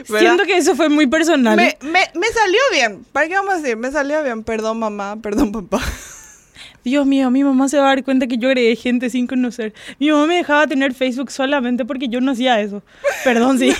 ¿Verdad? 0.08 0.18
Siento 0.20 0.44
que 0.44 0.56
eso 0.56 0.74
fue 0.74 0.88
muy 0.88 1.06
personal. 1.06 1.56
Me, 1.56 1.76
me, 1.82 2.00
me 2.14 2.26
salió 2.28 2.60
bien. 2.72 3.04
¿Para 3.12 3.28
qué 3.28 3.34
vamos 3.34 3.54
a 3.54 3.58
decir? 3.58 3.76
Me 3.76 3.90
salió 3.92 4.22
bien. 4.22 4.42
Perdón, 4.42 4.78
mamá. 4.78 5.16
Perdón, 5.22 5.52
papá. 5.52 5.80
Dios 6.84 7.06
mío, 7.06 7.30
mi 7.30 7.44
mamá 7.44 7.68
se 7.68 7.76
va 7.76 7.84
a 7.84 7.88
dar 7.88 8.04
cuenta 8.04 8.26
que 8.26 8.38
yo 8.38 8.48
agregué 8.48 8.74
gente 8.74 9.10
sin 9.10 9.26
conocer. 9.26 9.74
Mi 9.98 10.10
mamá 10.10 10.26
me 10.26 10.36
dejaba 10.36 10.66
tener 10.66 10.94
Facebook 10.94 11.30
solamente 11.30 11.84
porque 11.84 12.08
yo 12.08 12.20
no 12.22 12.32
hacía 12.32 12.58
eso. 12.60 12.82
Perdón, 13.22 13.58
sí. 13.58 13.74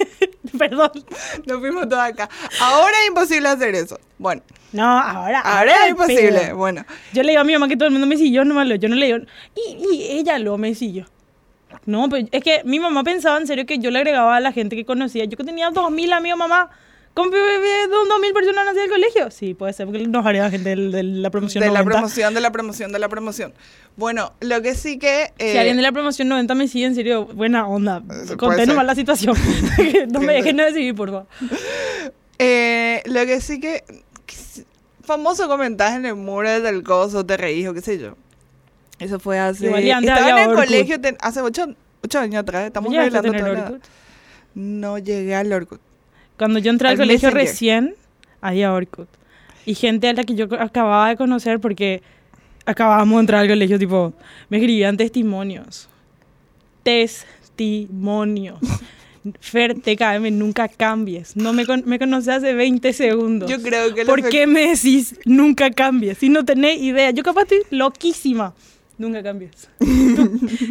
Perdón. 0.58 0.92
Nos 1.44 1.58
fuimos 1.58 1.88
todos 1.88 2.02
acá. 2.04 2.28
Ahora 2.60 2.92
es 3.02 3.08
imposible 3.08 3.48
hacer 3.48 3.74
eso. 3.74 3.98
Bueno, 4.18 4.42
No, 4.72 4.84
ahora. 4.86 5.40
ahora 5.40 5.84
es 5.86 5.90
imposible. 5.90 6.38
pedo. 6.38 6.56
Bueno, 6.56 6.84
Yo 7.12 7.22
le 7.24 7.30
digo 7.30 7.40
a 7.40 7.44
mi 7.44 7.52
mamá 7.54 7.66
que 7.68 7.76
todo 7.76 7.86
el 7.88 7.92
mundo 7.92 8.06
me 8.06 8.16
siguió, 8.16 8.44
no 8.44 8.54
malo. 8.54 8.76
Yo 8.76 8.88
no 8.88 8.94
le 8.94 9.06
digo. 9.06 9.18
Y, 9.56 9.94
y 9.94 10.02
ella 10.12 10.38
lo 10.38 10.56
me 10.56 10.74
siguió. 10.76 11.04
No, 11.84 12.08
pues 12.08 12.26
es 12.32 12.42
que 12.42 12.62
mi 12.64 12.80
mamá 12.80 13.04
pensaba 13.04 13.38
en 13.38 13.46
serio 13.46 13.66
que 13.66 13.78
yo 13.78 13.90
le 13.90 13.98
agregaba 13.98 14.36
a 14.36 14.40
la 14.40 14.52
gente 14.52 14.76
que 14.76 14.84
conocía. 14.84 15.24
Yo 15.24 15.36
que 15.36 15.44
tenía 15.44 15.70
2.000 15.70 16.12
amigos, 16.12 16.38
mamá. 16.38 16.70
¿Con 17.16 17.30
2.000 17.30 18.34
personas 18.34 18.66
nací 18.66 18.78
del 18.78 18.90
colegio? 18.90 19.30
Sí, 19.30 19.54
puede 19.54 19.72
ser, 19.72 19.86
porque 19.86 20.06
nos 20.06 20.26
agrega 20.26 20.50
gente 20.50 20.76
de, 20.76 21.02
la 21.02 21.30
promoción 21.30 21.62
de 21.62 21.68
la 21.68 21.78
90. 21.78 21.90
promoción, 21.90 22.34
de 22.34 22.40
la 22.42 22.52
promoción, 22.52 22.92
de 22.92 22.98
la 22.98 23.08
promoción. 23.08 23.54
Bueno, 23.96 24.34
lo 24.40 24.60
que 24.60 24.74
sí 24.74 24.98
que. 24.98 25.32
Si 25.38 25.46
eh, 25.46 25.58
alguien 25.58 25.76
de 25.76 25.82
la 25.82 25.92
promoción 25.92 26.28
90 26.28 26.54
me 26.54 26.68
sigue, 26.68 26.84
en 26.84 26.94
serio, 26.94 27.24
buena 27.24 27.66
onda. 27.66 28.02
puede 28.02 28.36
Conté 28.36 28.66
nomás 28.66 28.84
la 28.84 28.94
situación. 28.94 29.34
no 30.10 30.20
me 30.20 30.34
dejen 30.34 30.58
de 30.58 30.72
seguir, 30.72 30.94
por 30.94 31.08
favor. 31.08 31.26
eh, 32.38 33.02
lo 33.06 33.24
que 33.24 33.40
sí 33.40 33.60
que. 33.60 33.82
Famoso 35.02 35.48
comentaje 35.48 35.96
en 35.96 36.04
el 36.04 36.16
muro 36.16 36.60
del 36.60 36.82
coso, 36.82 37.24
te 37.24 37.38
reís 37.38 37.66
o 37.66 37.72
qué 37.72 37.80
sé 37.80 37.98
yo. 37.98 38.14
Eso 38.98 39.18
fue 39.18 39.38
hace. 39.38 39.66
Estaba 39.68 40.30
en 40.30 40.38
el 40.38 40.48
Orkut. 40.50 40.64
colegio 40.64 41.00
ten- 41.00 41.16
hace 41.20 41.40
ocho, 41.40 41.66
ocho 42.02 42.18
años 42.18 42.36
atrás. 42.40 42.66
Estamos 42.66 42.90
¿Llegaste 42.90 43.18
a 43.18 43.22
revelando 43.22 43.48
tener 43.52 43.64
toda 43.66 43.78
la-? 43.78 43.84
No 44.54 44.98
llegué 44.98 45.34
al 45.34 45.52
Orkut. 45.52 45.80
Cuando 46.38 46.58
yo 46.58 46.70
entré 46.70 46.88
al, 46.88 46.92
Al 46.92 46.98
colegio 46.98 47.28
Messenger. 47.28 47.34
recién, 47.48 47.94
había 48.40 48.72
Orkut. 48.72 49.08
Y 49.66 49.74
gente 49.74 50.08
a 50.08 50.12
la 50.12 50.24
que 50.24 50.34
yo 50.34 50.46
acababa 50.58 51.08
de 51.08 51.16
conocer 51.16 51.60
porque 51.60 52.02
acabábamos 52.64 53.16
de 53.16 53.20
entrar 53.20 53.40
al 53.42 53.48
colegio, 53.48 53.78
tipo, 53.78 54.12
me 54.48 54.56
escribían 54.58 54.96
testimonios. 54.96 55.88
Testimonios. 56.82 58.58
Fer, 59.40 59.74
TKM, 59.74 60.30
nunca 60.38 60.68
cambies. 60.68 61.34
No 61.36 61.52
me, 61.52 61.66
con- 61.66 61.82
me 61.84 61.98
conoces 61.98 62.28
hace 62.28 62.54
20 62.54 62.92
segundos. 62.92 63.50
Yo 63.50 63.60
creo 63.60 63.92
que 63.92 64.04
¿Por 64.04 64.28
qué 64.28 64.46
me 64.46 64.68
decís 64.68 65.18
nunca 65.24 65.70
cambies? 65.70 66.18
Si 66.18 66.28
no 66.28 66.44
tenés 66.44 66.80
idea. 66.80 67.10
Yo 67.10 67.24
capaz 67.24 67.42
estoy 67.42 67.62
loquísima. 67.70 68.54
Nunca 68.98 69.22
cambies. 69.22 69.68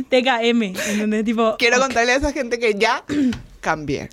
TKM. 0.10 0.64
¿entendés? 0.64 1.26
Tipo, 1.26 1.56
Quiero 1.58 1.78
ok, 1.78 1.84
contarle 1.84 2.14
a 2.14 2.16
esa 2.16 2.32
gente 2.32 2.60
que 2.60 2.74
ya 2.76 3.04
cambié. 3.62 4.10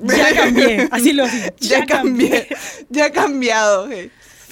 Ya 0.00 0.34
cambié. 0.34 0.88
Así 0.90 1.12
lo 1.12 1.26
digo. 1.26 1.46
Ya, 1.60 1.86
cambié. 1.86 2.48
Ya 2.90 3.06
he 3.06 3.12
cambiado. 3.12 3.88
hey. 3.90 4.10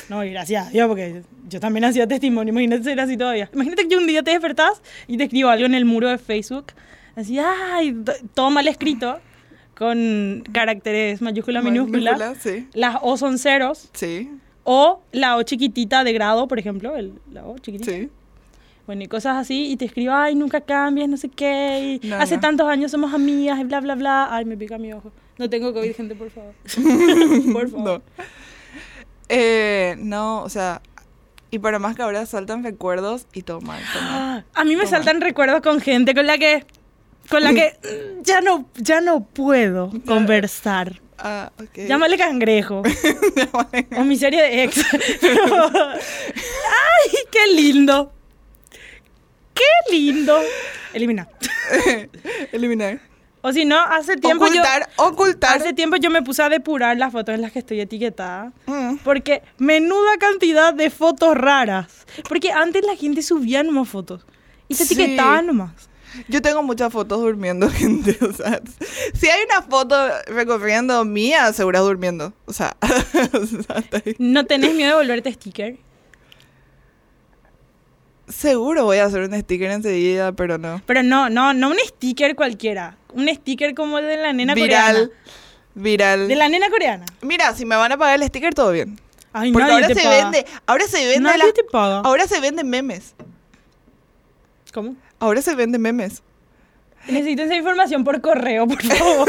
No, 0.09 0.25
y 0.25 0.31
gracias 0.31 0.69
a 0.69 0.71
Dios, 0.71 0.87
porque 0.89 1.23
yo 1.49 1.61
también 1.61 1.85
hacía 1.85 2.07
testimonio. 2.07 2.53
Imagínate 2.53 2.85
ser 2.85 3.01
así 3.01 3.17
todavía. 3.17 3.51
Imagínate 3.53 3.89
que 3.89 3.97
un 3.97 4.07
día 4.07 4.23
te 4.23 4.31
despertás 4.31 4.81
y 5.07 5.17
te 5.17 5.25
escribo 5.25 5.49
algo 5.49 5.67
en 5.67 5.75
el 5.75 5.85
muro 5.85 6.09
de 6.09 6.19
Facebook. 6.19 6.67
Así, 7.17 7.39
ay, 7.39 7.97
todo 8.35 8.51
mal 8.51 8.67
escrito, 8.69 9.19
con 9.77 10.45
caracteres 10.53 11.23
mayúscula, 11.23 11.63
minúscula. 11.63 12.13
Minúscula, 12.13 12.35
Sí. 12.41 12.69
Las 12.75 12.97
O 13.03 13.17
son 13.17 13.39
ceros. 13.39 13.89
Sí. 13.93 14.31
O 14.65 15.03
la 15.13 15.37
O 15.37 15.43
chiquitita 15.43 16.05
de 16.05 16.13
grado, 16.13 16.49
por 16.49 16.59
ejemplo. 16.59 16.97
El, 16.97 17.13
la 17.33 17.45
O 17.47 17.59
chiquitita. 17.59 17.91
Sí. 17.93 18.09
Bueno, 18.87 19.03
y 19.03 19.09
cosas 19.09 19.37
así. 19.37 19.71
Y 19.71 19.77
te 19.77 19.87
escribo, 19.87 20.13
ay, 20.13 20.35
nunca 20.35 20.61
cambies, 20.61 21.09
no 21.09 21.17
sé 21.17 21.29
qué. 21.31 21.99
y 22.03 22.07
No, 22.07 22.17
hace 22.17 22.35
no. 22.37 22.41
tantos 22.41 22.69
años 22.69 22.91
somos 22.91 23.15
amigas 23.15 23.59
y 23.61 23.65
bla, 23.65 23.81
bla, 23.81 23.95
bla. 23.95 24.29
Ay, 24.35 24.45
me 24.45 24.57
pica 24.57 24.77
mi 24.79 24.93
ojo. 24.93 25.11
No 25.39 25.49
tengo 25.51 25.73
COVID, 25.73 25.95
gente, 25.95 26.15
por 26.15 26.31
favor. 26.31 26.53
por 27.53 27.71
favor. 27.71 28.03
No. 28.19 28.25
Eh, 29.29 29.97
no, 29.99 30.43
o 30.43 30.49
sea, 30.49 30.83
y 31.51 31.59
para 31.59 31.79
más 31.79 31.97
que 31.97 32.03
ahora 32.03 32.27
saltan 32.27 32.63
recuerdos 32.63 33.27
y 33.33 33.43
todo 33.43 33.61
mal, 33.61 33.81
todo 33.93 34.03
mal. 34.03 34.45
A 34.55 34.65
mí 34.65 34.77
me 34.77 34.87
saltan 34.87 35.21
recuerdos 35.21 35.63
con 35.63 35.81
gente 35.81 36.15
con 36.15 36.27
la 36.27 36.37
que 36.39 36.67
con 37.31 37.43
la 37.43 37.55
que 37.55 37.73
ya 38.23 38.43
no 38.43 38.67
ya 38.77 39.01
no 39.01 39.25
puedo 39.25 39.91
conversar. 40.07 41.01
Ah. 41.17 41.51
Llámale 41.75 42.19
cangrejo 42.19 42.83
o 43.97 44.05
mi 44.05 44.17
serie 44.17 44.43
de 44.43 44.65
ex. 44.65 44.85
Pero- 45.21 45.71
Ay, 45.73 47.11
qué 47.31 47.55
lindo. 47.55 48.13
Qué 49.55 49.63
lindo. 49.93 50.39
Elimina. 50.93 51.29
Eliminar. 52.53 53.01
O 53.43 53.53
si 53.53 53.65
no, 53.67 53.79
hace 53.79 54.17
tiempo 54.17 54.47
Ocultar, 54.47 54.89
yo 54.97 55.05
ocultar. 55.05 55.57
hace 55.59 55.75
tiempo 55.75 55.97
yo 55.97 56.09
me 56.11 56.23
puse 56.23 56.43
a 56.43 56.49
depurar 56.49 56.97
las 56.97 57.13
fotos 57.13 57.35
en 57.35 57.43
las 57.43 57.53
que 57.53 57.59
estoy 57.59 57.79
etiquetada. 57.81 58.53
Mm. 58.67 58.97
Porque 59.05 59.43
menuda 59.59 60.17
cantidad 60.19 60.73
de 60.73 60.89
fotos 60.89 61.37
raras. 61.37 62.07
Porque 62.29 62.53
antes 62.53 62.87
la 62.87 62.97
gente 62.97 63.23
subía 63.23 63.63
nomás 63.63 63.89
fotos. 63.89 64.25
Y 64.69 64.75
se 64.77 64.87
Sí. 64.87 64.95
etiquetaba 64.95 65.43
nomás. 65.43 65.73
Yo 66.29 66.41
tengo 66.41 66.63
muchas 66.63 66.91
fotos 66.93 67.21
durmiendo, 67.21 67.69
gente. 67.71 68.17
O 68.25 68.33
sea, 68.33 68.63
si 69.13 69.29
hay 69.29 69.43
una 69.45 69.61
foto 69.63 69.95
recorriendo 70.29 71.05
mía, 71.05 71.53
segura 71.53 71.81
durmiendo. 71.81 72.33
O 72.47 72.53
sea, 72.55 72.77
o 73.33 73.47
sea. 73.47 73.85
¿No 74.19 74.47
tenés 74.47 74.75
miedo 74.75 74.93
de 74.93 75.05
volverte 75.05 75.31
sticker? 75.35 75.77
Seguro 78.29 78.85
voy 78.85 78.99
a 78.99 79.05
hacer 79.07 79.23
un 79.29 79.39
sticker 79.41 79.71
enseguida, 79.71 80.33
pero 80.33 80.59
no. 80.59 80.81
Pero 80.87 81.03
no, 81.03 81.29
no, 81.31 81.55
no 81.55 81.69
un 81.71 81.77
sticker 81.87 82.35
cualquiera. 82.35 82.97
Un 83.13 83.29
sticker 83.29 83.75
como 83.75 83.99
el 83.99 84.07
de 84.07 84.17
la 84.17 84.33
nena 84.33 84.55
Viral. 84.55 84.95
coreana. 84.95 85.11
Viral. 85.75 86.29
De 86.29 86.37
la 86.37 86.49
nena 86.49 86.71
coreana. 86.71 87.05
Mira, 87.23 87.55
si 87.55 87.65
me 87.65 87.77
van 87.77 87.93
a 87.93 87.97
pagar 87.97 88.21
el 88.21 88.29
sticker, 88.29 88.55
todo 88.55 88.71
bien. 88.73 88.99
Ay, 89.33 89.53
Porque 89.53 89.63
nadie 89.69 89.75
ahora 89.75 89.89
te 89.89 89.95
se 89.97 90.03
paga. 90.05 90.17
vende, 90.31 90.47
ahora 90.67 90.87
se 90.87 91.05
vende 91.07 91.21
Nadie 91.21 91.39
la- 91.47 91.53
te 91.53 91.65
paga. 91.65 92.01
ahora 92.05 92.27
se 92.29 92.41
venden 92.41 92.69
memes. 92.71 93.15
¿Cómo? 94.73 94.97
Ahora 95.19 95.43
se 95.43 95.55
venden 95.55 95.81
memes. 95.83 96.23
Necesito 97.09 97.43
esa 97.43 97.55
información 97.55 98.03
por 98.05 98.21
correo, 98.21 98.67
por 98.67 98.83
favor. 98.97 99.29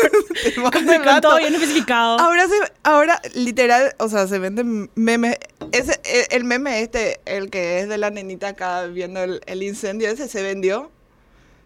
Con, 0.55 0.71
con 1.03 1.21
todo 1.21 1.38
bien 1.38 1.53
especificado. 1.55 2.19
Ahora 2.19 2.47
se, 2.47 2.53
ahora 2.83 3.21
literal, 3.33 3.93
o 3.99 4.07
sea, 4.09 4.27
se 4.27 4.39
venden 4.39 4.89
memes. 4.95 5.38
Ese, 5.71 5.99
el, 6.05 6.25
el 6.31 6.43
meme 6.45 6.81
este, 6.81 7.19
el 7.25 7.49
que 7.49 7.79
es 7.81 7.89
de 7.89 7.97
la 7.97 8.09
nenita 8.11 8.49
acá 8.49 8.85
viendo 8.85 9.21
el, 9.23 9.41
el 9.45 9.63
incendio, 9.63 10.09
ese 10.09 10.27
se 10.27 10.41
vendió. 10.41 10.89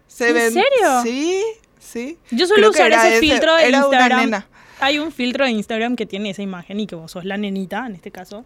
Se 0.08 0.30
¿En 0.30 0.52
serio? 0.52 1.02
Sí, 1.04 1.42
sí. 1.78 2.18
Yo 2.32 2.46
suelo 2.46 2.70
usar 2.70 2.90
ese 2.90 3.08
ese, 3.10 3.20
filtro 3.20 3.54
de 3.54 3.68
era 3.68 3.78
una 3.86 3.86
Instagram. 3.96 4.20
nena. 4.20 4.46
Hay 4.80 4.98
un 4.98 5.12
filtro 5.12 5.44
de 5.44 5.52
Instagram 5.52 5.94
que 5.94 6.06
tiene 6.06 6.30
esa 6.30 6.42
imagen 6.42 6.80
y 6.80 6.86
que 6.86 6.96
vos 6.96 7.12
sos 7.12 7.24
la 7.24 7.36
nenita, 7.36 7.86
en 7.86 7.94
este 7.94 8.10
caso. 8.10 8.44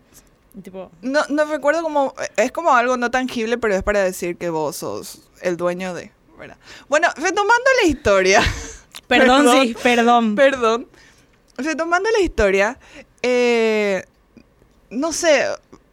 Tipo, 0.62 0.90
No, 1.00 1.20
no 1.30 1.44
recuerdo 1.46 1.82
cómo, 1.82 2.12
es 2.36 2.52
como 2.52 2.74
algo 2.74 2.96
no 2.96 3.10
tangible, 3.10 3.56
pero 3.56 3.74
es 3.74 3.82
para 3.82 4.02
decir 4.02 4.36
que 4.36 4.50
vos 4.50 4.76
sos 4.76 5.22
el 5.40 5.56
dueño 5.56 5.94
de, 5.94 6.12
¿verdad? 6.38 6.56
Bueno, 6.88 7.08
retomando 7.16 7.70
la 7.82 7.88
historia. 7.88 8.42
perdón, 9.06 9.44
Perdón. 9.46 9.66
sí, 9.66 9.76
perdón. 9.82 10.34
Perdón. 10.34 10.88
Retomando 11.56 12.10
la 12.10 12.20
historia, 12.20 12.78
eh, 13.22 14.04
no 14.90 15.12
sé, 15.12 15.44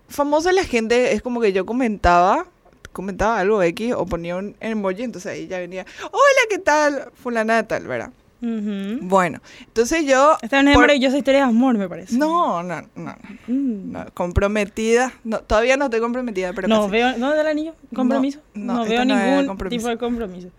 famosa 0.09 0.51
la 0.51 0.63
gente, 0.63 1.13
es 1.13 1.21
como 1.21 1.39
que 1.39 1.53
yo 1.53 1.65
comentaba, 1.65 2.47
comentaba 2.91 3.39
algo 3.39 3.61
X 3.61 3.93
o 3.95 4.05
ponía 4.05 4.35
un 4.37 4.55
emoji, 4.59 5.03
entonces 5.03 5.31
ahí 5.31 5.47
ya 5.47 5.59
venía, 5.59 5.85
hola, 6.11 6.41
¿qué 6.49 6.57
tal? 6.57 7.11
Fulana 7.13 7.57
de 7.57 7.63
tal, 7.63 7.87
¿verdad? 7.87 8.11
Bueno, 8.41 9.39
entonces 9.67 10.05
yo... 10.05 10.37
Esta 10.41 10.57
es 10.57 10.63
una 10.63 10.73
por- 10.73 10.81
maravillosa 10.83 11.17
historia 11.17 11.41
de 11.41 11.45
amor, 11.45 11.77
me 11.77 11.87
parece. 11.87 12.17
No, 12.17 12.63
no, 12.63 12.81
no, 12.95 13.15
Mm. 13.47 13.91
no, 13.91 14.05
comprometida, 14.13 15.13
no, 15.23 15.39
todavía 15.39 15.77
no 15.77 15.85
estoy 15.85 15.99
comprometida, 15.99 16.51
pero 16.53 16.67
no 16.67 16.81
casi. 16.81 16.91
veo, 16.91 17.17
¿no 17.17 17.31
del 17.31 17.47
anillo? 17.47 17.75
¿Compromiso? 17.93 18.39
No, 18.53 18.73
No, 18.73 18.83
no, 18.83 18.89
veo 18.89 19.05
ningún 19.05 19.57
tipo 19.69 19.87
de 19.87 19.97
compromiso. 19.97 20.49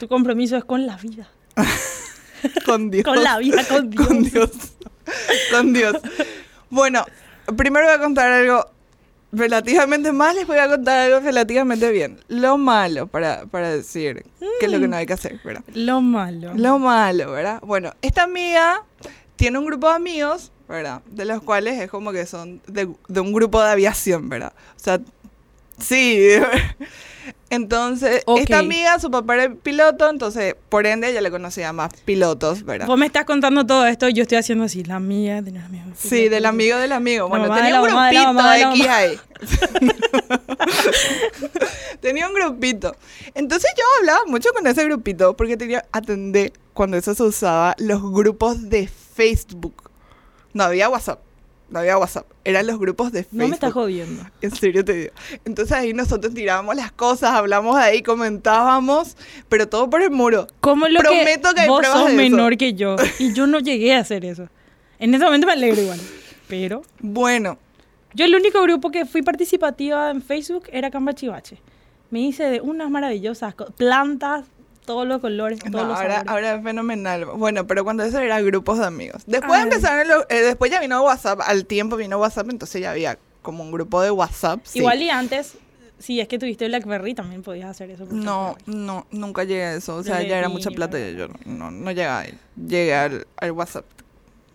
Tu 0.00 0.08
compromiso 0.08 0.56
es 0.56 0.64
con 0.64 0.86
la 0.86 0.96
vida. 0.96 1.28
con 2.66 2.90
Dios. 2.90 3.04
Con 3.04 3.22
la 3.22 3.38
vida, 3.38 3.64
con 3.68 3.90
Dios. 3.90 4.06
Con 4.08 4.22
Dios. 4.22 4.50
Con 5.50 5.72
Dios. 5.72 5.96
Bueno, 6.70 7.04
primero 7.56 7.86
voy 7.86 7.94
a 7.94 7.98
contar 7.98 8.30
algo 8.30 8.66
relativamente 9.32 10.12
mal, 10.12 10.36
les 10.36 10.46
voy 10.46 10.58
a 10.58 10.68
contar 10.68 10.98
algo 10.98 11.20
relativamente 11.20 11.90
bien. 11.90 12.20
Lo 12.28 12.58
malo, 12.58 13.06
para, 13.06 13.46
para 13.46 13.70
decir 13.70 14.24
qué 14.60 14.66
es 14.66 14.72
lo 14.72 14.80
que 14.80 14.88
no 14.88 14.96
hay 14.96 15.06
que 15.06 15.12
hacer, 15.12 15.40
¿verdad? 15.44 15.62
Lo 15.74 16.00
malo. 16.00 16.52
Lo 16.54 16.78
malo, 16.78 17.32
¿verdad? 17.32 17.60
Bueno, 17.62 17.92
esta 18.02 18.24
amiga 18.24 18.84
tiene 19.36 19.58
un 19.58 19.66
grupo 19.66 19.88
de 19.88 19.94
amigos, 19.94 20.52
¿verdad? 20.68 21.02
De 21.06 21.24
los 21.24 21.42
cuales 21.42 21.80
es 21.80 21.90
como 21.90 22.12
que 22.12 22.26
son 22.26 22.60
de, 22.66 22.88
de 23.08 23.20
un 23.20 23.32
grupo 23.32 23.62
de 23.62 23.70
aviación, 23.70 24.28
¿verdad? 24.28 24.52
O 24.76 24.80
sea, 24.80 25.00
sí. 25.78 26.30
Entonces, 27.50 28.22
esta 28.36 28.58
amiga, 28.58 28.98
su 28.98 29.10
papá 29.10 29.34
era 29.34 29.54
piloto, 29.54 30.10
entonces, 30.10 30.54
por 30.68 30.86
ende, 30.86 31.08
ella 31.08 31.22
le 31.22 31.30
conocía 31.30 31.72
más 31.72 31.90
pilotos, 32.04 32.62
¿verdad? 32.62 32.86
Vos 32.86 32.98
me 32.98 33.06
estás 33.06 33.24
contando 33.24 33.64
todo 33.64 33.86
esto, 33.86 34.06
yo 34.10 34.22
estoy 34.22 34.36
haciendo 34.36 34.64
así, 34.64 34.84
la 34.84 34.96
amiga 34.96 35.40
de 35.40 35.52
la 35.52 35.64
amiga. 35.64 35.86
Sí, 35.96 36.28
del 36.28 36.44
amigo 36.44 36.76
del 36.76 36.92
amigo. 36.92 37.26
Bueno, 37.28 37.54
tenía 37.54 37.80
un 37.80 37.88
grupito 37.88 38.74
X 38.74 38.86
ahí. 38.88 39.18
tenía 42.00 42.28
un 42.28 42.34
grupito. 42.34 42.94
Entonces 43.34 43.72
yo 43.76 43.84
hablaba 43.98 44.26
mucho 44.26 44.50
con 44.52 44.66
ese 44.66 44.84
grupito 44.84 45.34
porque 45.34 45.56
tenía, 45.56 45.86
atendé 45.90 46.52
cuando 46.74 46.98
eso 46.98 47.14
se 47.14 47.22
usaba, 47.22 47.74
los 47.78 48.02
grupos 48.02 48.68
de 48.68 48.88
Facebook. 48.88 49.90
No 50.52 50.64
había 50.64 50.90
WhatsApp. 50.90 51.20
No 51.70 51.80
había 51.80 51.98
WhatsApp. 51.98 52.26
Eran 52.44 52.66
los 52.66 52.78
grupos 52.78 53.12
de 53.12 53.24
Facebook. 53.24 53.38
No 53.40 53.48
me 53.48 53.54
estás 53.54 53.72
jodiendo. 53.72 54.24
En 54.40 54.50
serio 54.50 54.84
te 54.84 54.92
digo. 54.94 55.12
Entonces 55.44 55.76
ahí 55.76 55.92
nosotros 55.92 56.32
tirábamos 56.32 56.74
las 56.76 56.92
cosas, 56.92 57.32
hablamos 57.32 57.76
de 57.76 57.82
ahí, 57.82 58.02
comentábamos, 58.02 59.16
pero 59.48 59.68
todo 59.68 59.90
por 59.90 60.00
el 60.02 60.10
muro. 60.10 60.46
¿Cómo 60.60 60.88
lo 60.88 61.00
Prometo 61.00 61.52
que 61.54 61.60
hay 61.60 61.68
vos 61.68 61.80
pruebas 61.80 61.98
sos 62.00 62.08
de 62.08 62.14
eso. 62.14 62.22
menor 62.36 62.56
que 62.56 62.72
yo 62.74 62.96
y 63.18 63.34
yo 63.34 63.46
no 63.46 63.58
llegué 63.58 63.94
a 63.94 63.98
hacer 64.00 64.24
eso. 64.24 64.48
En 64.98 65.14
ese 65.14 65.24
momento 65.24 65.46
me 65.46 65.52
alegro 65.52 65.80
igual. 65.82 66.00
Pero 66.48 66.82
Bueno, 67.00 67.58
yo 68.14 68.24
el 68.24 68.34
único 68.34 68.62
grupo 68.62 68.90
que 68.90 69.04
fui 69.04 69.20
participativa 69.22 70.10
en 70.10 70.22
Facebook 70.22 70.64
era 70.72 70.90
Cambachivache. 70.90 71.58
Me 72.10 72.20
hice 72.20 72.44
de 72.44 72.60
unas 72.62 72.90
maravillosas 72.90 73.54
plantas, 73.76 74.46
todos 74.88 75.06
los 75.06 75.20
colores, 75.20 75.58
todos 75.60 75.70
no, 75.72 75.84
los 75.84 75.96
ahora, 75.98 76.14
sabores. 76.24 76.30
ahora 76.32 76.54
es 76.56 76.62
fenomenal. 76.64 77.24
Bueno, 77.26 77.66
pero 77.66 77.84
cuando 77.84 78.02
eso 78.02 78.18
era 78.18 78.40
grupos 78.40 78.78
de 78.78 78.86
amigos. 78.86 79.22
Después 79.26 79.52
Ay. 79.60 79.62
empezaron, 79.64 80.08
los- 80.08 80.24
eh, 80.30 80.40
después 80.42 80.70
ya 80.70 80.80
vino 80.80 81.02
WhatsApp, 81.02 81.40
al 81.44 81.66
tiempo 81.66 81.96
vino 81.96 82.18
WhatsApp, 82.18 82.48
entonces 82.50 82.80
ya 82.80 82.90
había 82.92 83.18
como 83.42 83.62
un 83.62 83.70
grupo 83.70 84.00
de 84.00 84.10
WhatsApp. 84.10 84.60
sí. 84.64 84.78
Igual 84.78 85.02
y 85.02 85.10
antes, 85.10 85.58
si 85.98 86.20
es 86.20 86.26
que 86.28 86.38
tuviste 86.38 86.66
BlackBerry, 86.68 87.14
también 87.14 87.42
podías 87.42 87.68
hacer 87.70 87.90
eso. 87.90 88.06
No, 88.10 88.56
no, 88.66 89.06
nunca 89.10 89.44
llegué 89.44 89.64
a 89.64 89.74
eso. 89.74 89.96
O 89.96 90.02
sea, 90.02 90.22
ya 90.22 90.38
era 90.38 90.48
mucha 90.48 90.70
plata 90.70 90.98
y 90.98 91.14
yo 91.16 91.28
no, 91.44 91.70
no 91.70 91.90
llegaba 91.92 92.20
ahí. 92.20 92.38
Llegué 92.56 92.94
al, 92.94 93.26
al 93.36 93.52
WhatsApp. 93.52 93.84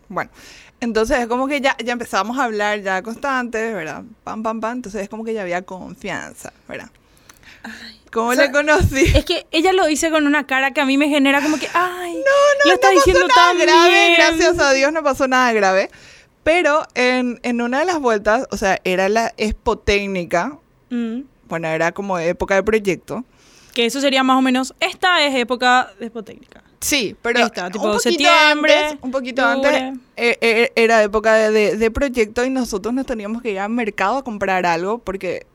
Bueno, 0.10 0.32
entonces 0.80 1.20
es 1.20 1.28
como 1.28 1.48
que 1.48 1.62
ya, 1.62 1.76
ya 1.84 1.94
empezábamos 1.94 2.38
a 2.40 2.44
hablar 2.46 2.82
ya 2.82 3.02
constantes, 3.04 3.74
¿verdad? 3.74 4.04
Pam, 4.24 4.42
pam, 4.44 4.60
pam. 4.60 4.78
Entonces 4.78 5.02
es 5.04 5.10
como 5.10 5.24
que 5.24 5.34
ya 5.34 5.42
había 5.44 5.62
confianza, 5.62 6.52
¿verdad? 6.68 6.90
¿Cómo 8.14 8.30
o 8.30 8.36
sea, 8.36 8.46
le 8.46 8.52
conocí? 8.52 9.12
Es 9.16 9.26
que 9.26 9.46
ella 9.52 9.74
lo 9.74 9.86
dice 9.88 10.10
con 10.12 10.28
una 10.28 10.46
cara 10.46 10.72
que 10.72 10.82
a 10.82 10.86
mí 10.86 10.98
me 10.98 11.10
genera 11.10 11.42
como 11.42 11.58
que, 11.58 11.68
ay, 11.74 12.14
No, 12.14 12.20
no, 12.20 12.70
lo 12.70 12.74
está 12.74 12.88
no 12.88 12.94
diciendo 12.94 13.22
pasó 13.28 13.36
nada 13.40 13.50
tan 13.50 13.58
grave, 13.60 13.90
bien. 13.90 14.14
gracias 14.18 14.60
a 14.60 14.72
Dios 14.74 14.94
no 14.94 15.04
pasó 15.04 15.28
nada 15.28 15.52
grave. 15.54 15.90
Pero 16.44 16.84
en, 16.94 17.40
en 17.44 17.62
una 17.62 17.80
de 17.80 17.86
las 17.86 18.00
vueltas, 18.00 18.48
o 18.52 18.58
sea, 18.58 18.80
era 18.84 19.10
la 19.10 19.34
expo 19.38 19.78
técnica, 19.78 20.58
Mm, 20.90 21.22
bueno, 21.48 21.68
era 21.70 21.92
como 21.92 22.20
época 22.20 22.54
de 22.56 22.64
proyecto. 22.64 23.24
que 23.74 23.86
eso 23.88 24.00
sería 24.00 24.22
más 24.24 24.38
o 24.38 24.42
menos, 24.42 24.76
esta 24.80 25.26
es 25.26 25.34
época 25.36 25.92
de 26.00 26.10
técnica. 26.12 26.62
Sí, 26.82 27.16
pero 27.22 27.40
Esta, 27.40 27.72
tipo 27.72 27.86
un 27.86 27.92
poquito 27.94 28.00
septiembre, 28.10 28.76
antes, 28.76 28.98
un 29.02 29.12
poquito 29.12 29.44
antes 29.46 29.74
eh, 30.18 30.38
eh, 30.42 30.72
era 30.76 31.02
época 31.02 31.34
de, 31.36 31.50
de- 31.52 31.78
de 31.78 31.92
proyecto 31.92 32.44
y 32.46 32.50
nosotros 32.50 32.94
nos 32.94 33.06
teníamos 33.06 33.42
que 33.42 33.52
ir 33.52 33.60
al 33.60 33.70
mercado 33.70 34.18
a 34.18 34.24
comprar 34.24 34.66
algo 34.66 34.98
porque 35.00 35.48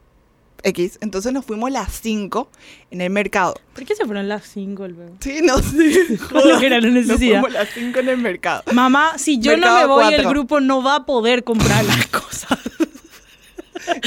X, 0.63 0.99
entonces 1.01 1.33
nos 1.33 1.45
fuimos 1.45 1.71
las 1.71 1.93
5 2.01 2.49
en 2.91 3.01
el 3.01 3.11
mercado. 3.11 3.55
¿Por 3.75 3.85
qué 3.85 3.95
se 3.95 4.05
fueron 4.05 4.29
las 4.29 4.45
5 4.47 4.89
luego? 4.89 5.15
Sí, 5.21 5.41
no 5.43 5.59
sé. 5.59 6.19
Lo 6.33 6.59
que 6.59 6.67
era 6.67 6.81
la 6.81 6.89
Nos 6.89 7.07
necesidad. 7.07 7.41
fuimos 7.41 7.53
las 7.53 7.69
5 7.71 7.99
en 8.01 8.09
el 8.09 8.19
mercado. 8.19 8.63
Mamá, 8.73 9.19
si 9.19 9.39
yo 9.39 9.57
no 9.57 9.79
me 9.79 9.87
voy, 9.87 10.15
el 10.15 10.27
grupo 10.27 10.61
no 10.61 10.83
va 10.83 10.97
a 10.97 11.07
poder 11.07 11.45
comprar 11.45 11.85
las 11.85 12.07
cosas. 12.09 12.59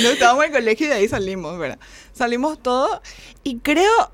No 0.01 0.09
estábamos 0.09 0.45
en 0.45 0.51
el 0.51 0.57
colegio 0.59 0.85
y 0.85 0.89
de 0.89 0.95
ahí 0.95 1.07
salimos, 1.07 1.57
¿verdad? 1.57 1.79
Salimos 2.13 2.61
todos 2.61 2.99
y 3.43 3.57
creo 3.59 4.11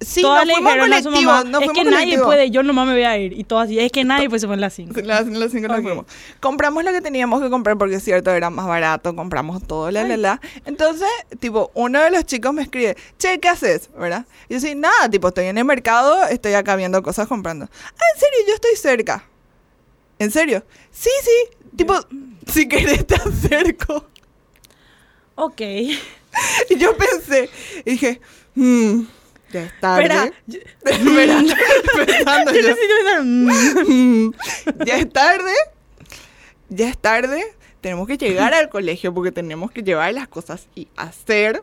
sí, 0.00 0.22
Todas 0.22 0.46
nos 0.46 0.58
le 0.58 0.62
dijeron 0.62 0.92
a 0.92 1.02
su 1.02 1.10
mamá, 1.10 1.44
es 1.62 1.72
que 1.72 1.84
nadie 1.84 2.18
puede, 2.18 2.50
yo 2.50 2.62
nomás 2.62 2.86
me 2.86 2.92
voy 2.92 3.02
a 3.02 3.18
ir. 3.18 3.32
Y 3.32 3.44
todas 3.44 3.66
así, 3.66 3.78
es 3.78 3.90
que 3.92 4.04
nadie 4.04 4.28
pues 4.28 4.42
se 4.42 4.46
fue 4.46 4.54
en 4.54 4.60
las 4.60 4.74
5. 4.74 5.00
Las, 5.02 5.26
las 5.26 5.52
cinco 5.52 5.68
nos 5.68 5.82
fuimos. 5.82 6.06
Compramos 6.40 6.84
lo 6.84 6.92
que 6.92 7.00
teníamos 7.00 7.42
que 7.42 7.50
comprar 7.50 7.76
porque 7.78 7.96
es 7.96 8.04
cierto, 8.04 8.30
era 8.30 8.50
más 8.50 8.66
barato, 8.66 9.14
compramos 9.14 9.66
todo, 9.66 9.90
la, 9.90 10.04
la, 10.04 10.16
la. 10.16 10.40
Entonces, 10.64 11.08
tipo, 11.40 11.70
uno 11.74 12.00
de 12.00 12.10
los 12.10 12.24
chicos 12.24 12.52
me 12.52 12.62
escribe, 12.62 12.96
che, 13.18 13.38
¿qué 13.40 13.48
haces? 13.48 13.90
¿Verdad? 13.98 14.26
Y 14.48 14.54
yo 14.54 14.60
sí, 14.60 14.74
nada, 14.74 15.08
tipo, 15.10 15.28
estoy 15.28 15.46
en 15.46 15.58
el 15.58 15.64
mercado, 15.64 16.24
estoy 16.28 16.54
acá 16.54 16.76
viendo 16.76 17.02
cosas 17.02 17.28
comprando. 17.28 17.66
Ah, 17.70 18.04
¿en 18.14 18.20
serio? 18.20 18.38
Yo 18.48 18.54
estoy 18.54 18.76
cerca. 18.76 19.24
¿En 20.18 20.30
serio? 20.30 20.64
Sí, 20.90 21.10
sí. 21.22 21.56
Tipo, 21.76 21.94
si 22.46 22.68
querés 22.68 23.06
te 23.06 23.14
acerco. 23.14 24.06
Ok. 25.34 25.60
Y 26.68 26.76
yo 26.76 26.94
pensé, 26.98 27.48
y 27.86 27.92
dije, 27.92 28.20
hmm, 28.56 29.04
ya 29.56 29.64
es 29.64 29.80
tarde. 29.80 30.32
Espera. 30.84 31.42
pensando 32.06 32.52
yo 32.52 32.60
ya 34.84 34.96
es 34.98 35.12
tarde, 35.12 35.52
ya 36.68 36.88
es 36.88 36.98
tarde, 36.98 37.44
tenemos 37.80 38.06
que 38.06 38.18
llegar 38.18 38.52
al 38.54 38.68
colegio 38.68 39.14
porque 39.14 39.32
tenemos 39.32 39.70
que 39.70 39.82
llevar 39.82 40.12
las 40.12 40.28
cosas 40.28 40.68
y 40.74 40.88
hacer. 40.96 41.62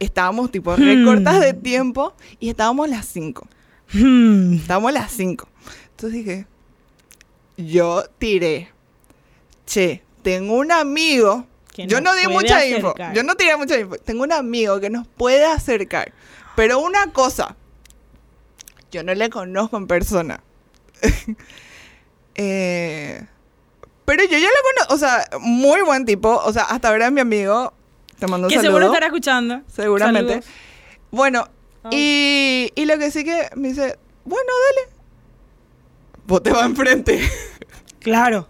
Estábamos 0.00 0.50
tipo 0.50 0.74
recortas 0.74 1.40
de 1.40 1.52
tiempo 1.54 2.14
y 2.40 2.48
estábamos 2.50 2.88
las 2.88 3.06
5. 3.06 3.46
Hmm. 3.92 4.54
Estábamos 4.54 4.92
las 4.92 5.12
5. 5.12 5.48
Entonces 5.90 6.12
dije, 6.12 6.46
yo 7.56 8.04
tiré, 8.18 8.70
che, 9.66 10.02
tengo 10.22 10.54
un 10.54 10.72
amigo. 10.72 11.46
Que 11.72 11.86
yo 11.86 12.00
no 12.00 12.14
di 12.14 12.26
mucha 12.26 12.64
info. 12.66 12.94
Yo 13.14 13.22
no 13.22 13.36
tiré 13.36 13.56
mucha 13.56 13.78
info. 13.78 13.96
Tengo 13.98 14.22
un 14.24 14.32
amigo 14.32 14.80
que 14.80 14.90
nos 14.90 15.06
puede 15.06 15.44
acercar. 15.44 16.12
Pero 16.56 16.78
una 16.78 17.12
cosa, 17.12 17.56
yo 18.92 19.02
no 19.02 19.14
le 19.14 19.30
conozco 19.30 19.76
en 19.76 19.86
persona. 19.86 20.40
Eh, 22.36 23.24
pero 24.04 24.24
yo 24.24 24.36
ya 24.38 24.48
lo 24.48 24.54
conozco, 24.74 24.94
o 24.94 24.98
sea, 24.98 25.24
muy 25.40 25.82
buen 25.82 26.04
tipo. 26.04 26.28
O 26.44 26.52
sea, 26.52 26.64
hasta 26.64 26.88
ahora 26.88 27.06
es 27.06 27.12
mi 27.12 27.20
amigo. 27.20 27.72
Te 28.18 28.26
mando 28.26 28.46
un 28.46 28.50
Que 28.50 28.56
saludo. 28.56 28.70
seguro 28.72 28.86
estará 28.86 29.06
escuchando. 29.06 29.62
Seguramente. 29.72 30.32
Saludos. 30.42 30.50
Bueno, 31.12 31.48
Ah. 31.84 31.90
y, 31.92 32.72
y 32.74 32.86
lo 32.86 32.98
que 32.98 33.10
sí 33.10 33.24
que 33.24 33.50
me 33.56 33.68
dice, 33.68 33.98
bueno, 34.24 34.50
dale. 34.68 34.92
Vos 36.26 36.42
te 36.42 36.50
vas 36.50 36.64
enfrente. 36.66 37.20
Claro. 38.00 38.46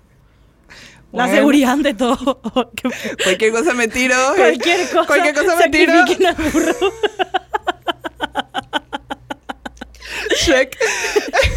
La 1.12 1.29
seguridad 1.29 1.73
ante 1.75 1.95
todo. 1.95 2.40
Cualquier 3.23 3.53
cosa 3.53 3.73
me 3.75 3.87
tiro. 3.87 4.17
Cualquier 4.35 4.88
cosa. 4.90 5.07
Cualquier 5.07 5.35
cosa 5.35 5.57
me 5.57 5.69
tiro. 5.69 5.93
Al. 10.46 10.54
Shrek. 10.54 10.78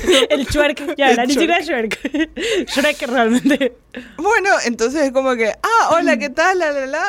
El 0.29 0.45
Shrek. 0.45 0.95
Ya, 0.97 1.07
El 1.07 1.13
era 1.13 1.25
ni 1.25 1.33
siquiera 1.33 1.59
Shrek. 1.59 1.99
Shrek 2.67 3.01
realmente. 3.07 3.77
Bueno, 4.17 4.49
entonces 4.65 5.03
es 5.03 5.11
como 5.11 5.35
que, 5.35 5.49
ah, 5.49 5.89
hola, 5.91 6.17
¿qué 6.17 6.29
tal? 6.29 6.59
La, 6.59 6.71
la, 6.71 6.85
la. 6.85 7.03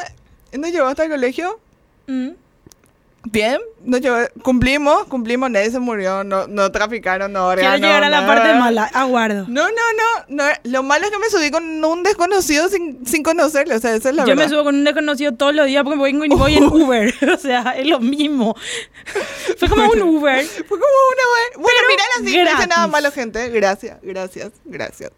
¿Nos 0.53 0.71
llevó 0.73 0.89
hasta 0.89 1.05
el 1.05 1.11
colegio? 1.11 1.61
Mm. 2.07 2.31
Bien, 3.25 3.61
nos 3.85 4.01
llevó, 4.01 4.17
cumplimos, 4.43 5.05
cumplimos, 5.09 5.51
nadie 5.51 5.71
se 5.71 5.81
murió, 5.81 6.23
no, 6.25 6.47
no 6.47 6.71
traficaron, 6.71 7.33
no 7.33 7.53
Quiero 7.55 7.75
llegar 7.77 8.05
a 8.05 8.09
la 8.09 8.27
parte 8.27 8.55
mala. 8.55 8.85
Aguardo. 8.95 9.45
No, 9.49 9.65
no, 9.69 9.69
no, 9.69 10.25
no, 10.29 10.45
lo 10.63 10.83
malo 10.85 11.05
es 11.05 11.11
que 11.11 11.19
me 11.19 11.29
subí 11.29 11.51
con 11.51 11.85
un 11.85 12.03
desconocido 12.05 12.69
sin, 12.69 13.05
sin 13.05 13.23
conocerle, 13.25 13.75
o 13.75 13.81
sea, 13.81 13.95
esa 13.97 14.11
es 14.11 14.15
la 14.15 14.23
Yo 14.23 14.29
verdad. 14.29 14.45
me 14.45 14.49
subo 14.49 14.65
con 14.65 14.77
un 14.77 14.85
desconocido 14.85 15.35
todos 15.35 15.53
los 15.55 15.67
días 15.67 15.83
porque 15.83 15.99
voy, 15.99 16.11
en- 16.11 16.29
voy 16.29 16.57
en 16.57 16.65
Uber. 16.73 17.13
O 17.35 17.37
sea, 17.37 17.73
es 17.77 17.87
lo 17.87 17.99
mismo. 18.01 18.55
Fue 19.59 19.69
como 19.69 19.89
un 19.91 20.01
Uber. 20.03 20.45
Fue 20.47 20.67
como 20.67 20.79
una 20.79 21.23
buena... 21.29 21.55
Bueno, 21.57 21.79
mira 21.89 22.03
así, 22.19 22.37
no 22.55 22.59
hice 22.59 22.67
nada 22.69 22.87
malo, 22.87 23.11
gente. 23.13 23.49
Gracias, 23.51 23.99
gracias, 24.01 24.53
gracias. 24.65 25.11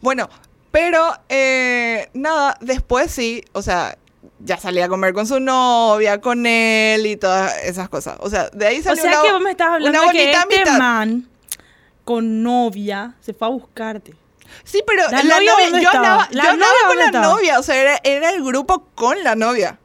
Bueno, 0.00 0.28
pero 0.70 1.14
eh, 1.28 2.10
nada, 2.14 2.56
después 2.60 3.10
sí, 3.10 3.42
o 3.52 3.62
sea, 3.62 3.96
ya 4.40 4.56
salí 4.56 4.80
a 4.80 4.88
comer 4.88 5.12
con 5.14 5.26
su 5.26 5.40
novia, 5.40 6.20
con 6.20 6.46
él 6.46 7.06
y 7.06 7.16
todas 7.16 7.56
esas 7.64 7.88
cosas. 7.88 8.16
O 8.20 8.30
sea, 8.30 8.48
de 8.50 8.66
ahí 8.66 8.78
O 8.78 8.82
salió 8.82 9.02
sea 9.02 9.12
una, 9.20 9.22
que 9.22 9.32
vos 9.32 9.40
me 9.42 9.50
estás 9.50 9.68
hablando 9.68 10.00
de 10.00 10.06
que 10.12 10.18
bonita 10.24 10.40
este 10.48 10.54
amistad. 10.60 10.78
man 10.78 11.28
con 12.04 12.42
novia 12.42 13.14
se 13.20 13.34
fue 13.34 13.48
a 13.48 13.50
buscarte. 13.50 14.14
Sí, 14.64 14.82
pero 14.86 15.02
¿La 15.10 15.22
la, 15.22 15.34
novia 15.36 15.52
novia, 15.68 15.80
yo 15.82 15.90
andaba, 15.90 16.28
¿La 16.30 16.44
yo 16.44 16.50
andaba 16.50 16.72
novia 16.72 16.86
con 16.88 16.96
la 16.98 17.04
estaba? 17.06 17.26
novia, 17.26 17.58
o 17.58 17.62
sea, 17.62 17.76
era, 17.76 18.00
era 18.02 18.30
el 18.30 18.42
grupo 18.42 18.86
con 18.94 19.22
la 19.22 19.34
novia, 19.34 19.78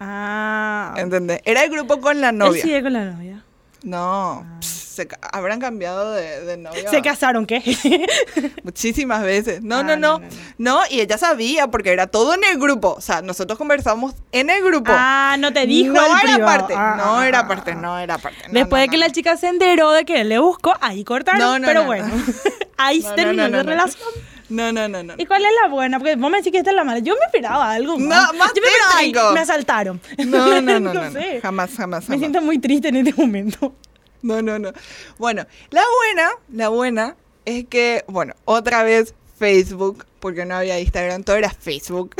Ah. 0.00 0.94
¿entendés? 0.96 1.40
Era 1.44 1.62
el 1.64 1.70
grupo 1.70 2.00
con 2.00 2.20
la 2.20 2.30
Él 2.30 2.38
novia. 2.38 2.62
sigue 2.62 2.82
con 2.82 2.92
la 2.92 3.04
novia. 3.04 3.44
No, 3.82 4.44
pss, 4.60 4.87
se 4.98 5.08
habrán 5.32 5.60
cambiado 5.60 6.12
de, 6.12 6.44
de 6.44 6.56
novia. 6.56 6.90
¿Se 6.90 7.00
casaron 7.02 7.46
qué? 7.46 7.62
Muchísimas 8.62 9.22
veces. 9.22 9.62
No, 9.62 9.78
Ah, 9.78 9.82
no, 9.84 9.96
no, 9.96 10.18
no, 10.18 10.26
no, 10.58 10.80
no. 10.80 10.80
y 10.90 11.00
ella 11.00 11.16
sabía 11.18 11.68
porque 11.68 11.92
era 11.92 12.06
todo 12.08 12.34
en 12.34 12.40
el 12.44 12.58
grupo. 12.58 12.94
O 12.96 13.00
sea, 13.00 13.22
nosotros 13.22 13.56
conversamos 13.58 14.14
en 14.32 14.50
el 14.50 14.62
grupo. 14.62 14.90
ah, 14.94 15.36
no 15.38 15.52
te 15.52 15.66
dijo 15.66 15.92
no 15.94 16.18
el 16.20 16.28
era 16.34 16.44
parte, 16.44 16.74
Ah, 16.76 16.94
no 16.98 17.18
ah, 17.18 17.28
era 17.28 17.40
ah, 17.40 17.48
parte, 17.48 17.70
ah. 17.72 17.74
no 17.74 17.98
era 17.98 18.18
parte. 18.18 18.48
no, 18.48 18.54
Después 18.54 18.80
no, 18.80 18.82
de 18.82 18.88
que 18.88 18.96
la 18.96 19.10
chica 19.10 19.36
se 19.36 19.48
enteró 19.48 19.92
de 19.92 20.04
que 20.04 20.20
él 20.22 20.28
le 20.28 20.38
buscó, 20.38 20.74
ahí 20.80 21.04
cortaron. 21.04 21.40
No, 21.40 21.58
no, 21.58 21.66
pero 21.66 21.80
no, 21.82 21.86
bueno, 21.86 22.08
no. 22.08 22.24
ahí 22.76 23.00
no, 23.00 23.14
terminó 23.14 23.48
la 23.48 23.62
no. 23.62 23.62
relación. 23.62 24.08
No, 24.48 24.72
no, 24.72 24.88
no, 24.88 25.02
no. 25.02 25.14
¿Y 25.18 25.26
cuál 25.26 25.44
es 25.44 25.50
la 25.62 25.68
buena? 25.68 25.98
Porque 25.98 26.16
vos 26.16 26.30
me 26.30 26.38
decís 26.38 26.50
que 26.52 26.58
esta 26.58 26.70
es 26.70 26.76
la 26.76 26.82
mala. 26.82 27.00
Yo 27.00 27.14
me 27.14 27.24
esperaba 27.26 27.70
algo 27.70 27.98
más. 27.98 28.32
No, 28.32 28.38
más 28.38 28.52
Yo 28.54 28.62
me 28.62 29.32
me 29.34 29.40
asaltaron. 29.40 30.00
No, 30.26 30.46
no, 30.62 30.80
no, 30.80 30.80
no, 30.80 30.94
no. 30.94 31.12
sé. 31.12 31.40
Jamás, 31.42 31.70
jamás, 31.76 32.04
Me 32.04 32.06
jamás. 32.14 32.18
siento 32.20 32.40
muy 32.40 32.58
triste 32.58 32.88
en 32.88 32.96
este 32.96 33.12
momento. 33.14 33.74
No, 34.22 34.42
no, 34.42 34.58
no. 34.58 34.72
Bueno, 35.18 35.46
la 35.70 35.82
buena, 35.98 36.30
la 36.52 36.68
buena 36.68 37.16
es 37.44 37.66
que, 37.66 38.04
bueno, 38.08 38.34
otra 38.44 38.82
vez 38.82 39.14
Facebook, 39.38 40.04
porque 40.20 40.44
no 40.44 40.56
había 40.56 40.78
Instagram, 40.80 41.22
todo 41.22 41.36
era 41.36 41.50
Facebook. 41.50 42.14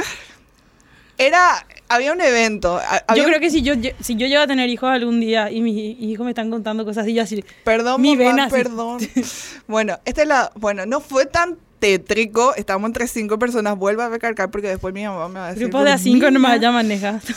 Era, 1.21 1.67
había 1.89 2.13
un 2.13 2.21
evento. 2.21 2.79
había 3.09 3.25
Yo 3.25 3.29
creo 3.29 3.41
que 3.41 3.51
si 3.51 3.63
yo, 3.63 3.75
si 4.01 4.15
yo 4.15 4.29
llego 4.29 4.41
a 4.43 4.47
tener 4.47 4.69
hijos 4.69 4.89
algún 4.89 5.19
día 5.19 5.51
y 5.51 5.61
mis 5.61 5.75
hi- 5.75 5.97
hijos 6.13 6.25
me 6.25 6.31
están 6.31 6.49
contando 6.51 6.85
cosas 6.85 7.03
así, 7.03 7.15
yo 7.15 7.23
así, 7.25 7.45
Perdón, 7.65 8.01
Mi 8.01 8.17
mamá, 8.17 8.31
vena 8.31 8.49
perdón. 8.49 8.99
bueno, 9.67 9.99
esta 10.05 10.23
es 10.23 10.29
la, 10.29 10.53
bueno, 10.55 10.87
no 10.87 11.01
fue 11.01 11.27
tan 11.27 11.57
tétrico, 11.81 12.55
estábamos 12.55 12.89
entre 12.91 13.09
cinco 13.09 13.37
personas, 13.39 13.77
vuelvo 13.77 14.03
a 14.03 14.09
recargar 14.11 14.49
porque 14.51 14.69
después 14.69 14.95
mi 14.95 15.03
mamá 15.05 15.29
me 15.29 15.41
va 15.41 15.47
a 15.47 15.49
decir. 15.49 15.65
grupos 15.65 15.85
de 15.85 15.91
a 15.91 15.95
"Pero 15.95 16.03
cinco 16.05 16.31
nomás 16.31 16.53
niña". 16.53 16.63
ya 16.63 16.71
maneja. 16.73 17.21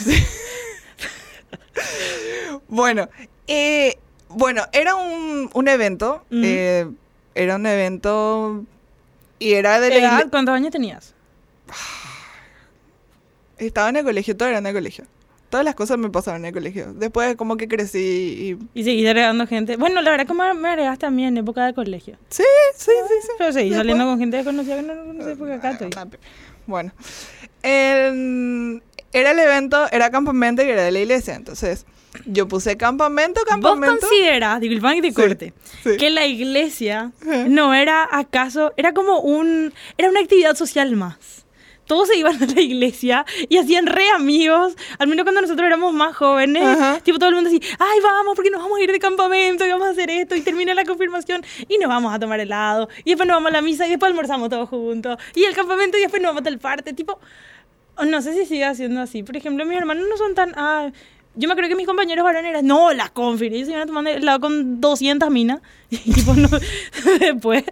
Bueno, 2.68 3.10
eh, 3.48 3.98
bueno, 4.36 4.64
era 4.74 4.96
un, 4.96 5.50
un 5.54 5.68
evento, 5.68 6.24
eh, 6.32 6.88
era 7.36 7.56
un 7.56 7.66
evento 7.66 8.64
y 9.40 9.54
era 9.54 9.80
de 9.80 9.90
la 9.90 9.96
¿Edad? 9.96 10.20
igle- 10.26 10.30
¿Cuántos 10.30 10.54
años 10.56 10.72
tenías? 10.72 11.14
Estaba 13.58 13.90
en 13.90 13.98
el 13.98 14.04
colegio, 14.04 14.36
todo 14.36 14.50
era 14.50 14.58
en 14.58 14.66
el 14.66 14.74
colegio. 14.74 15.06
Todas 15.50 15.66
las 15.66 15.76
cosas 15.76 15.98
me 15.98 16.10
pasaron 16.10 16.42
en 16.42 16.46
el 16.48 16.54
colegio. 16.54 16.94
Después 16.94 17.36
como 17.36 17.58
que 17.58 17.68
crecí 17.68 18.58
y... 18.74 18.80
Y 18.80 18.84
seguís 18.86 19.06
agregando 19.06 19.46
gente. 19.46 19.76
Bueno, 19.76 20.02
la 20.02 20.12
verdad 20.12 20.26
que 20.26 20.34
me 20.34 20.54
me 20.54 20.70
agregaste 20.70 21.06
a 21.06 21.12
mí 21.12 21.26
en 21.26 21.38
época 21.38 21.66
de 21.66 21.74
colegio. 21.74 22.18
Sí, 22.30 22.44
sí, 22.76 22.92
sí, 23.08 23.14
sí. 23.22 23.28
Pero 23.38 23.52
seguí 23.52 23.70
Después- 23.70 23.78
saliendo 23.80 24.06
con 24.06 24.18
gente 24.18 24.38
desconocida 24.38 24.78
que 24.78 24.82
no 24.84 24.96
conocí 25.06 25.36
porque 25.38 25.54
acá 25.56 25.72
estoy. 25.72 25.90
Bueno, 26.66 26.94
el- 27.64 28.82
era 29.14 29.32
el 29.32 29.40
evento, 29.40 29.88
era 29.92 30.10
campamento 30.10 30.64
y 30.64 30.70
era 30.70 30.84
de 30.84 30.92
la 30.92 31.00
iglesia. 31.00 31.36
Entonces, 31.36 31.86
yo 32.26 32.48
puse 32.48 32.76
campamento, 32.78 33.40
¿Vos 33.42 33.50
campamento. 33.50 34.00
considerás, 34.02 34.60
disculpa 34.60 34.94
que 34.96 35.02
te 35.02 35.08
Sí, 35.10 35.14
corte, 35.14 35.54
sí. 35.84 35.98
que 35.98 36.10
la 36.10 36.26
iglesia 36.26 37.12
no 37.48 37.74
era 37.74 38.08
acaso, 38.12 38.74
era 38.78 38.94
como 38.94 39.20
un, 39.22 39.74
era 39.98 40.10
una 40.10 40.20
actividad 40.20 40.56
social 40.56 40.96
más? 40.96 41.46
Todos 41.88 42.08
se 42.10 42.18
iban 42.18 42.36
a 42.42 42.46
la 42.46 42.62
iglesia 42.62 43.26
y 43.50 43.58
hacían 43.58 43.86
re 43.86 44.08
amigos, 44.10 44.76
al 45.00 45.08
menos 45.08 45.24
cuando 45.24 45.42
nosotros 45.42 45.66
éramos 45.66 45.94
más 45.94 46.16
jóvenes, 46.16 46.64
Ajá. 46.64 47.00
tipo 47.02 47.18
todo 47.18 47.30
el 47.30 47.36
mundo 47.36 47.50
así, 47.50 47.62
ay 47.80 48.00
vamos 48.02 48.36
porque 48.36 48.50
nos 48.52 48.62
vamos 48.62 48.78
a 48.80 48.84
ir 48.84 48.92
de 48.92 49.00
campamento 49.00 49.66
y 49.66 49.70
vamos 49.72 49.88
a 49.88 49.92
hacer 49.92 50.10
esto 50.10 50.36
y 50.36 50.42
termina 50.42 50.74
la 50.74 50.86
confirmación 50.86 51.44
y 51.68 51.78
nos 51.80 51.90
vamos 51.90 52.14
a 52.14 52.20
tomar 52.20 52.40
helado 52.40 52.88
y 53.04 53.12
después 53.12 53.28
nos 53.28 53.36
vamos 53.38 53.50
a 53.50 53.54
la 53.54 53.62
misa 53.62 53.88
y 53.88 53.90
después 53.90 54.10
almorzamos 54.10 54.50
todos 54.50 54.70
juntos 54.70 55.18
y 55.36 55.44
el 55.46 55.54
campamento 55.56 55.98
y 55.98 56.02
después 56.02 56.22
nos 56.22 56.30
vamos 56.30 56.42
a 56.42 56.44
tal 56.44 56.60
parte, 56.60 56.94
tipo, 56.94 57.20
no 58.06 58.22
sé 58.22 58.34
si 58.34 58.46
sigue 58.46 58.74
siendo 58.76 59.02
así. 59.02 59.24
Por 59.24 59.38
ejemplo, 59.38 59.66
mis 59.66 59.78
hermanos 59.78 60.06
no 60.10 60.18
son 60.18 60.36
tan... 60.36 60.54
ah, 60.56 60.92
yo 61.36 61.48
me 61.48 61.54
acuerdo 61.54 61.70
que 61.70 61.76
mis 61.76 61.88
compañeros 61.88 62.26
varones 62.26 62.50
eran, 62.50 62.68
no, 62.68 62.92
la 62.92 63.08
confir. 63.10 63.54
Ellos 63.54 63.68
se 63.68 63.72
iban 63.72 63.84
a 63.84 63.86
tomar 63.86 64.06
helado 64.08 64.42
con 64.42 64.82
200 64.82 65.30
minas. 65.30 65.62
Y 65.90 66.12
tipo, 66.12 66.34
no, 66.34 66.50
después. 67.20 67.64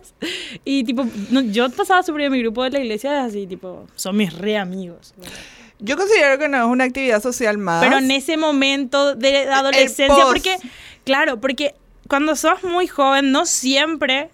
Y 0.65 0.84
tipo, 0.84 1.06
no, 1.30 1.42
yo 1.42 1.70
pasaba 1.70 2.02
bien 2.15 2.32
mi 2.32 2.39
grupo 2.42 2.63
de 2.63 2.72
la 2.72 2.80
iglesia, 2.80 3.24
así, 3.24 3.48
tipo, 3.48 3.88
son 3.96 4.18
mis 4.18 4.34
re 4.34 4.58
amigos. 4.58 5.13
Yo 5.80 5.96
considero 5.96 6.38
que 6.38 6.50
no 6.50 6.58
es 6.58 6.63
una 6.63 6.84
actividad 6.84 7.22
social 7.22 7.58
más. 7.58 7.84
Pero 7.84 7.98
en 7.98 8.12
ese 8.12 8.36
momento 8.36 9.15
de 9.15 9.44
adolescencia, 9.48 10.08
post. 10.08 10.28
porque, 10.28 10.58
claro, 11.06 11.39
porque 11.39 11.76
cuando 12.10 12.36
sos 12.36 12.63
muy 12.63 12.88
joven, 12.88 13.32
no 13.32 13.46
siempre 13.46 14.30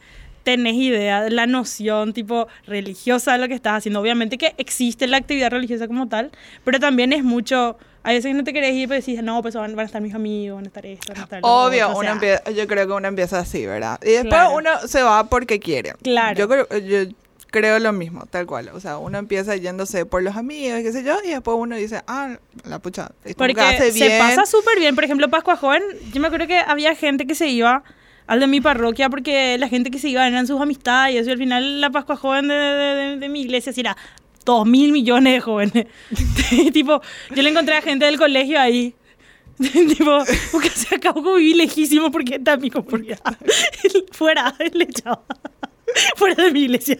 tenés 0.45 0.75
idea 0.75 1.23
de 1.23 1.31
la 1.31 1.47
noción 1.47 2.13
tipo 2.13 2.47
religiosa 2.67 3.33
de 3.33 3.39
lo 3.39 3.47
que 3.49 3.55
estás 3.55 3.73
haciendo. 3.79 3.99
Obviamente 3.99 4.37
que 4.37 4.53
existe 4.57 5.07
la 5.07 5.17
actividad 5.17 5.49
religiosa 5.51 5.87
como 5.87 6.07
tal, 6.07 6.31
pero 6.63 6.79
también 6.79 7.11
es 7.11 7.23
mucho. 7.23 7.77
Hay 8.03 8.15
veces 8.17 8.35
no 8.35 8.43
te 8.43 8.53
querés 8.53 8.75
ir, 8.75 8.87
pero 8.87 8.99
decís, 9.01 9.21
no, 9.23 9.41
pues 9.41 9.55
van, 9.55 9.75
van 9.75 9.83
a 9.83 9.87
estar 9.87 9.99
mis 9.99 10.13
amigos, 10.13 10.57
van 10.57 10.65
a 10.65 10.67
estar 10.67 10.85
esto, 10.85 11.11
van 11.11 11.21
a 11.21 11.23
estar 11.23 11.41
lo 11.41 11.47
Obvio, 11.47 11.85
otro", 11.87 11.97
o 11.97 11.99
uno 11.99 12.03
sea, 12.03 12.11
empieza, 12.13 12.51
yo 12.51 12.67
creo 12.67 12.85
que 12.87 12.93
uno 12.93 13.07
empieza 13.07 13.39
así, 13.39 13.65
¿verdad? 13.65 13.99
Y 14.03 14.11
después 14.11 14.29
Claro. 14.29 14.53
uno 14.55 14.69
se 14.87 15.01
va 15.01 15.27
porque 15.27 15.59
quiere. 15.59 15.93
Claro. 16.03 16.37
Yo 16.37 16.47
creo, 16.47 16.67
yo 16.77 17.11
creo 17.49 17.79
lo 17.79 17.91
mismo, 17.93 18.27
tal 18.29 18.45
cual. 18.45 18.69
O 18.75 18.79
sea, 18.79 18.99
uno 18.99 19.17
empieza 19.17 19.55
yéndose 19.55 20.05
por 20.05 20.21
los 20.21 20.35
amigos, 20.35 20.81
qué 20.83 20.91
sé 20.91 21.03
yo, 21.03 21.17
y 21.25 21.29
después 21.29 21.57
uno 21.59 21.75
dice, 21.77 22.03
ah, 22.05 22.37
la 22.65 22.77
pucha, 22.77 23.09
es 23.23 23.35
como 23.35 23.47
que 23.47 23.53
Porque 23.55 23.61
hace 23.61 23.89
bien. 23.91 24.11
se 24.11 24.19
pasa 24.19 24.45
súper 24.45 24.77
bien. 24.77 24.93
Por 24.93 25.03
ejemplo, 25.03 25.27
Pascua 25.29 25.55
Joven, 25.55 25.81
yo 26.13 26.21
me 26.21 26.27
acuerdo 26.27 26.45
que 26.45 26.59
había 26.59 26.93
gente 26.93 27.25
que 27.25 27.33
se 27.33 27.47
iba 27.47 27.83
al 28.27 28.39
de 28.39 28.47
mi 28.47 28.61
parroquia 28.61 29.09
porque 29.09 29.57
la 29.57 29.67
gente 29.67 29.91
que 29.91 29.99
se 29.99 30.09
iba 30.09 30.27
eran 30.27 30.47
sus 30.47 30.59
amistades 30.61 31.15
y 31.15 31.17
eso, 31.19 31.29
y 31.29 31.33
al 31.33 31.37
final 31.39 31.81
la 31.81 31.89
Pascua 31.91 32.15
Joven 32.15 32.47
de, 32.47 32.53
de- 32.55 32.95
de- 32.95 33.17
de 33.17 33.29
mi 33.29 33.41
iglesia 33.41 33.73
era 33.75 33.95
dos 34.45 34.65
mil 34.67 34.91
millones 34.91 35.33
de 35.33 35.39
jóvenes. 35.41 35.85
Tipo, 36.73 37.01
yo 37.35 37.41
le 37.43 37.49
encontré 37.49 37.75
a 37.75 37.81
gente 37.81 38.05
del 38.05 38.17
colegio 38.17 38.59
ahí. 38.59 38.93
tipo, 39.57 40.19
porque 40.51 40.69
se 40.69 40.95
acabó 40.95 41.35
viví 41.35 41.53
lejísimo 41.53 42.11
porque 42.11 42.35
está 42.35 42.57
mi 42.57 42.69
comunidad. 42.69 43.19
Fuera, 44.11 44.53
le 44.73 44.83
echaba. 44.83 45.23
Fuera 46.17 46.43
de 46.43 46.51
mi 46.51 46.63
iglesia. 46.63 46.97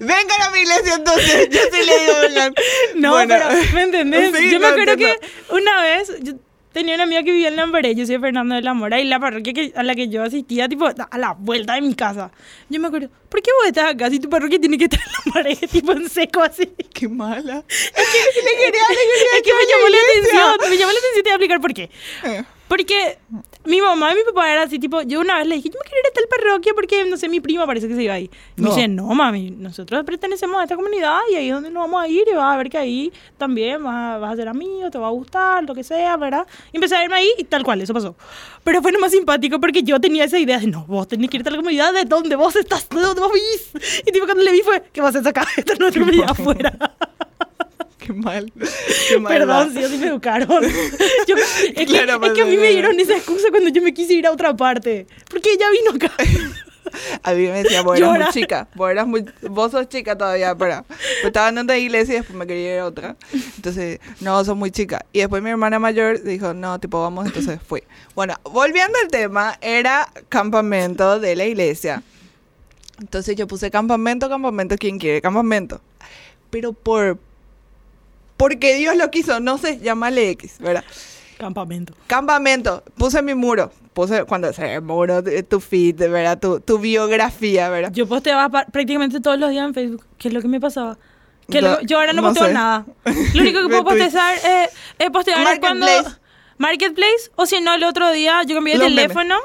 Vengan 0.00 0.42
a 0.42 0.50
mi 0.50 0.58
iglesia 0.60 0.94
entonces, 0.96 1.48
yo 1.50 1.60
sí 1.72 1.86
le 1.86 1.98
digo. 2.00 2.54
No, 2.96 3.12
Bueno, 3.12 3.34
pero 3.38 3.72
¿me 3.74 3.82
entendés? 3.82 4.36
sí, 4.36 4.50
yo 4.50 4.58
me 4.60 4.66
acuerdo 4.66 4.92
entiendo. 4.92 5.16
que 5.20 5.54
una 5.54 5.82
vez 5.82 6.12
yo 6.22 6.32
tenía 6.74 6.96
una 6.96 7.04
amiga 7.04 7.22
que 7.22 7.30
vivía 7.30 7.48
en 7.48 7.56
Lambaré, 7.56 7.94
yo 7.94 8.04
soy 8.04 8.18
Fernando 8.18 8.56
de 8.56 8.60
la 8.60 8.74
Mora, 8.74 9.00
y 9.00 9.04
la 9.04 9.20
parroquia 9.20 9.52
que, 9.54 9.72
a 9.74 9.82
la 9.84 9.94
que 9.94 10.08
yo 10.08 10.22
asistía, 10.22 10.68
tipo, 10.68 10.86
a 10.86 11.18
la 11.18 11.32
vuelta 11.32 11.74
de 11.74 11.80
mi 11.80 11.94
casa. 11.94 12.32
Yo 12.68 12.80
me 12.80 12.88
acuerdo, 12.88 13.08
¿por 13.30 13.40
qué 13.40 13.50
vos 13.58 13.68
estás 13.68 13.94
acá 13.94 14.10
si 14.10 14.18
tu 14.18 14.28
parroquia 14.28 14.60
tiene 14.60 14.76
que 14.76 14.84
estar 14.84 15.00
en 15.00 15.12
Lambaré, 15.24 15.56
tipo 15.72 15.92
en 15.92 16.10
seco 16.10 16.42
así? 16.42 16.68
Qué 16.92 17.08
mala. 17.08 17.64
Es 17.68 17.92
que, 17.92 18.18
es 18.18 19.42
que 19.42 19.52
me 19.54 19.64
llamó 19.70 19.88
la 19.88 19.98
atención, 19.98 20.70
me 20.70 20.76
llamó 20.76 20.92
la 20.92 20.98
atención, 20.98 21.14
te 21.14 21.22
voy 21.22 21.30
a 21.30 21.34
explicar 21.34 21.60
por 21.60 21.74
qué. 21.74 21.90
Eh, 22.24 22.44
Porque 22.76 23.18
mi 23.66 23.80
mamá 23.80 24.10
y 24.12 24.16
mi 24.16 24.22
papá 24.24 24.52
eran 24.52 24.66
así, 24.66 24.80
tipo, 24.80 25.00
yo 25.02 25.20
una 25.20 25.38
vez 25.38 25.46
le 25.46 25.54
dije, 25.54 25.68
yo 25.70 25.78
me 25.78 25.88
quiero 25.88 26.00
ir 26.00 26.10
a 26.10 26.12
tal 26.12 26.24
parroquia 26.28 26.72
porque, 26.74 27.04
no 27.04 27.16
sé, 27.16 27.28
mi 27.28 27.38
prima 27.40 27.64
parece 27.66 27.86
que 27.86 27.94
se 27.94 28.02
iba 28.02 28.14
ahí. 28.14 28.28
Y 28.56 28.60
me 28.62 28.68
No. 28.68 28.74
dice, 28.74 28.88
no, 28.88 29.06
mami, 29.14 29.52
nosotros 29.52 30.02
pertenecemos 30.04 30.58
a 30.58 30.64
esta 30.64 30.74
comunidad 30.74 31.20
y 31.30 31.36
ahí 31.36 31.48
es 31.50 31.54
donde 31.54 31.70
nos 31.70 31.84
vamos 31.84 32.02
a 32.02 32.08
ir 32.08 32.24
y 32.28 32.34
vas 32.34 32.52
a 32.52 32.56
ver 32.56 32.68
que 32.68 32.76
ahí 32.78 33.12
también 33.38 33.80
vas 33.80 33.94
a, 34.16 34.18
vas 34.18 34.32
a 34.32 34.36
ser 34.36 34.48
amigo, 34.48 34.90
te 34.90 34.98
va 34.98 35.06
a 35.06 35.10
gustar, 35.10 35.62
lo 35.62 35.72
que 35.72 35.84
sea, 35.84 36.16
¿verdad? 36.16 36.48
Y 36.72 36.78
empecé 36.78 36.96
a 36.96 37.04
irme 37.04 37.14
ahí 37.14 37.30
y 37.38 37.44
tal 37.44 37.62
cual, 37.62 37.80
eso 37.80 37.94
pasó. 37.94 38.16
Pero 38.64 38.82
fue 38.82 38.90
lo 38.90 38.98
más 38.98 39.12
simpático 39.12 39.60
porque 39.60 39.84
yo 39.84 40.00
tenía 40.00 40.24
esa 40.24 40.40
idea 40.40 40.58
de, 40.58 40.66
no, 40.66 40.84
vos 40.86 41.06
tenés 41.06 41.30
que 41.30 41.36
irte 41.36 41.48
a 41.48 41.52
la 41.52 41.58
comunidad 41.58 41.92
de 41.92 42.04
donde 42.06 42.34
vos 42.34 42.56
estás, 42.56 42.88
de 42.88 43.00
donde 43.00 43.20
vos 43.20 43.30
vivís. 43.32 44.02
Y 44.04 44.10
tipo, 44.10 44.26
cuando 44.26 44.42
le 44.42 44.50
vi 44.50 44.62
fue, 44.62 44.82
¿qué 44.92 45.00
vas 45.00 45.14
a 45.14 45.20
hacer 45.20 45.30
acá? 45.30 45.46
Esta 45.56 45.74
es 45.74 45.78
nuestra 45.78 46.00
comunidad 46.00 46.30
afuera. 46.32 46.72
Qué 48.04 48.12
mal. 48.12 48.52
Qué 49.08 49.18
mala. 49.18 49.34
Perdón 49.38 49.72
si 49.72 49.82
así 49.82 49.96
me 49.96 50.08
educaron. 50.08 50.62
Yo- 51.26 51.36
es, 51.36 51.72
que, 51.74 51.86
Claro, 51.86 52.22
es 52.24 52.32
que 52.32 52.42
a 52.42 52.44
mí 52.44 52.52
pues, 52.52 52.60
me 52.60 52.68
eh. 52.68 52.72
dieron 52.72 53.00
esa 53.00 53.16
excusa 53.16 53.48
cuando 53.50 53.70
yo 53.70 53.80
me 53.80 53.94
quise 53.94 54.12
ir 54.14 54.26
a 54.26 54.32
otra 54.32 54.54
parte. 54.54 55.06
Porque 55.30 55.52
ella 55.52 55.66
vino 55.70 55.90
acá. 55.92 56.12
A 57.24 57.32
mí 57.32 57.42
me 57.42 57.62
decía, 57.62 57.82
vos 57.82 57.98
eras 57.98 58.10
muy 58.18 58.26
chica, 58.32 58.68
vos, 58.74 58.88
eras 58.88 59.06
muy, 59.06 59.24
vos 59.50 59.72
sos 59.72 59.88
chica 59.88 60.16
todavía, 60.16 60.54
pero 60.54 60.84
estaba 61.24 61.48
en 61.48 61.58
otra 61.58 61.76
iglesia 61.76 62.14
y 62.14 62.16
después 62.18 62.38
me 62.38 62.46
quería 62.46 62.74
ir 62.74 62.80
a 62.80 62.86
otra. 62.86 63.16
Entonces, 63.56 63.98
no, 64.20 64.44
sos 64.44 64.56
muy 64.56 64.70
chica. 64.70 65.04
Y 65.12 65.20
después 65.20 65.42
mi 65.42 65.50
hermana 65.50 65.80
mayor 65.80 66.22
dijo, 66.22 66.54
no, 66.54 66.78
tipo, 66.78 67.00
vamos, 67.00 67.26
entonces 67.26 67.58
fui. 67.66 67.82
Bueno, 68.14 68.34
volviendo 68.44 68.96
al 69.02 69.08
tema, 69.08 69.58
era 69.60 70.08
campamento 70.28 71.18
de 71.18 71.34
la 71.34 71.46
iglesia. 71.46 72.02
Entonces 73.00 73.34
yo 73.34 73.48
puse 73.48 73.72
campamento, 73.72 74.28
campamento, 74.28 74.76
¿quién 74.78 74.98
quiere? 74.98 75.20
Campamento. 75.20 75.80
Pero 76.50 76.72
por... 76.74 77.18
Porque 78.36 78.74
Dios 78.76 78.96
lo 78.96 79.10
quiso, 79.10 79.40
no 79.40 79.58
sé, 79.58 79.78
llámale 79.80 80.30
X, 80.30 80.56
¿verdad? 80.58 80.84
Campamento. 81.38 81.94
Campamento, 82.06 82.82
puse 82.96 83.22
mi 83.22 83.34
muro, 83.34 83.72
puse 83.92 84.24
cuando 84.24 84.52
se 84.52 84.80
muro, 84.80 85.22
de 85.22 85.42
tu 85.42 85.60
feed, 85.60 85.96
¿verdad? 85.96 86.38
Tu, 86.38 86.60
tu 86.60 86.78
biografía, 86.78 87.68
¿verdad? 87.68 87.92
Yo 87.92 88.06
posteaba 88.06 88.48
prácticamente 88.48 89.20
todos 89.20 89.38
los 89.38 89.50
días 89.50 89.66
en 89.66 89.74
Facebook. 89.74 90.04
¿Qué 90.18 90.28
es 90.28 90.34
lo 90.34 90.40
que 90.42 90.48
me 90.48 90.60
pasaba? 90.60 90.96
Que 91.50 91.60
lo- 91.60 91.80
yo 91.82 91.98
ahora 91.98 92.12
no, 92.12 92.22
no 92.22 92.28
posteo 92.28 92.46
sé. 92.48 92.54
nada. 92.54 92.86
Lo 93.34 93.40
único 93.42 93.60
que 93.62 93.68
puedo 93.68 93.84
postear 93.84 94.36
eh, 94.44 94.68
es 94.98 95.10
postear 95.10 95.60
cuando... 95.60 95.86
Marketplace. 96.56 97.30
O 97.36 97.46
si 97.46 97.60
no, 97.60 97.74
el 97.74 97.84
otro 97.84 98.10
día 98.12 98.42
yo 98.46 98.54
cambié 98.54 98.74
de 98.74 98.78
Los 98.78 98.88
memes. 98.90 99.02
teléfono. 99.08 99.36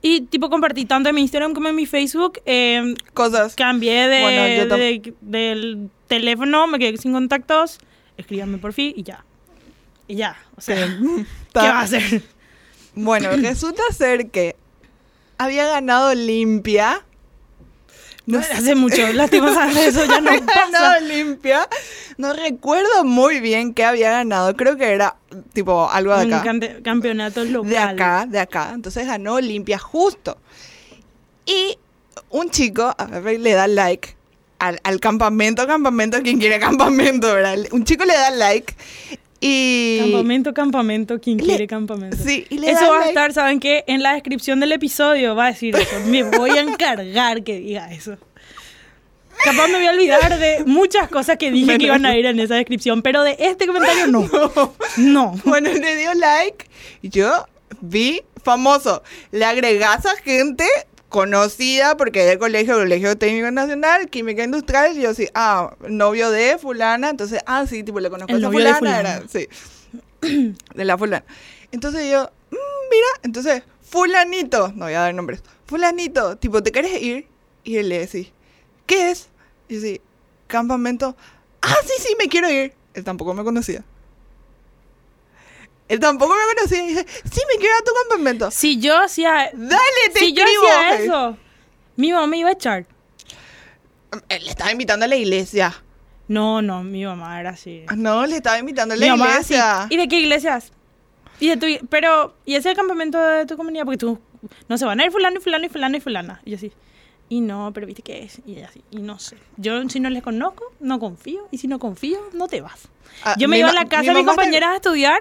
Y 0.00 0.22
tipo 0.22 0.50
compartí 0.50 0.84
tanto 0.84 1.10
en 1.10 1.14
mi 1.14 1.20
Instagram 1.20 1.52
como 1.54 1.68
en 1.68 1.76
mi 1.76 1.86
Facebook. 1.86 2.40
eh, 2.46 2.94
Cosas. 3.14 3.54
cambié 3.54 4.08
de, 4.08 4.20
Bueno, 4.22 4.42
de- 4.76 5.14
del 5.20 5.90
teléfono, 6.08 6.66
me 6.66 6.78
quedé 6.78 6.96
sin 6.96 7.12
contactos. 7.12 7.78
Escríbanme 8.22 8.58
por 8.58 8.72
fin 8.72 8.92
y 8.96 9.02
ya. 9.02 9.24
Y 10.08 10.16
ya. 10.16 10.36
O 10.56 10.60
sea, 10.60 10.76
¿qué 11.52 11.58
va 11.60 11.80
a 11.80 11.82
hacer? 11.82 12.22
Bueno, 12.94 13.30
resulta 13.36 13.82
ser 13.92 14.30
que 14.30 14.56
había 15.38 15.66
ganado 15.66 16.14
limpia. 16.14 17.04
No 18.24 18.38
hace 18.38 18.76
mucho, 18.76 19.12
lastimosamente 19.14 19.86
eso 19.88 20.04
ya 20.04 20.20
no 20.20 20.30
pasa. 20.46 20.60
ganado 20.70 21.00
limpia. 21.06 21.68
No 22.18 22.32
recuerdo 22.32 23.02
muy 23.04 23.40
bien 23.40 23.74
qué 23.74 23.84
había 23.84 24.12
ganado. 24.12 24.54
Creo 24.56 24.76
que 24.76 24.92
era 24.92 25.16
tipo 25.52 25.90
algo 25.90 26.16
de 26.16 26.26
Un 26.26 26.32
acá. 26.34 26.44
cante- 26.44 26.82
campeonato 26.82 27.42
local. 27.44 27.70
De 27.70 27.78
acá, 27.78 28.26
de 28.28 28.38
acá. 28.38 28.70
Entonces 28.74 29.06
ganó 29.08 29.40
limpia 29.40 29.78
justo. 29.80 30.38
Y 31.46 31.76
un 32.30 32.48
chico 32.50 32.94
a 32.96 33.04
ver, 33.06 33.40
le 33.40 33.54
da 33.54 33.66
like 33.66 34.14
al, 34.62 34.80
al 34.84 35.00
campamento, 35.00 35.66
campamento, 35.66 36.22
quien 36.22 36.38
quiere 36.38 36.60
campamento, 36.60 37.34
¿verdad? 37.34 37.58
Un 37.72 37.84
chico 37.84 38.04
le 38.04 38.14
da 38.14 38.30
like 38.30 38.74
y... 39.40 39.98
Campamento, 40.00 40.54
campamento, 40.54 41.20
quien 41.20 41.38
Le- 41.38 41.44
quiere 41.44 41.66
campamento. 41.66 42.16
Sí, 42.16 42.46
y 42.48 42.58
le 42.58 42.70
Eso 42.70 42.88
va 42.90 43.00
a 43.02 43.08
estar, 43.08 43.32
¿saben 43.32 43.58
qué? 43.58 43.82
En 43.88 44.02
la 44.04 44.12
descripción 44.14 44.60
del 44.60 44.70
episodio 44.70 45.34
va 45.34 45.46
a 45.46 45.48
decir 45.48 45.74
eso. 45.74 45.96
Me 46.06 46.22
voy 46.22 46.50
a 46.50 46.60
encargar 46.60 47.42
que 47.42 47.58
diga 47.58 47.92
eso. 47.92 48.16
Capaz 49.44 49.66
me 49.66 49.74
voy 49.78 49.86
a 49.86 49.90
olvidar 49.90 50.38
de 50.38 50.62
muchas 50.64 51.08
cosas 51.08 51.36
que 51.38 51.50
dije 51.50 51.76
que 51.78 51.86
iban 51.86 52.06
a 52.06 52.16
ir 52.16 52.26
en 52.26 52.38
esa 52.38 52.54
descripción, 52.54 53.02
pero 53.02 53.24
de 53.24 53.36
este 53.40 53.66
comentario 53.66 54.06
no. 54.06 54.28
No. 54.98 55.34
Bueno, 55.44 55.70
le 55.72 55.96
dio 55.96 56.14
like. 56.14 56.66
y 57.02 57.08
Yo 57.08 57.46
vi 57.80 58.20
famoso. 58.44 59.02
Le 59.32 59.44
agregás 59.44 60.06
a 60.06 60.14
gente 60.22 60.64
conocida 61.12 61.96
porque 61.96 62.24
del 62.24 62.38
colegio, 62.38 62.74
Colegio 62.74 63.16
Técnico 63.16 63.50
Nacional, 63.52 64.08
Química 64.08 64.42
Industrial. 64.42 64.96
Y 64.98 65.02
yo 65.02 65.14
sí, 65.14 65.28
ah, 65.34 65.76
novio 65.88 66.30
de 66.30 66.58
fulana. 66.58 67.10
Entonces, 67.10 67.40
ah, 67.46 67.64
sí, 67.68 67.84
tipo, 67.84 68.00
le 68.00 68.10
conozco 68.10 68.32
El 68.32 68.36
a 68.36 68.48
esa 68.48 68.48
de 68.48 68.52
fulana. 68.56 68.98
Era, 69.00 69.22
sí. 69.28 69.46
de 70.74 70.84
la 70.84 70.98
fulana. 70.98 71.24
Entonces 71.70 72.10
yo, 72.10 72.24
"Mm, 72.50 72.90
mira, 72.90 73.06
entonces, 73.22 73.62
fulanito, 73.82 74.72
no 74.74 74.86
voy 74.86 74.94
a 74.94 75.00
dar 75.00 75.14
nombres, 75.14 75.42
fulanito, 75.66 76.36
tipo, 76.36 76.62
¿te 76.62 76.72
quieres 76.72 77.00
ir? 77.00 77.26
Y 77.62 77.76
él 77.76 77.88
le 77.90 78.00
decía, 78.00 78.26
¿qué 78.86 79.10
es? 79.10 79.28
Y 79.68 79.74
yo 79.76 79.80
sí, 79.82 80.00
campamento. 80.46 81.16
Ah, 81.60 81.76
sí, 81.84 81.92
sí, 81.98 82.16
me 82.18 82.28
quiero 82.28 82.50
ir. 82.50 82.72
Él 82.94 83.04
tampoco 83.04 83.34
me 83.34 83.44
conocía. 83.44 83.84
Él 85.88 86.00
tampoco 86.00 86.34
me 86.34 86.54
conocía. 86.54 86.82
Y 86.84 86.86
dije, 86.88 87.06
sí, 87.08 87.40
me 87.48 87.58
quiero 87.58 87.74
ir 87.76 87.82
a 87.82 87.84
tu 87.84 87.92
campamento. 88.08 88.50
Si 88.50 88.78
yo 88.80 88.98
hacía, 88.98 89.50
Dale, 89.52 89.82
te 90.12 90.20
si 90.20 90.32
yo 90.32 90.42
escribo. 90.44 90.64
hacía 90.66 90.98
eso, 91.00 91.36
mi 91.96 92.12
mamá 92.12 92.26
me 92.26 92.38
iba 92.38 92.48
a 92.48 92.52
echar. 92.52 92.86
Él 94.28 94.44
le 94.44 94.50
estaba 94.50 94.70
invitando 94.72 95.04
a 95.04 95.08
la 95.08 95.16
iglesia. 95.16 95.74
No, 96.28 96.62
no, 96.62 96.82
mi 96.82 97.04
mamá 97.04 97.40
era 97.40 97.50
así. 97.50 97.84
Ah, 97.88 97.96
No, 97.96 98.26
le 98.26 98.36
estaba 98.36 98.58
invitando 98.58 98.94
a 98.94 98.96
la 98.96 99.04
Mi 99.04 99.10
mamá 99.10 99.36
así. 99.36 99.54
iglesia. 99.54 99.86
¿Y 99.90 99.96
de 99.96 100.08
qué 100.08 100.20
iglesias? 100.20 100.72
Y 101.40 101.48
de 101.48 101.56
tu, 101.56 101.86
pero, 101.88 102.34
¿y 102.44 102.54
ese 102.54 102.68
es 102.68 102.72
el 102.72 102.76
campamento 102.76 103.18
de 103.20 103.46
tu 103.46 103.56
comunidad? 103.56 103.84
Porque 103.84 103.98
tú, 103.98 104.18
no 104.68 104.78
se 104.78 104.84
van 104.84 105.00
a 105.00 105.04
ir 105.04 105.10
fulano 105.10 105.38
y 105.38 105.42
fulano 105.42 105.66
y 105.66 105.68
fulano 105.68 105.96
y 105.96 106.00
fulana. 106.00 106.40
Y 106.44 106.50
yo 106.50 106.56
así, 106.56 106.72
y 107.28 107.40
no, 107.40 107.72
pero 107.74 107.86
¿viste 107.86 108.02
qué 108.02 108.22
es? 108.22 108.40
Y 108.46 108.52
ella 108.56 108.68
así, 108.68 108.82
y 108.90 108.98
no 108.98 109.18
sé. 109.18 109.36
Yo 109.56 109.88
si 109.88 109.98
no 109.98 110.08
les 110.10 110.22
conozco, 110.22 110.64
no 110.78 111.00
confío. 111.00 111.48
Y 111.50 111.58
si 111.58 111.66
no 111.66 111.78
confío, 111.78 112.18
no 112.34 112.46
te 112.48 112.60
vas. 112.60 112.88
Ah, 113.24 113.34
yo 113.38 113.48
me 113.48 113.56
mi 113.56 113.60
iba 113.60 113.70
a 113.70 113.72
ma- 113.72 113.82
la 113.82 113.88
casa 113.88 114.02
mi 114.02 114.08
de 114.08 114.14
mis 114.14 114.24
mamá 114.24 114.36
te- 114.36 114.36
compañeras 114.42 114.70
a 114.70 114.76
estudiar 114.76 115.18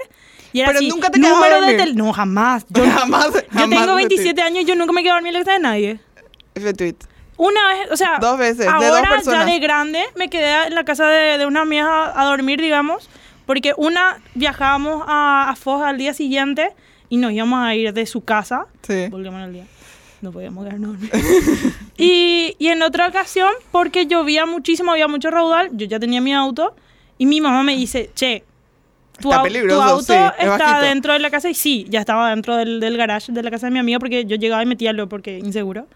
y 0.53 0.59
era 0.61 0.67
Pero 0.69 0.79
así, 0.79 0.89
nunca 0.89 1.09
te 1.09 1.19
quedabas 1.19 1.43
a 1.43 1.65
de 1.65 1.77
dormir. 1.77 1.95
No, 1.95 2.13
jamás. 2.13 2.65
Yo, 2.69 2.83
jamás, 2.89 3.27
yo 3.33 3.41
jamás 3.51 3.69
tengo 3.79 3.95
me 3.95 4.05
27 4.07 4.41
años 4.41 4.63
y 4.63 4.65
yo 4.65 4.75
nunca 4.75 4.91
me 4.93 5.01
quedo 5.03 5.13
a 5.13 5.15
dormir 5.15 5.29
en 5.35 5.39
la 5.39 5.45
casa 5.45 5.53
de 5.53 5.59
nadie. 5.59 5.99
F 6.55 6.73
tweet. 6.73 6.95
Una 7.37 7.59
vez, 7.69 7.91
o 7.91 7.97
sea, 7.97 8.19
Dos 8.19 8.37
veces, 8.37 8.57
de 8.59 8.65
dos 8.65 8.73
ahora 8.73 9.01
ya 9.03 9.09
personas. 9.09 9.45
de 9.47 9.59
grande 9.59 10.03
me 10.15 10.29
quedé 10.29 10.67
en 10.67 10.75
la 10.75 10.83
casa 10.83 11.07
de, 11.07 11.37
de 11.39 11.45
una 11.47 11.61
amiga 11.61 12.05
a, 12.05 12.21
a 12.21 12.25
dormir, 12.25 12.61
digamos, 12.61 13.09
porque 13.47 13.73
una 13.77 14.17
viajábamos 14.35 15.03
a, 15.07 15.49
a 15.49 15.55
Foz 15.55 15.81
al 15.81 15.97
día 15.97 16.13
siguiente 16.13 16.71
y 17.09 17.17
nos 17.17 17.31
íbamos 17.31 17.65
a 17.65 17.73
ir 17.73 17.93
de 17.93 18.05
su 18.05 18.23
casa, 18.23 18.67
Sí. 18.83 19.07
volvíamos 19.09 19.41
al 19.41 19.53
día, 19.53 19.65
no 20.21 20.31
podíamos 20.31 20.65
quedarnos 20.65 20.97
y, 21.97 22.55
y 22.59 22.67
en 22.67 22.81
otra 22.83 23.07
ocasión, 23.07 23.51
porque 23.71 24.05
llovía 24.05 24.45
muchísimo, 24.45 24.91
había 24.91 25.07
mucho 25.07 25.31
raudal, 25.31 25.69
yo 25.73 25.87
ya 25.87 25.99
tenía 25.99 26.21
mi 26.21 26.33
auto 26.33 26.75
y 27.17 27.25
mi 27.25 27.41
mamá 27.41 27.63
me 27.63 27.75
dice, 27.75 28.11
che, 28.13 28.43
tu, 29.21 29.29
Está 29.31 29.41
au- 29.43 29.67
tu 29.67 29.81
auto 29.81 30.01
sí, 30.03 30.13
es 30.13 30.45
está 30.45 30.57
bajito. 30.57 30.81
dentro 30.81 31.13
de 31.13 31.19
la 31.19 31.29
casa 31.29 31.49
y 31.49 31.53
sí, 31.53 31.85
ya 31.89 31.99
estaba 31.99 32.29
dentro 32.31 32.55
del, 32.57 32.79
del 32.79 32.97
garage 32.97 33.31
de 33.31 33.43
la 33.43 33.51
casa 33.51 33.67
de 33.67 33.71
mi 33.71 33.79
amigo 33.79 33.99
porque 33.99 34.25
yo 34.25 34.35
llegaba 34.35 34.61
y 34.63 34.65
metía 34.65 34.91
lo 34.93 35.07
porque 35.07 35.37
inseguro. 35.39 35.87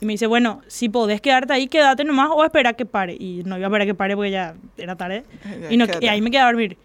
Y 0.00 0.06
me 0.06 0.12
dice, 0.14 0.26
bueno, 0.26 0.60
si 0.66 0.88
podés 0.88 1.20
quedarte 1.20 1.52
ahí, 1.52 1.68
quédate 1.68 2.04
nomás 2.04 2.28
o 2.32 2.44
espera 2.44 2.72
que 2.74 2.84
pare. 2.84 3.14
Y 3.18 3.42
no 3.46 3.56
iba 3.56 3.66
a 3.66 3.68
esperar 3.68 3.86
que 3.86 3.94
pare 3.94 4.16
porque 4.16 4.30
ya 4.32 4.54
era 4.76 4.96
tarde. 4.96 5.24
Ya, 5.62 5.72
Y, 5.72 5.76
no, 5.76 5.86
y 6.00 6.08
ahí 6.08 6.20
me 6.20 6.30
quedé 6.30 6.40
a 6.40 6.46
dormir. 6.46 6.76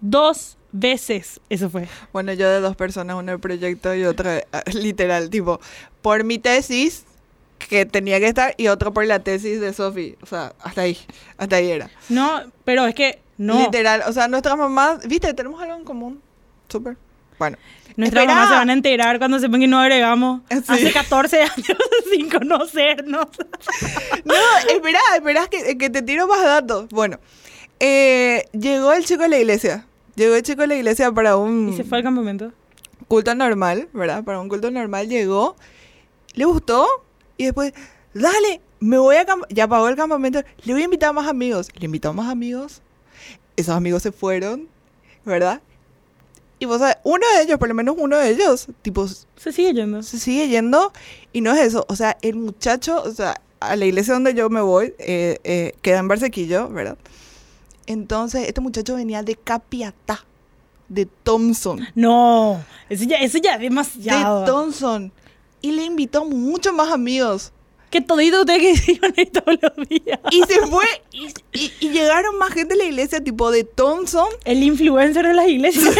Dos 0.00 0.56
veces, 0.72 1.40
eso 1.50 1.68
fue. 1.68 1.86
Bueno, 2.12 2.32
yo 2.32 2.48
de 2.48 2.60
dos 2.60 2.74
personas, 2.76 3.16
una 3.16 3.32
de 3.32 3.38
proyecto 3.38 3.94
y 3.94 4.04
otra 4.04 4.42
ah, 4.52 4.62
literal, 4.72 5.28
tipo, 5.30 5.60
por 6.00 6.24
mi 6.24 6.38
tesis 6.38 7.04
que 7.58 7.84
tenía 7.84 8.18
que 8.18 8.26
estar 8.28 8.54
y 8.56 8.68
otro 8.68 8.92
por 8.94 9.04
la 9.04 9.18
tesis 9.18 9.60
de 9.60 9.72
Sofi. 9.74 10.16
O 10.22 10.26
sea, 10.26 10.54
hasta 10.62 10.80
ahí, 10.82 10.96
hasta 11.36 11.56
ahí 11.56 11.70
era. 11.70 11.90
No, 12.08 12.40
pero 12.64 12.86
es 12.86 12.94
que 12.94 13.20
no. 13.40 13.58
Literal, 13.58 14.02
o 14.06 14.12
sea, 14.12 14.28
nuestras 14.28 14.56
mamás, 14.56 15.06
viste, 15.08 15.32
tenemos 15.34 15.60
algo 15.62 15.74
en 15.76 15.84
común. 15.84 16.22
Súper. 16.68 16.96
Bueno. 17.38 17.56
Nuestras 17.96 18.26
mamás 18.26 18.48
se 18.48 18.54
van 18.54 18.70
a 18.70 18.72
enterar 18.74 19.18
cuando 19.18 19.38
sepan 19.40 19.60
que 19.60 19.66
no 19.66 19.78
agregamos 19.80 20.42
Sí. 20.50 20.56
hace 20.68 20.92
14 20.92 21.42
años 21.42 21.78
sin 22.12 22.28
conocernos. 22.30 23.26
No, 24.24 24.34
espera, 24.68 25.00
espera 25.16 25.46
que, 25.48 25.76
que 25.78 25.88
te 25.90 26.02
tiro 26.02 26.26
más 26.26 26.42
datos. 26.44 26.88
Bueno, 26.90 27.18
eh, 27.80 28.44
llegó 28.52 28.92
el 28.92 29.04
chico 29.04 29.24
a 29.24 29.28
la 29.28 29.38
iglesia. 29.38 29.86
Llegó 30.16 30.34
el 30.34 30.42
chico 30.42 30.62
a 30.62 30.66
la 30.66 30.74
iglesia 30.76 31.10
para 31.12 31.36
un 31.36 31.70
Y 31.70 31.76
se 31.76 31.84
fue 31.84 31.98
al 31.98 32.04
campamento. 32.04 32.52
culto 33.08 33.34
normal, 33.34 33.88
¿verdad? 33.94 34.22
Para 34.22 34.38
un 34.40 34.48
culto 34.48 34.70
normal 34.70 35.08
llegó, 35.08 35.56
le 36.34 36.44
gustó 36.44 36.86
y 37.38 37.44
después, 37.46 37.72
dale, 38.12 38.60
me 38.80 38.98
voy 38.98 39.16
a... 39.16 39.24
Ya 39.48 39.66
pagó 39.66 39.88
el 39.88 39.96
campamento, 39.96 40.42
le 40.64 40.72
voy 40.74 40.82
a 40.82 40.84
invitar 40.84 41.08
a 41.08 41.12
más 41.14 41.26
amigos. 41.26 41.68
Le 41.74 41.86
invitó 41.86 42.10
a 42.10 42.12
más 42.12 42.28
amigos. 42.28 42.82
Esos 43.56 43.74
amigos 43.74 44.02
se 44.02 44.12
fueron, 44.12 44.68
¿verdad? 45.24 45.60
Y 46.58 46.66
vos 46.66 46.78
sabés, 46.78 46.96
uno 47.04 47.24
de 47.36 47.42
ellos, 47.42 47.58
por 47.58 47.68
lo 47.68 47.74
menos 47.74 47.96
uno 47.98 48.18
de 48.18 48.30
ellos, 48.30 48.68
tipo, 48.82 49.08
Se 49.08 49.50
sigue 49.50 49.72
yendo. 49.72 50.02
se 50.02 50.18
sigue 50.18 50.48
yendo 50.48 50.92
y 51.32 51.40
no 51.40 51.52
es 51.52 51.60
eso. 51.60 51.86
O 51.88 51.96
sea, 51.96 52.18
el 52.20 52.36
muchacho, 52.36 53.02
o 53.02 53.10
sea, 53.10 53.40
a 53.60 53.76
la 53.76 53.86
iglesia 53.86 54.14
donde 54.14 54.34
yo 54.34 54.50
me 54.50 54.60
voy, 54.60 54.94
eh, 54.98 55.38
eh, 55.44 55.72
queda 55.80 55.98
en 56.00 56.08
Barsequillo, 56.08 56.68
¿verdad? 56.68 56.98
Entonces, 57.86 58.46
este 58.46 58.60
muchacho 58.60 58.94
venía 58.94 59.22
de 59.22 59.36
Capiatá, 59.36 60.24
de 60.88 61.06
Thompson. 61.06 61.86
No, 61.94 62.62
eso 62.88 63.04
ya, 63.04 63.16
eso 63.16 63.38
ya 63.38 63.54
es 63.54 63.60
demasiado. 63.60 64.40
De 64.40 64.46
Thompson. 64.46 65.12
Y 65.62 65.72
le 65.72 65.84
invitó 65.84 66.24
muchos 66.24 66.74
más 66.74 66.92
amigos. 66.92 67.52
Que 67.90 68.00
todito 68.00 68.40
ustedes 68.40 68.80
que 68.82 68.92
iban 68.92 69.12
a 69.16 69.20
ir 69.20 69.30
todos 69.32 69.58
los 69.60 69.88
días. 69.88 70.20
Y 70.30 70.42
se 70.44 70.60
fue. 70.66 70.84
Y, 71.12 71.26
y- 71.52 71.72
y 71.80 71.88
llegaron 71.90 72.38
más 72.38 72.52
gente 72.52 72.74
a 72.74 72.76
la 72.76 72.84
iglesia, 72.84 73.22
tipo 73.22 73.50
de 73.50 73.64
Thompson. 73.64 74.28
El 74.44 74.62
influencer 74.62 75.26
de 75.26 75.34
las 75.34 75.48
iglesias. 75.48 75.96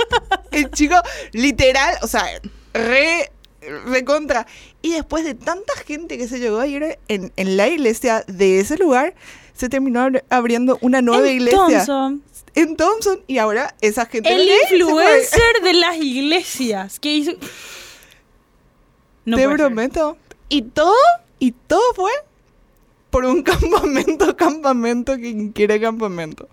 El 0.52 0.70
chico, 0.70 0.94
literal, 1.32 1.96
o 2.02 2.06
sea, 2.06 2.24
re, 2.74 3.32
re 3.60 4.04
contra. 4.04 4.46
Y 4.82 4.92
después 4.92 5.24
de 5.24 5.34
tanta 5.34 5.74
gente 5.86 6.16
que 6.18 6.28
se 6.28 6.38
llegó 6.38 6.58
a 6.60 6.66
ir 6.66 6.98
en, 7.08 7.32
en 7.36 7.56
la 7.56 7.66
iglesia 7.68 8.22
de 8.28 8.60
ese 8.60 8.76
lugar, 8.76 9.14
se 9.54 9.68
terminó 9.68 10.00
abri- 10.06 10.22
abriendo 10.30 10.78
una 10.80 11.02
nueva 11.02 11.28
iglesia 11.28 11.58
Thompson, 11.58 12.22
en 12.54 12.76
Thompson. 12.76 13.20
Y 13.26 13.38
ahora 13.38 13.74
esa 13.80 14.06
gente. 14.06 14.32
el 14.32 14.48
influencer 14.70 15.62
de 15.64 15.72
las 15.72 15.96
iglesias. 15.96 17.00
que 17.00 17.14
hizo? 17.16 17.32
No 19.24 19.36
Te 19.36 19.44
ser. 19.46 19.56
prometo. 19.56 20.16
Y 20.48 20.62
todo, 20.62 20.94
y 21.42 21.50
todo 21.50 21.82
fue 21.96 22.12
por 23.10 23.24
un 23.24 23.42
campamento, 23.52 24.36
campamento, 24.36 25.16
quien 25.16 25.50
quiere 25.50 25.80
campamento. 25.80 26.48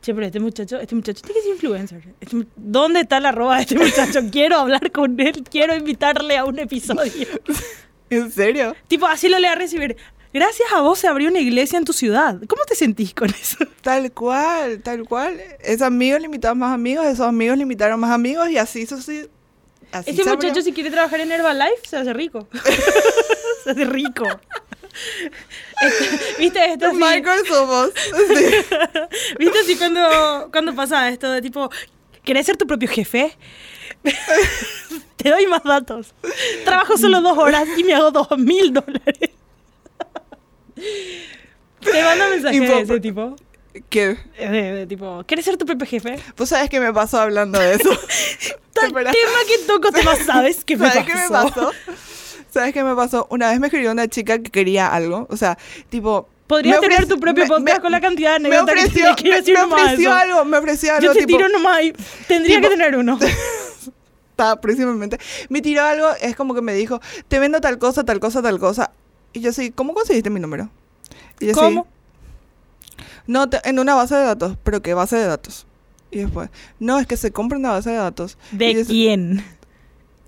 Che, 0.00 0.14
pero 0.14 0.24
este 0.24 0.40
muchacho, 0.40 0.80
este 0.80 0.94
muchacho 0.94 1.20
tiene 1.20 1.34
que 1.34 1.42
ser 1.42 1.52
influencer. 1.52 2.14
Este 2.18 2.46
¿Dónde 2.56 3.00
está 3.00 3.20
la 3.20 3.28
arroba 3.28 3.56
de 3.56 3.62
este 3.64 3.76
muchacho? 3.76 4.20
Quiero 4.32 4.56
hablar 4.56 4.90
con 4.90 5.20
él, 5.20 5.44
quiero 5.50 5.76
invitarle 5.76 6.38
a 6.38 6.46
un 6.46 6.58
episodio. 6.60 7.28
¿En 8.08 8.32
serio? 8.32 8.74
tipo, 8.88 9.06
así 9.06 9.28
lo 9.28 9.38
le 9.38 9.48
va 9.48 9.52
a 9.52 9.56
recibir. 9.56 9.98
Gracias 10.32 10.72
a 10.72 10.80
vos 10.80 10.98
se 10.98 11.06
abrió 11.06 11.28
una 11.28 11.40
iglesia 11.40 11.76
en 11.76 11.84
tu 11.84 11.92
ciudad. 11.92 12.40
¿Cómo 12.48 12.62
te 12.66 12.74
sentís 12.74 13.12
con 13.12 13.28
eso? 13.28 13.58
Tal 13.82 14.12
cual, 14.12 14.80
tal 14.82 15.06
cual. 15.06 15.38
Esos 15.60 15.82
amigos 15.82 16.20
le 16.20 16.26
invitaron 16.26 16.58
más 16.58 16.72
amigos, 16.72 17.04
esos 17.04 17.26
amigos 17.26 17.58
le 17.58 17.64
invitaron 17.64 18.00
más 18.00 18.12
amigos 18.12 18.48
y 18.48 18.56
así 18.56 18.86
sucedió. 18.86 19.28
Así 19.92 20.10
Este 20.10 20.22
se 20.24 20.30
abrió. 20.30 20.48
muchacho 20.48 20.62
si 20.64 20.72
quiere 20.72 20.90
trabajar 20.90 21.20
en 21.20 21.32
Herbalife 21.32 21.86
se 21.88 21.96
hace 21.96 22.12
rico. 22.12 22.48
se 23.64 23.70
hace 23.70 23.84
rico. 23.84 24.24
Este, 25.82 26.38
¿Viste 26.38 26.64
esto? 26.72 26.86
así? 26.86 26.96
Michael 26.96 27.40
somos. 27.46 27.90
Sí. 28.28 28.44
¿Viste 29.38 29.58
así 29.60 29.76
cuando, 29.76 30.48
cuando 30.52 30.74
pasa 30.74 31.08
esto 31.08 31.30
de 31.30 31.40
tipo, 31.42 31.70
¿querés 32.24 32.46
ser 32.46 32.56
tu 32.56 32.66
propio 32.66 32.88
jefe? 32.88 33.36
Te 35.16 35.28
doy 35.30 35.46
más 35.46 35.62
datos. 35.64 36.14
Trabajo 36.64 36.96
solo 36.96 37.20
dos 37.20 37.36
horas 37.36 37.68
y 37.76 37.84
me 37.84 37.94
hago 37.94 38.10
dos 38.10 38.28
mil 38.38 38.72
dólares. 38.72 39.30
Te 41.80 42.02
mando 42.04 42.28
mensaje 42.30 42.56
Info- 42.56 42.76
de 42.76 42.80
ese 42.82 43.00
tipo. 43.00 43.36
¿Qué? 43.88 44.16
De, 44.38 44.48
de 44.72 44.86
tipo, 44.86 45.22
¿querés 45.26 45.44
ser 45.44 45.56
tu 45.56 45.64
propio 45.64 45.86
jefe? 45.86 46.18
¿Vos 46.36 46.48
sabés 46.48 46.68
qué 46.70 46.80
me 46.80 46.92
pasó 46.92 47.20
hablando 47.20 47.58
de 47.58 47.74
eso? 47.74 47.90
Tal 48.72 48.92
tema 48.92 49.04
que 49.46 49.58
toco 49.66 49.92
temas, 49.92 50.18
¿sabes 50.26 50.64
qué 50.64 50.76
me 50.76 50.88
¿Sabes 50.88 51.04
pasó? 51.04 51.06
qué 51.06 51.14
me 51.22 51.28
pasó? 51.28 51.72
¿Sabes 52.50 52.72
qué 52.72 52.82
me 52.82 52.94
pasó? 52.96 53.26
Una 53.30 53.50
vez 53.50 53.60
me 53.60 53.68
escribió 53.68 53.92
una 53.92 54.08
chica 54.08 54.38
que 54.40 54.50
quería 54.50 54.88
algo. 54.92 55.26
O 55.30 55.36
sea, 55.36 55.56
tipo. 55.88 56.28
Podrías 56.48 56.80
tener 56.80 57.06
tu 57.06 57.20
propio 57.20 57.46
podcast 57.46 57.76
me- 57.76 57.80
con 57.80 57.92
la 57.92 58.00
cantidad 58.00 58.32
de 58.40 58.48
Me 58.48 58.56
anécdotas 58.56 58.88
que 58.92 59.02
te 59.02 59.14
quiero 59.14 59.36
decir 59.36 59.54
me 59.56 59.62
ofreció 59.72 60.12
algo, 60.12 60.44
me 60.44 60.56
ofreció 60.58 60.92
algo. 60.94 61.04
Yo 61.06 61.12
te 61.12 61.20
tipo, 61.26 61.36
tiro 61.38 61.48
nomás 61.48 61.76
ahí. 61.76 61.92
Tendría 62.26 62.56
tipo- 62.56 62.68
que 62.68 62.76
tener 62.76 62.96
uno. 62.96 63.20
Estaba 64.30 64.60
próximamente. 64.60 65.18
Me 65.48 65.60
tiró 65.62 65.82
algo, 65.84 66.08
es 66.20 66.34
como 66.34 66.54
que 66.54 66.60
me 66.62 66.74
dijo, 66.74 67.00
te 67.28 67.38
vendo 67.38 67.60
tal 67.60 67.78
cosa, 67.78 68.04
tal 68.04 68.18
cosa, 68.18 68.42
tal 68.42 68.58
cosa. 68.58 68.90
Y 69.32 69.40
yo 69.40 69.52
sí, 69.52 69.70
¿cómo 69.70 69.94
conseguiste 69.94 70.28
mi 70.30 70.40
número? 70.40 70.70
Y 71.38 71.46
yo, 71.46 71.54
sí, 71.54 71.60
¿Cómo? 71.60 71.86
No, 73.26 73.48
te- 73.48 73.60
en 73.68 73.78
una 73.78 73.94
base 73.94 74.14
de 74.14 74.24
datos. 74.24 74.56
¿Pero 74.62 74.82
qué 74.82 74.94
base 74.94 75.16
de 75.16 75.26
datos? 75.26 75.66
Y 76.10 76.18
después, 76.18 76.50
no, 76.78 76.98
es 76.98 77.06
que 77.06 77.16
se 77.16 77.30
compra 77.30 77.58
una 77.58 77.70
base 77.70 77.90
de 77.90 77.96
datos. 77.96 78.36
Y 78.52 78.56
¿De 78.56 78.84
sí, 78.84 78.90
quién? 78.90 79.44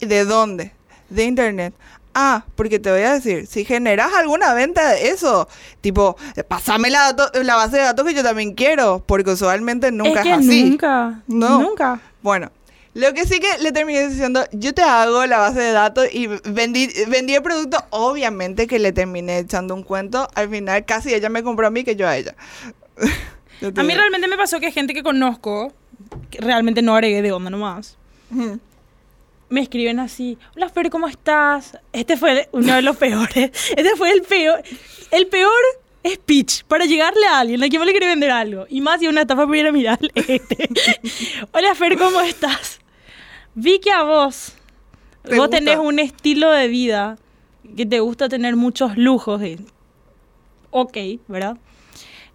¿De 0.00 0.24
dónde? 0.24 0.72
De 1.10 1.24
internet. 1.24 1.74
Ah, 2.14 2.44
porque 2.56 2.78
te 2.78 2.90
voy 2.90 3.00
a 3.00 3.14
decir, 3.14 3.46
si 3.46 3.64
generas 3.64 4.12
alguna 4.14 4.52
venta 4.52 4.90
de 4.90 5.08
eso, 5.08 5.48
tipo, 5.80 6.16
pasame 6.46 6.90
la, 6.90 7.14
base 7.56 7.76
de 7.78 7.82
datos 7.82 8.04
que 8.06 8.12
yo 8.14 8.22
también 8.22 8.52
quiero, 8.52 9.02
porque 9.06 9.30
usualmente 9.30 9.90
nunca 9.90 10.20
es, 10.20 10.26
que 10.26 10.32
así. 10.32 10.64
nunca. 10.64 11.22
No. 11.26 11.60
Nunca. 11.62 12.00
Bueno, 12.20 12.52
lo 12.94 13.14
que 13.14 13.24
sí 13.26 13.40
que 13.40 13.58
le 13.62 13.72
terminé 13.72 14.06
diciendo, 14.08 14.44
yo 14.52 14.74
te 14.74 14.82
hago 14.82 15.24
la 15.24 15.38
base 15.38 15.60
de 15.60 15.72
datos 15.72 16.06
y 16.12 16.26
vendí, 16.26 16.90
vendí 17.08 17.34
el 17.34 17.42
producto, 17.42 17.78
obviamente 17.88 18.66
que 18.66 18.78
le 18.78 18.92
terminé 18.92 19.38
echando 19.38 19.74
un 19.74 19.82
cuento, 19.82 20.28
al 20.34 20.50
final 20.50 20.84
casi 20.84 21.14
ella 21.14 21.30
me 21.30 21.42
compró 21.42 21.66
a 21.66 21.70
mí 21.70 21.82
que 21.82 21.96
yo 21.96 22.06
a 22.06 22.16
ella. 22.16 22.34
A 23.76 23.82
mí 23.82 23.94
realmente 23.94 24.26
me 24.28 24.36
pasó 24.36 24.58
que 24.60 24.72
gente 24.72 24.92
que 24.94 25.02
conozco, 25.02 25.72
que 26.30 26.38
realmente 26.38 26.82
no 26.82 26.94
agregué 26.94 27.22
de 27.22 27.32
onda 27.32 27.50
nomás, 27.50 27.96
me 29.48 29.60
escriben 29.60 30.00
así, 30.00 30.38
hola 30.56 30.68
Fer, 30.70 30.88
¿cómo 30.90 31.06
estás? 31.08 31.78
Este 31.92 32.16
fue 32.16 32.48
uno 32.52 32.74
de 32.74 32.82
los 32.82 32.96
peores. 33.04 33.50
Este 33.76 33.96
fue 33.96 34.10
el 34.12 34.22
peor, 34.22 34.62
el 35.10 35.26
peor 35.26 35.52
speech 36.10 36.64
para 36.64 36.84
llegarle 36.86 37.26
a 37.26 37.40
alguien 37.40 37.62
a 37.62 37.68
quien 37.68 37.84
le 37.84 37.92
quiere 37.92 38.06
vender 38.06 38.30
algo. 38.30 38.66
Y 38.68 38.80
más 38.80 38.98
si 39.00 39.06
una 39.08 39.20
estafa 39.20 39.46
piramidal. 39.46 39.98
Este. 40.14 40.68
hola 41.52 41.74
Fer, 41.74 41.96
¿cómo 41.98 42.20
estás? 42.22 42.80
Vi 43.54 43.78
que 43.78 43.92
a 43.92 44.02
vos, 44.02 44.54
¿Te 45.22 45.36
vos 45.36 45.46
gusta? 45.46 45.58
tenés 45.58 45.76
un 45.78 45.98
estilo 45.98 46.50
de 46.50 46.68
vida 46.68 47.18
que 47.76 47.84
te 47.86 48.00
gusta 48.00 48.28
tener 48.30 48.56
muchos 48.56 48.96
lujos. 48.96 49.40
eh. 49.42 49.58
Ok, 50.70 50.96
¿verdad? 51.28 51.58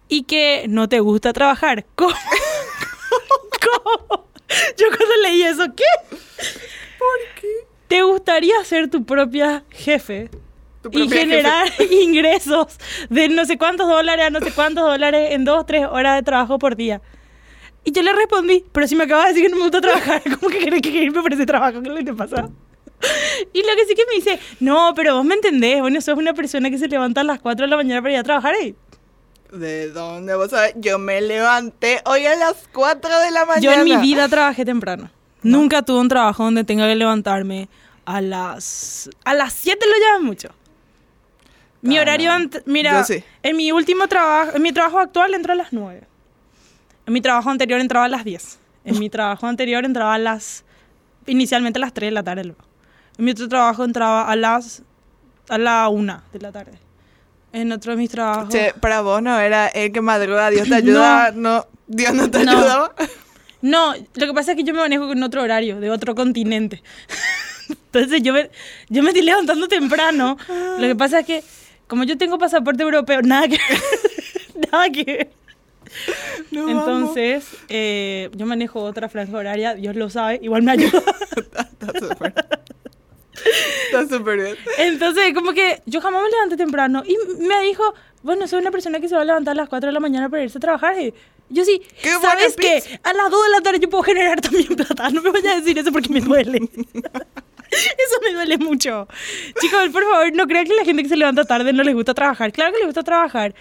Y 0.08 0.22
que 0.22 0.66
no 0.68 0.88
te 0.88 1.00
gusta 1.00 1.32
trabajar. 1.32 1.84
¿Cómo? 1.94 2.14
¿Cómo? 3.84 4.28
Yo 4.76 4.86
cuando 4.88 5.16
leí 5.22 5.42
eso, 5.42 5.64
¿qué? 5.76 5.84
¿Por 6.98 7.40
qué? 7.40 7.48
¿Te 7.88 8.02
gustaría 8.02 8.62
ser 8.64 8.88
tu 8.88 9.04
propia 9.04 9.64
jefe? 9.70 10.30
Tu 10.82 10.88
y 10.90 11.04
propia 11.04 11.20
generar 11.20 11.68
ingresos 11.90 12.78
de 13.10 13.28
no 13.28 13.44
sé 13.44 13.58
cuántos 13.58 13.88
dólares 13.88 14.26
a 14.26 14.30
no 14.30 14.40
sé 14.40 14.52
cuántos 14.52 14.84
dólares 14.84 15.32
en 15.32 15.44
dos, 15.44 15.66
tres 15.66 15.86
horas 15.86 16.16
de 16.16 16.22
trabajo 16.22 16.58
por 16.58 16.76
día. 16.76 17.02
Y 17.84 17.92
yo 17.92 18.02
le 18.02 18.12
respondí, 18.12 18.64
pero 18.72 18.86
si 18.86 18.96
me 18.96 19.04
acabas 19.04 19.26
de 19.26 19.32
decir 19.32 19.44
que 19.44 19.50
no 19.50 19.56
me 19.56 19.62
gusta 19.62 19.80
trabajar, 19.80 20.22
¿cómo 20.38 20.50
que 20.50 20.58
querés 20.58 20.82
que 20.82 20.90
irme 20.90 21.22
por 21.22 21.32
ese 21.32 21.46
trabajo? 21.46 21.80
¿Qué 21.80 21.88
es 21.88 21.94
lo 21.94 21.96
que 21.96 22.04
te 22.04 22.14
pasa? 22.14 22.48
Y 23.52 23.62
lo 23.62 23.76
que 23.76 23.86
sí 23.86 23.94
que 23.94 24.04
me 24.06 24.14
dice, 24.16 24.38
no, 24.60 24.92
pero 24.94 25.14
vos 25.16 25.24
me 25.24 25.34
entendés, 25.34 25.80
bueno, 25.80 26.00
sos 26.00 26.18
una 26.18 26.34
persona 26.34 26.68
que 26.70 26.78
se 26.78 26.88
levanta 26.88 27.20
a 27.20 27.24
las 27.24 27.40
4 27.40 27.64
de 27.64 27.70
la 27.70 27.76
mañana 27.76 28.02
para 28.02 28.14
ir 28.14 28.18
a 28.18 28.24
trabajar 28.24 28.54
¿eh? 28.60 28.74
¿De 29.52 29.90
dónde 29.90 30.34
vos 30.34 30.50
sabés? 30.50 30.74
Yo 30.76 30.98
me 30.98 31.20
levanté 31.20 32.02
hoy 32.04 32.26
a 32.26 32.36
las 32.36 32.68
4 32.72 33.18
de 33.20 33.30
la 33.30 33.44
mañana. 33.46 33.60
Yo 33.62 33.72
en 33.72 33.84
mi 33.84 33.96
vida 33.96 34.28
trabajé 34.28 34.64
temprano. 34.64 35.10
Nunca 35.42 35.82
tuve 35.82 36.00
un 36.00 36.08
trabajo 36.08 36.44
donde 36.44 36.64
tenga 36.64 36.86
que 36.86 36.94
levantarme 36.96 37.68
a 38.04 38.20
las... 38.20 39.08
A 39.24 39.34
las 39.34 39.52
7 39.54 39.78
lo 39.86 40.06
llaman 40.06 40.24
mucho. 40.24 40.48
Mi 41.80 41.96
Ah, 41.96 42.02
horario, 42.02 42.36
no. 42.38 42.48
mira, 42.66 43.04
sí. 43.04 43.22
en 43.42 43.56
mi 43.56 43.70
último 43.72 44.08
trabajo, 44.08 44.52
en 44.56 44.62
mi 44.62 44.72
trabajo 44.72 44.98
actual 44.98 45.32
entro 45.34 45.52
a 45.52 45.56
las 45.56 45.72
9. 45.72 46.02
En 47.06 47.12
mi 47.12 47.20
trabajo 47.20 47.48
anterior 47.50 47.80
entraba 47.80 48.04
a 48.06 48.08
las 48.08 48.24
10. 48.24 48.58
En 48.84 48.98
mi 48.98 49.08
trabajo 49.08 49.46
anterior 49.46 49.84
entraba 49.84 50.14
a 50.14 50.18
las, 50.18 50.64
inicialmente 51.26 51.78
a 51.78 51.80
las 51.80 51.92
3 51.94 52.08
de 52.08 52.12
la 52.12 52.22
tarde. 52.22 52.44
luego. 52.44 52.60
En 53.16 53.24
mi 53.24 53.30
otro 53.30 53.48
trabajo 53.48 53.84
entraba 53.84 54.28
a 54.28 54.36
las, 54.36 54.82
a 55.48 55.56
la 55.56 55.88
1 55.88 56.22
de 56.32 56.38
la 56.40 56.52
tarde. 56.52 56.78
En 57.52 57.72
otro 57.72 57.92
de 57.92 57.98
mis 57.98 58.10
trabajos... 58.10 58.48
Che, 58.50 58.74
para 58.80 59.00
vos 59.00 59.22
no 59.22 59.38
era 59.40 59.68
el 59.68 59.90
que 59.92 60.00
madruga, 60.00 60.50
Dios 60.50 60.68
te 60.68 60.74
ayuda, 60.74 61.32
no, 61.34 61.66
Dios 61.86 62.12
no 62.14 62.30
te 62.30 62.44
No. 62.44 62.52
ayudaba. 62.52 62.94
No, 63.62 63.94
lo 64.14 64.26
que 64.26 64.32
pasa 64.34 64.52
es 64.52 64.56
que 64.56 64.62
yo 64.64 64.72
me 64.74 64.80
manejo 64.80 65.08
con 65.08 65.20
otro 65.22 65.42
horario, 65.42 65.80
de 65.80 65.90
otro 65.90 66.14
continente. 66.14 66.82
Entonces 67.68 68.22
yo 68.22 68.32
me, 68.32 68.50
yo 68.88 69.02
me 69.02 69.08
estoy 69.10 69.24
levantando 69.24 69.66
temprano. 69.66 70.36
Lo 70.78 70.86
que 70.86 70.94
pasa 70.94 71.20
es 71.20 71.26
que, 71.26 71.42
como 71.86 72.04
yo 72.04 72.16
tengo 72.16 72.38
pasaporte 72.38 72.82
europeo, 72.82 73.20
nada 73.22 73.48
que 73.48 73.56
ver. 73.58 73.80
nada 74.72 74.90
que 74.90 75.04
ver. 75.04 75.30
No, 76.50 76.66
vamos. 76.66 76.82
Entonces, 77.16 77.46
eh, 77.68 78.30
yo 78.34 78.44
manejo 78.46 78.80
otra 78.82 79.08
franja 79.08 79.36
horaria, 79.36 79.74
Dios 79.74 79.96
lo 79.96 80.08
sabe, 80.10 80.38
igual 80.42 80.62
me 80.62 80.72
ayuda. 80.72 81.02
Está 83.86 84.06
súper. 84.16 84.36
Bien. 84.38 84.56
Entonces, 84.78 85.32
como 85.34 85.52
que 85.52 85.80
yo 85.86 86.00
jamás 86.00 86.22
me 86.22 86.30
levanté 86.30 86.56
temprano. 86.56 87.02
Y 87.06 87.16
me 87.42 87.62
dijo, 87.62 87.94
bueno, 88.22 88.46
soy 88.48 88.60
una 88.60 88.70
persona 88.70 89.00
que 89.00 89.08
se 89.08 89.14
va 89.14 89.22
a 89.22 89.24
levantar 89.24 89.52
a 89.52 89.56
las 89.56 89.68
4 89.68 89.88
de 89.88 89.92
la 89.92 90.00
mañana 90.00 90.28
para 90.28 90.42
irse 90.42 90.58
a 90.58 90.60
trabajar. 90.60 90.98
Y 91.00 91.12
yo 91.50 91.64
sí, 91.64 91.80
¡Qué 92.02 92.10
¿sabes 92.20 92.56
qué? 92.56 92.82
A 93.02 93.12
las 93.12 93.30
2 93.30 93.44
de 93.44 93.50
la 93.50 93.60
tarde 93.60 93.78
yo 93.80 93.88
puedo 93.88 94.02
generar 94.02 94.40
también 94.40 94.66
plata. 94.76 95.10
No 95.10 95.22
me 95.22 95.30
vayas 95.30 95.54
a 95.54 95.56
decir 95.60 95.78
eso 95.78 95.92
porque 95.92 96.12
me 96.12 96.20
duele. 96.20 96.58
Eso 97.70 98.20
me 98.24 98.32
duele 98.32 98.56
mucho. 98.56 99.06
Chicos, 99.60 99.90
por 99.92 100.02
favor, 100.02 100.32
no 100.34 100.46
crean 100.46 100.64
que 100.66 100.74
la 100.74 100.84
gente 100.86 101.02
que 101.02 101.08
se 101.10 101.16
levanta 101.16 101.44
tarde 101.44 101.72
no 101.74 101.82
les 101.82 101.94
gusta 101.94 102.14
trabajar. 102.14 102.50
Claro 102.50 102.72
que 102.72 102.78
les 102.78 102.86
gusta 102.86 103.02
trabajar. 103.02 103.54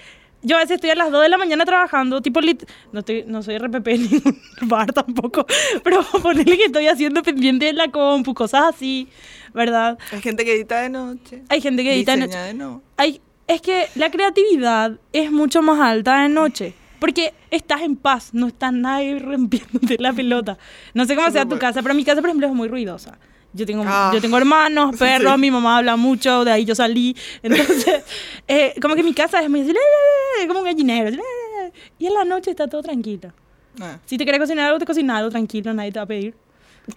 Yo 0.44 0.56
a 0.56 0.60
veces 0.60 0.76
estoy 0.76 0.92
a 0.92 0.96
las 0.96 1.12
2 1.12 1.24
de 1.24 1.30
la 1.30 1.38
mañana 1.38 1.66
trabajando, 1.66 2.22
tipo, 2.22 2.40
lit- 2.40 2.66
no, 2.94 3.00
estoy, 3.00 3.24
no 3.28 3.44
soy 3.44 3.58
RPP 3.58 3.88
en 3.88 4.02
ningún 4.10 4.42
bar 4.62 4.94
tampoco, 4.94 5.46
pero 5.84 6.04
ponerle 6.22 6.56
que 6.58 6.66
estoy 6.66 6.88
haciendo 6.88 7.22
pendiente 7.22 7.66
de 7.66 7.74
la 7.74 7.90
compu, 7.92 8.34
cosas 8.34 8.64
así, 8.76 9.10
¿verdad? 9.58 9.98
Hay 10.14 10.22
gente 10.22 10.46
que 10.46 10.54
edita 10.56 10.80
de 10.80 10.90
noche. 10.90 11.44
Hay 11.50 11.60
gente 11.60 11.84
que 11.84 11.94
edita 11.94 12.16
noche. 12.16 12.38
de 12.38 12.54
no. 12.54 12.82
Hay, 12.96 13.20
es 13.48 13.62
que 13.62 13.88
la 13.96 14.10
creatividad 14.10 14.94
es 15.12 15.32
mucho 15.32 15.62
más 15.62 15.80
alta 15.82 16.22
de 16.24 16.30
noche. 16.30 16.74
Porque 17.00 17.34
estás 17.52 17.82
en 17.82 17.96
paz, 17.96 18.30
no 18.34 18.48
está 18.48 18.72
nadie 18.72 19.20
rompiéndote 19.20 19.98
la 20.00 20.14
pelota. 20.14 20.58
No 20.96 21.06
sé 21.06 21.16
cómo 21.16 21.30
sea 21.30 21.46
tu 21.46 21.60
casa, 21.60 21.82
pero 21.84 21.94
mi 21.94 22.04
casa, 22.04 22.22
por 22.22 22.30
ejemplo, 22.30 22.48
es 22.48 22.54
muy 22.54 22.68
ruidosa. 22.68 23.20
Yo 23.54 23.66
tengo, 23.68 23.84
Ah. 23.88 24.10
yo 24.14 24.20
tengo 24.20 24.36
hermanos, 24.38 24.96
perros, 25.00 25.34
sí. 25.36 25.40
mi 25.42 25.52
mamá 25.52 25.78
habla 25.78 25.96
mucho, 25.96 26.44
de 26.44 26.52
ahí 26.52 26.66
yo 26.66 26.74
salí. 26.74 27.16
Entonces, 27.44 28.04
eh, 28.48 28.74
como 28.82 28.96
que 28.96 29.04
mi 29.04 29.14
casa 29.14 29.42
es 29.42 29.50
muy 29.50 29.62
así, 29.62 29.68
"Le, 29.74 29.80
le, 29.80 30.42
le", 30.42 30.48
como 30.48 30.60
un 30.62 30.66
gallinero. 30.66 31.08
así, 31.10 31.18
"Le, 31.18 31.24
le, 31.24 31.66
le". 31.68 31.74
Y 32.00 32.08
en 32.08 32.14
la 32.16 32.26
noche 32.26 32.50
está 32.52 32.68
todo 32.68 32.82
tranquilo. 32.82 33.32
Ah. 33.80 34.00
Si 34.06 34.18
te 34.18 34.24
quieres 34.24 34.42
cocinar 34.42 34.66
algo, 34.66 34.80
te 34.80 34.86
cocinas 34.86 35.18
algo 35.18 35.30
tranquilo, 35.30 35.72
nadie 35.76 35.92
te 35.92 36.00
va 36.00 36.04
a 36.04 36.08
pedir. 36.08 36.34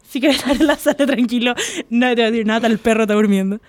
Si 0.09 0.21
quieres 0.21 0.39
estar 0.39 0.57
en 0.57 0.67
la 0.67 0.77
sala 0.77 1.07
tranquilo, 1.07 1.55
nadie 1.89 2.17
te 2.17 2.23
va 2.23 2.29
a 2.29 2.31
decir 2.31 2.47
nada, 2.47 2.69
el 2.69 2.79
perro 2.79 3.03
está 3.03 3.15
durmiendo. 3.15 3.61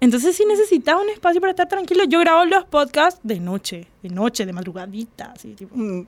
Entonces, 0.00 0.36
si 0.36 0.44
necesitas 0.44 0.96
un 1.00 1.08
espacio 1.10 1.40
para 1.40 1.52
estar 1.52 1.68
tranquilo, 1.68 2.04
yo 2.04 2.18
grabo 2.18 2.44
los 2.44 2.64
podcasts 2.64 3.20
de 3.22 3.38
noche, 3.38 3.86
de 4.02 4.08
noche, 4.08 4.44
de 4.44 4.52
madrugadita, 4.52 5.32
así, 5.32 5.54
tipo. 5.54 5.76
Mm. 5.76 6.06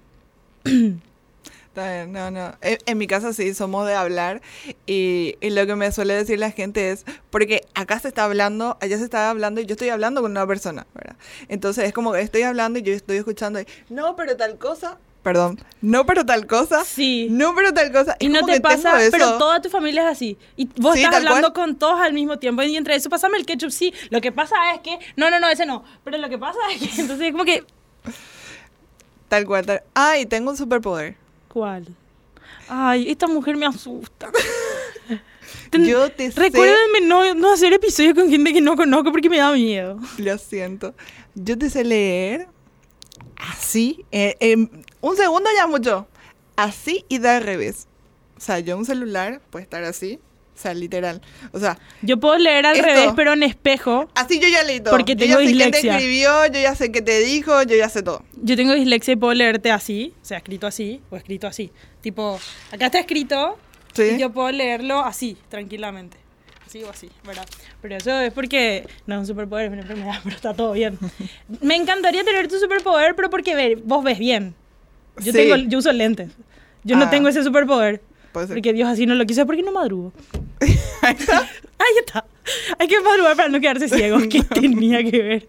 No, 1.76 2.30
no. 2.30 2.54
En, 2.60 2.98
mi 2.98 3.06
casa 3.08 3.32
sí, 3.32 3.52
somos 3.52 3.86
de 3.86 3.94
hablar 3.94 4.42
y, 4.86 5.36
y 5.40 5.50
lo 5.50 5.66
que 5.66 5.74
me 5.74 5.90
suele 5.90 6.14
decir 6.14 6.38
la 6.38 6.52
gente 6.52 6.92
es, 6.92 7.04
porque 7.30 7.66
acá 7.74 7.98
se 7.98 8.08
está 8.08 8.24
hablando, 8.24 8.78
allá 8.80 8.96
se 8.96 9.04
está 9.04 9.28
hablando 9.28 9.60
y 9.60 9.66
yo 9.66 9.72
estoy 9.72 9.88
hablando 9.88 10.22
con 10.22 10.30
una 10.30 10.46
persona, 10.46 10.86
¿verdad? 10.94 11.16
Entonces 11.48 11.86
es 11.86 11.92
como 11.92 12.12
que 12.12 12.20
estoy 12.20 12.42
hablando 12.42 12.78
y 12.78 12.82
yo 12.82 12.92
estoy 12.92 13.16
escuchando 13.16 13.60
y, 13.60 13.66
no, 13.90 14.14
pero 14.14 14.36
tal 14.36 14.56
cosa, 14.56 14.98
perdón, 15.24 15.58
no, 15.80 16.06
pero 16.06 16.24
tal 16.24 16.46
cosa, 16.46 16.84
Sí. 16.84 17.26
no, 17.30 17.52
pero 17.56 17.72
tal 17.74 17.90
cosa. 17.90 18.14
Y 18.20 18.26
Es 18.26 18.32
no 18.32 18.46
te 18.46 18.60
pasa, 18.60 18.94
pero 19.10 19.36
toda 19.38 19.60
tu 19.60 19.68
familia 19.70 20.02
es 20.04 20.08
así. 20.16 20.38
Y 20.56 20.66
vos 20.80 20.94
Sí, 20.94 21.02
estás 21.02 21.16
hablando 21.16 21.52
cual. 21.52 21.66
con 21.70 21.76
todos 21.76 21.98
al 22.00 22.12
mismo 22.12 22.38
tiempo. 22.38 22.62
Y 22.62 22.76
entre 22.76 22.94
eso, 22.94 23.10
pásame 23.10 23.38
el 23.38 23.44
ketchup, 23.46 23.70
sí. 23.70 23.92
Lo 24.10 24.20
que 24.20 24.30
pasa 24.30 24.54
es 24.74 24.80
que. 24.82 24.98
No, 25.16 25.30
no, 25.30 25.40
no, 25.40 25.48
ese 25.48 25.66
no. 25.66 25.82
Pero 26.04 26.18
lo 26.18 26.28
que 26.28 26.38
pasa 26.38 26.58
es 26.72 26.78
que. 26.80 27.00
Entonces, 27.00 27.32
como 27.32 27.44
que. 27.44 27.64
Tal 29.28 29.46
cual, 29.46 29.66
tal. 29.66 29.82
Ah, 29.94 30.16
y 30.18 30.26
tengo 30.26 30.50
un 30.50 30.56
superpoder. 30.56 31.16
¿Cuál? 31.48 31.86
Ay, 32.68 33.10
esta 33.10 33.26
mujer 33.26 33.56
me 33.56 33.66
asusta. 33.66 34.30
Ten- 35.70 35.84
Yo 35.86 36.10
te 36.12 36.30
sé- 36.30 36.38
Recuérdenme 36.40 37.00
no, 37.02 37.34
no 37.34 37.52
hacer 37.52 37.72
episodios 37.72 38.14
con 38.14 38.30
gente 38.30 38.52
que 38.52 38.60
no 38.60 38.76
conozco 38.76 39.10
porque 39.10 39.28
me 39.28 39.38
da 39.38 39.52
miedo. 39.52 39.98
Lo 40.18 40.38
siento. 40.38 40.94
Yo 41.34 41.58
te 41.58 41.68
sé 41.68 41.82
leer 41.84 42.46
así. 43.36 44.04
eh, 44.12 44.36
en 44.40 44.83
un 45.10 45.16
segundo 45.16 45.48
ya 45.56 45.66
mucho. 45.66 46.06
Así 46.56 47.04
y 47.08 47.18
de 47.18 47.28
al 47.28 47.42
revés. 47.42 47.88
O 48.36 48.40
sea, 48.40 48.58
yo 48.60 48.76
un 48.76 48.84
celular 48.84 49.40
puede 49.50 49.62
estar 49.64 49.82
así. 49.84 50.18
O 50.56 50.56
sea, 50.56 50.72
literal. 50.72 51.20
O 51.50 51.58
sea, 51.58 51.78
Yo 52.02 52.18
puedo 52.20 52.38
leer 52.38 52.64
al 52.64 52.76
Esto. 52.76 52.86
revés, 52.86 53.10
pero 53.16 53.32
en 53.32 53.42
espejo. 53.42 54.08
así 54.14 54.38
yo 54.38 54.46
ya 54.46 54.62
leí 54.62 54.78
todo. 54.78 54.92
Porque 54.94 55.16
yo 55.16 55.26
tengo 55.26 55.40
ya 55.40 55.46
sé 55.48 55.52
quién 55.52 55.58
te 55.58 55.64
dislexia. 55.78 55.96
escribió, 55.96 56.46
yo 56.46 56.60
ya 56.60 56.74
sé 56.76 56.92
qué 56.92 57.02
te 57.02 57.18
dijo, 57.20 57.62
yo 57.64 57.74
ya 57.76 57.88
sé 57.88 58.02
todo. 58.04 58.22
Yo 58.40 58.54
tengo 58.54 58.72
dislexia 58.74 59.12
y 59.14 59.16
puedo 59.16 59.34
leerte 59.34 59.72
así, 59.72 60.14
o 60.22 60.24
sea, 60.24 60.38
escrito 60.38 60.68
así 60.68 61.02
o 61.10 61.16
escrito 61.16 61.48
así. 61.48 61.72
Tipo, 62.02 62.38
acá 62.70 62.86
está 62.86 63.00
escrito 63.00 63.58
Sí. 63.94 64.02
y 64.14 64.18
yo 64.20 64.30
puedo 64.30 64.52
leerlo 64.52 65.00
así, 65.00 65.36
tranquilamente. 65.48 66.18
Así 66.64 66.84
o 66.84 66.90
así, 66.90 67.10
¿verdad? 67.26 67.46
Pero 67.82 67.96
eso 67.96 68.20
es 68.20 68.32
porque 68.32 68.86
no 69.06 69.16
es 69.16 69.20
un 69.22 69.26
superpoder, 69.26 69.66
es 69.66 69.72
una 69.72 69.82
enfermedad, 69.82 70.20
pero 70.24 70.36
está 70.36 70.54
todo 70.54 70.72
bien. 70.72 70.98
Me 71.62 71.74
encantaría 71.74 72.22
tener 72.22 72.46
tu 72.46 72.60
superpoder, 72.60 73.16
pero 73.16 73.28
porque 73.28 73.56
ve- 73.56 73.78
vos 73.84 74.04
ves 74.04 74.20
bien. 74.20 74.54
Yo, 75.18 75.32
Sí. 75.32 75.32
tengo, 75.32 75.56
yo 75.56 75.78
uso 75.78 75.92
lentes. 75.92 76.30
Yo 76.84 76.96
no 76.96 77.04
Ah. 77.04 77.10
tengo 77.10 77.28
ese 77.28 77.42
superpoder. 77.44 78.02
Porque 78.32 78.72
Dios 78.72 78.88
así 78.88 79.06
no 79.06 79.14
lo 79.14 79.24
quiso, 79.26 79.46
porque 79.46 79.62
no 79.62 79.70
madrugo. 79.72 80.12
Ahí 80.60 81.16
está. 81.18 81.38
Ahí 81.40 81.98
está. 82.04 82.24
Hay 82.78 82.88
que 82.88 83.00
madrugar 83.00 83.36
para 83.36 83.48
no 83.48 83.60
quedarse 83.60 83.88
ciego. 83.88 84.18
¿Qué 84.28 84.42
tenía 84.42 85.02
que 85.08 85.22
ver? 85.22 85.48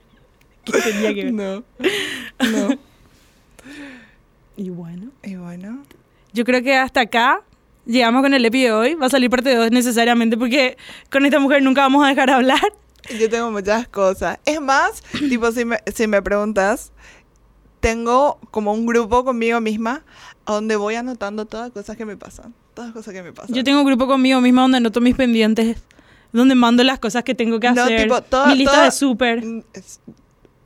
¿Qué 0.66 0.80
tenía 0.82 1.13
que 1.13 1.24
ver? 1.26 1.34
No. 1.34 1.63
No. 2.51 2.78
Y 4.57 4.70
bueno. 4.70 5.11
Y 5.24 5.36
bueno. 5.36 5.84
Yo 6.34 6.43
creo 6.45 6.61
que 6.61 6.76
hasta 6.76 7.01
acá 7.01 7.41
llegamos 7.86 8.22
con 8.22 8.34
el 8.34 8.45
epi 8.45 8.63
de 8.63 8.72
hoy. 8.72 8.95
Va 8.95 9.07
a 9.07 9.09
salir 9.09 9.30
parte 9.30 9.53
2 9.55 9.72
necesariamente 9.72 10.38
porque 10.38 10.78
con 11.11 11.26
esta 11.26 11.39
mujer 11.39 11.61
nunca 11.63 11.82
vamos 11.82 12.05
a 12.05 12.09
dejar 12.09 12.30
de 12.30 12.36
hablar. 12.36 12.74
Yo 13.20 13.30
tengo 13.30 13.51
muchas 13.51 13.88
cosas. 13.88 14.39
Es 14.45 14.59
más, 14.61 15.03
tipo, 15.30 15.51
si 15.51 15.66
me, 15.66 15.80
si 15.93 16.07
me 16.07 16.22
preguntas, 16.22 16.91
tengo 17.86 18.39
como 18.49 18.73
un 18.73 18.86
grupo 18.88 19.23
conmigo 19.23 19.61
misma 19.61 20.01
donde 20.45 20.75
voy 20.75 20.95
anotando 20.95 21.45
todas 21.45 21.67
las 21.67 21.73
cosas 21.73 21.95
que 21.97 22.05
me 22.05 22.17
pasan. 22.17 22.53
Todas 22.73 22.89
las 22.89 22.95
cosas 22.95 23.13
que 23.13 23.21
me 23.21 23.31
pasan. 23.31 23.53
Yo 23.55 23.63
tengo 23.63 23.79
un 23.79 23.86
grupo 23.86 24.07
conmigo 24.07 24.41
misma 24.41 24.63
donde 24.63 24.77
anoto 24.77 25.01
mis 25.01 25.15
pendientes, 25.15 25.77
donde 26.33 26.55
mando 26.55 26.83
las 26.83 26.97
cosas 26.97 27.23
que 27.23 27.36
tengo 27.36 27.59
que 27.59 27.69
No, 27.71 27.83
hacer. 27.83 28.01
tipo, 28.03 28.21
toda- 28.23 28.47
mi 28.47 28.55
lista 28.55 28.71
toda- 28.73 28.86
de 28.86 28.91
súper. 28.91 29.45
Mm, 29.45 29.61
es- 29.73 29.99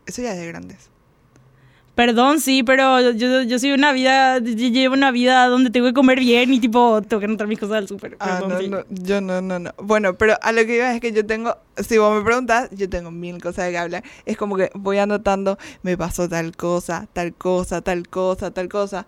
eso 0.06 0.22
ya 0.22 0.32
es 0.34 0.40
de 0.40 0.48
grandes. 0.48 0.90
Perdón, 2.00 2.40
sí, 2.40 2.64
pero 2.64 3.12
yo, 3.12 3.42
yo 3.42 3.60
soy 3.60 3.74
una 3.74 3.92
vida, 3.92 4.38
yo 4.40 4.70
llevo 4.70 4.94
una 4.94 5.12
vida 5.12 5.48
donde 5.48 5.70
tengo 5.70 5.86
que 5.88 5.94
comer 5.94 6.22
bien 6.22 6.54
y 6.54 6.62
tipo, 6.62 7.02
tengo 7.02 7.20
que 7.20 7.26
anotar 7.26 7.46
mis 7.46 7.60
cosas 7.60 7.76
del 7.76 7.90
súper. 7.90 8.16
Ah, 8.22 8.42
no, 8.48 8.58
sí. 8.58 8.70
no, 8.70 8.86
yo 8.88 9.20
no, 9.20 9.42
no, 9.42 9.60
no. 9.60 9.74
Bueno, 9.80 10.18
pero 10.18 10.38
a 10.42 10.54
lo 10.54 10.66
que 10.66 10.78
iba 10.78 10.94
es 10.94 11.02
que 11.02 11.12
yo 11.12 11.26
tengo, 11.26 11.58
si 11.76 11.98
vos 11.98 12.18
me 12.18 12.24
preguntas, 12.24 12.70
yo 12.72 12.88
tengo 12.88 13.12
mil 13.12 13.42
cosas 13.42 13.66
de 13.66 13.72
que 13.72 13.78
hablar. 13.80 14.04
Es 14.26 14.38
como 14.38 14.56
que 14.56 14.72
voy 14.76 14.98
anotando, 14.98 15.58
me 15.84 15.98
pasó 15.98 16.30
tal 16.30 16.56
cosa, 16.56 17.06
tal 17.12 17.34
cosa, 17.34 17.82
tal 17.82 18.08
cosa, 18.08 18.52
tal 18.52 18.70
cosa. 18.70 19.06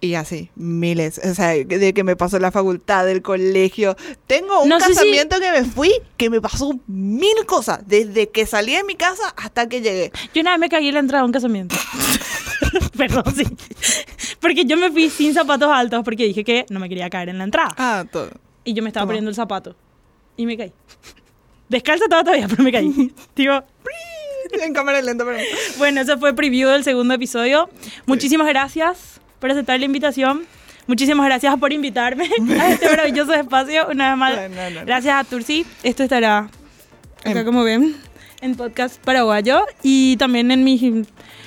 Y 0.00 0.14
así, 0.14 0.50
miles. 0.54 1.20
O 1.24 1.34
sea, 1.34 1.48
de 1.48 1.92
que 1.92 2.04
me 2.04 2.14
pasó 2.14 2.38
la 2.38 2.52
facultad, 2.52 3.04
del 3.04 3.20
colegio. 3.20 3.96
Tengo 4.28 4.62
un 4.62 4.68
No 4.68 4.78
si- 4.78 4.88
casamiento 4.94 5.40
que 5.40 5.50
me 5.50 5.64
fui 5.64 5.92
que 6.16 6.30
me 6.30 6.40
pasó 6.40 6.78
mil 6.86 7.34
cosas. 7.46 7.80
Desde 7.86 8.28
que 8.28 8.46
salí 8.46 8.76
de 8.76 8.84
mi 8.84 8.94
casa 8.94 9.34
hasta 9.36 9.68
que 9.68 9.80
llegué. 9.80 10.12
Yo 10.34 10.40
una 10.42 10.52
vez 10.52 10.60
me 10.60 10.68
caí 10.68 10.86
en 10.88 10.94
la 10.94 11.00
entrada 11.00 11.22
de 11.22 11.26
un 11.26 11.32
casamiento. 11.32 11.74
Perdón, 12.96 13.24
sí. 13.34 13.44
Porque 14.40 14.64
yo 14.64 14.76
me 14.76 14.90
fui 14.92 15.10
sin 15.10 15.34
zapatos 15.34 15.68
altos 15.72 16.02
porque 16.04 16.24
dije 16.24 16.44
que 16.44 16.64
no 16.70 16.78
me 16.78 16.88
quería 16.88 17.10
caer 17.10 17.30
en 17.30 17.38
la 17.38 17.44
entrada. 17.44 17.74
Ah, 17.76 18.04
todo. 18.10 18.30
Y 18.64 18.74
yo 18.74 18.82
me 18.84 18.90
estaba 18.90 19.02
Toma. 19.02 19.08
poniendo 19.10 19.30
el 19.30 19.34
zapato. 19.34 19.74
Y 20.36 20.46
me 20.46 20.56
caí. 20.56 20.72
Descalza 21.68 22.04
toda 22.08 22.22
todavía, 22.22 22.46
pero 22.48 22.62
me 22.62 22.70
caí. 22.70 23.12
Tipo, 23.34 23.62
En 24.52 24.72
cámara 24.72 25.02
lenta, 25.02 25.24
pero... 25.24 25.38
bueno, 25.76 26.00
ese 26.00 26.16
fue 26.18 26.34
preview 26.34 26.70
del 26.70 26.84
segundo 26.84 27.14
episodio. 27.14 27.68
Muchísimas 28.06 28.46
gracias 28.46 29.20
por 29.38 29.50
aceptar 29.50 29.78
la 29.78 29.84
invitación. 29.86 30.42
Muchísimas 30.86 31.26
gracias 31.26 31.54
por 31.58 31.72
invitarme 31.72 32.30
a 32.60 32.70
este 32.70 32.88
maravilloso 32.88 33.34
espacio. 33.34 33.88
Una 33.90 34.10
vez 34.10 34.18
más, 34.18 34.36
No, 34.36 34.48
no, 34.48 34.70
no. 34.80 34.86
gracias 34.86 35.14
a 35.14 35.24
Tursi. 35.24 35.66
Esto 35.82 36.02
estará 36.02 36.48
acá, 37.24 37.44
como 37.44 37.62
ven, 37.62 37.94
en 38.40 38.54
podcast 38.54 38.98
paraguayo 39.02 39.64
y 39.82 40.16
también 40.16 40.50
en 40.50 40.64
mi, 40.64 41.04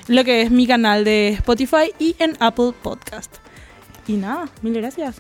lo 0.08 0.24
que 0.24 0.42
es 0.44 0.52
mi 0.52 0.68
canal 0.68 1.04
de 1.06 1.30
Spotify 1.30 1.92
y 1.98 2.16
en 2.20 2.38
Apple 2.40 2.74
Podcast. 2.84 3.38
Y 4.08 4.14
nada, 4.14 4.48
mil 4.62 4.74
gracias. 4.74 5.18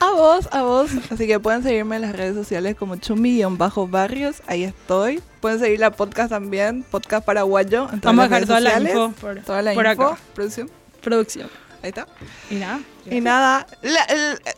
A 0.00 0.10
vos, 0.12 0.48
a 0.52 0.62
vos. 0.62 0.90
Así 1.10 1.26
que 1.26 1.40
pueden 1.40 1.62
seguirme 1.62 1.96
en 1.96 2.02
las 2.02 2.12
redes 2.14 2.34
sociales 2.34 2.74
como 2.76 2.96
chumi-barrios. 2.96 4.42
Ahí 4.46 4.64
estoy. 4.64 5.22
Pueden 5.40 5.58
seguir 5.60 5.80
la 5.80 5.90
podcast 5.90 6.28
también, 6.30 6.82
podcast 6.84 7.24
paraguayo. 7.24 7.84
En 7.92 8.00
todas 8.00 8.16
Vamos 8.16 8.24
a 8.26 8.28
dejar 8.28 8.46
toda 8.46 8.60
la 8.60 8.70
sociales. 8.70 8.94
info 8.94 9.12
por, 9.20 9.40
Toda 9.40 9.62
la 9.62 9.72
por 9.74 9.86
info. 9.86 10.04
acá. 10.08 10.18
Producción. 10.34 10.70
Producción. 11.00 11.48
Ahí 11.82 11.88
está. 11.88 12.06
Y 12.50 12.54
nada. 12.56 12.80
Y 13.10 13.20
nada. 13.20 13.66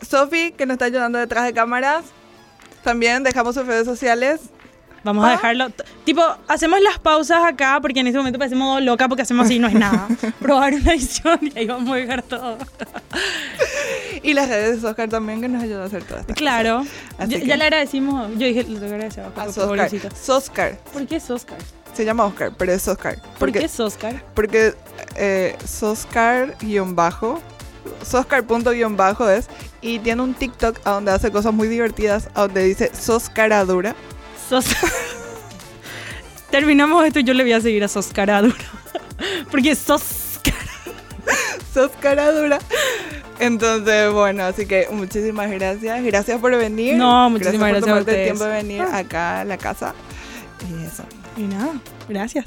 Sofi, 0.07 0.51
que 0.51 0.65
nos 0.65 0.75
está 0.75 0.85
ayudando 0.85 1.17
detrás 1.19 1.45
de 1.45 1.53
cámaras. 1.53 2.05
También 2.83 3.23
dejamos 3.23 3.55
sus 3.55 3.65
redes 3.65 3.85
sociales. 3.85 4.41
Vamos 5.03 5.23
a 5.23 5.27
Ah. 5.27 5.31
dejarlo. 5.31 5.69
t- 5.69 5.83
Tipo, 6.03 6.23
hacemos 6.47 6.79
las 6.81 6.97
pausas 6.99 7.43
acá 7.43 7.77
porque 7.81 7.99
en 7.99 8.07
este 8.07 8.17
momento 8.17 8.39
parecemos 8.39 8.81
loca 8.81 9.07
porque 9.07 9.21
hacemos 9.21 9.45
así, 9.45 9.59
no 9.59 9.67
es 9.67 9.73
nada. 9.75 10.07
Probar 10.39 10.73
una 10.73 10.93
edición 10.93 11.39
y 11.41 11.57
ahí 11.59 11.67
vamos 11.67 11.91
a 11.93 11.95
dejar 11.97 12.23
todo. 12.23 12.57
Y 14.23 14.33
las 14.33 14.49
redes 14.49 14.81
de 14.81 14.87
Oscar 14.87 15.07
también, 15.09 15.41
que 15.41 15.47
nos 15.47 15.61
ayudó 15.63 15.83
a 15.83 15.85
hacer 15.85 16.03
todas 16.03 16.21
estas 16.21 16.35
Claro. 16.35 16.85
Ya, 17.19 17.27
que- 17.39 17.45
ya 17.45 17.55
le 17.57 17.63
agradecimos. 17.65 18.31
Yo 18.31 18.47
dije, 18.47 18.63
le 18.63 18.77
agradecer 18.77 19.23
a 19.25 19.29
cosas. 19.29 19.57
A 19.57 20.33
Oscar. 20.35 20.79
¿Por 20.91 21.05
qué 21.05 21.19
Soscar? 21.19 21.57
Se 21.95 22.03
llama 22.03 22.25
Oscar, 22.25 22.51
pero 22.57 22.73
es 22.73 22.81
Soscar. 22.81 23.21
¿Por 23.39 23.51
qué 23.51 23.67
Soscar? 23.67 24.23
Porque 24.33 24.73
eh, 25.15 25.55
Soscar 25.65 26.57
guion 26.59 26.95
bajo, 26.95 27.41
Soscar 28.05 28.43
punto 28.45 28.71
guion 28.71 28.97
bajo 28.97 29.29
es, 29.29 29.47
y 29.81 29.99
tiene 29.99 30.21
un 30.21 30.33
TikTok 30.33 30.79
a 30.83 30.91
donde 30.91 31.11
hace 31.11 31.31
cosas 31.31 31.53
muy 31.53 31.67
divertidas, 31.67 32.29
a 32.33 32.41
donde 32.41 32.63
dice 32.63 32.91
Soscaradura. 32.93 33.95
Sos... 34.49 34.65
Terminamos 36.51 37.05
esto 37.05 37.19
y 37.19 37.23
yo 37.23 37.33
le 37.33 37.43
voy 37.43 37.53
a 37.53 37.61
seguir 37.61 37.83
a 37.83 37.87
Soscaradura. 37.87 38.55
Porque 39.51 39.75
Soscar. 39.75 40.53
Soscaradura. 41.73 42.59
Entonces, 43.39 44.11
bueno, 44.11 44.43
así 44.43 44.65
que 44.65 44.87
muchísimas 44.91 45.49
gracias. 45.51 46.03
Gracias 46.03 46.39
por 46.39 46.55
venir. 46.57 46.95
No, 46.95 47.29
muchísimas 47.29 47.69
gracias 47.69 47.89
a 47.89 47.95
por 47.95 48.05
tomarte 48.05 48.19
el 48.21 48.25
tiempo 48.27 48.43
de 48.45 48.51
venir 48.51 48.81
Ah. 48.81 48.97
acá 48.97 49.39
a 49.41 49.45
la 49.45 49.57
casa. 49.57 49.93
Y 50.69 50.85
eso. 50.85 51.03
Y 51.37 51.43
nada, 51.43 51.79
gracias. 52.07 52.45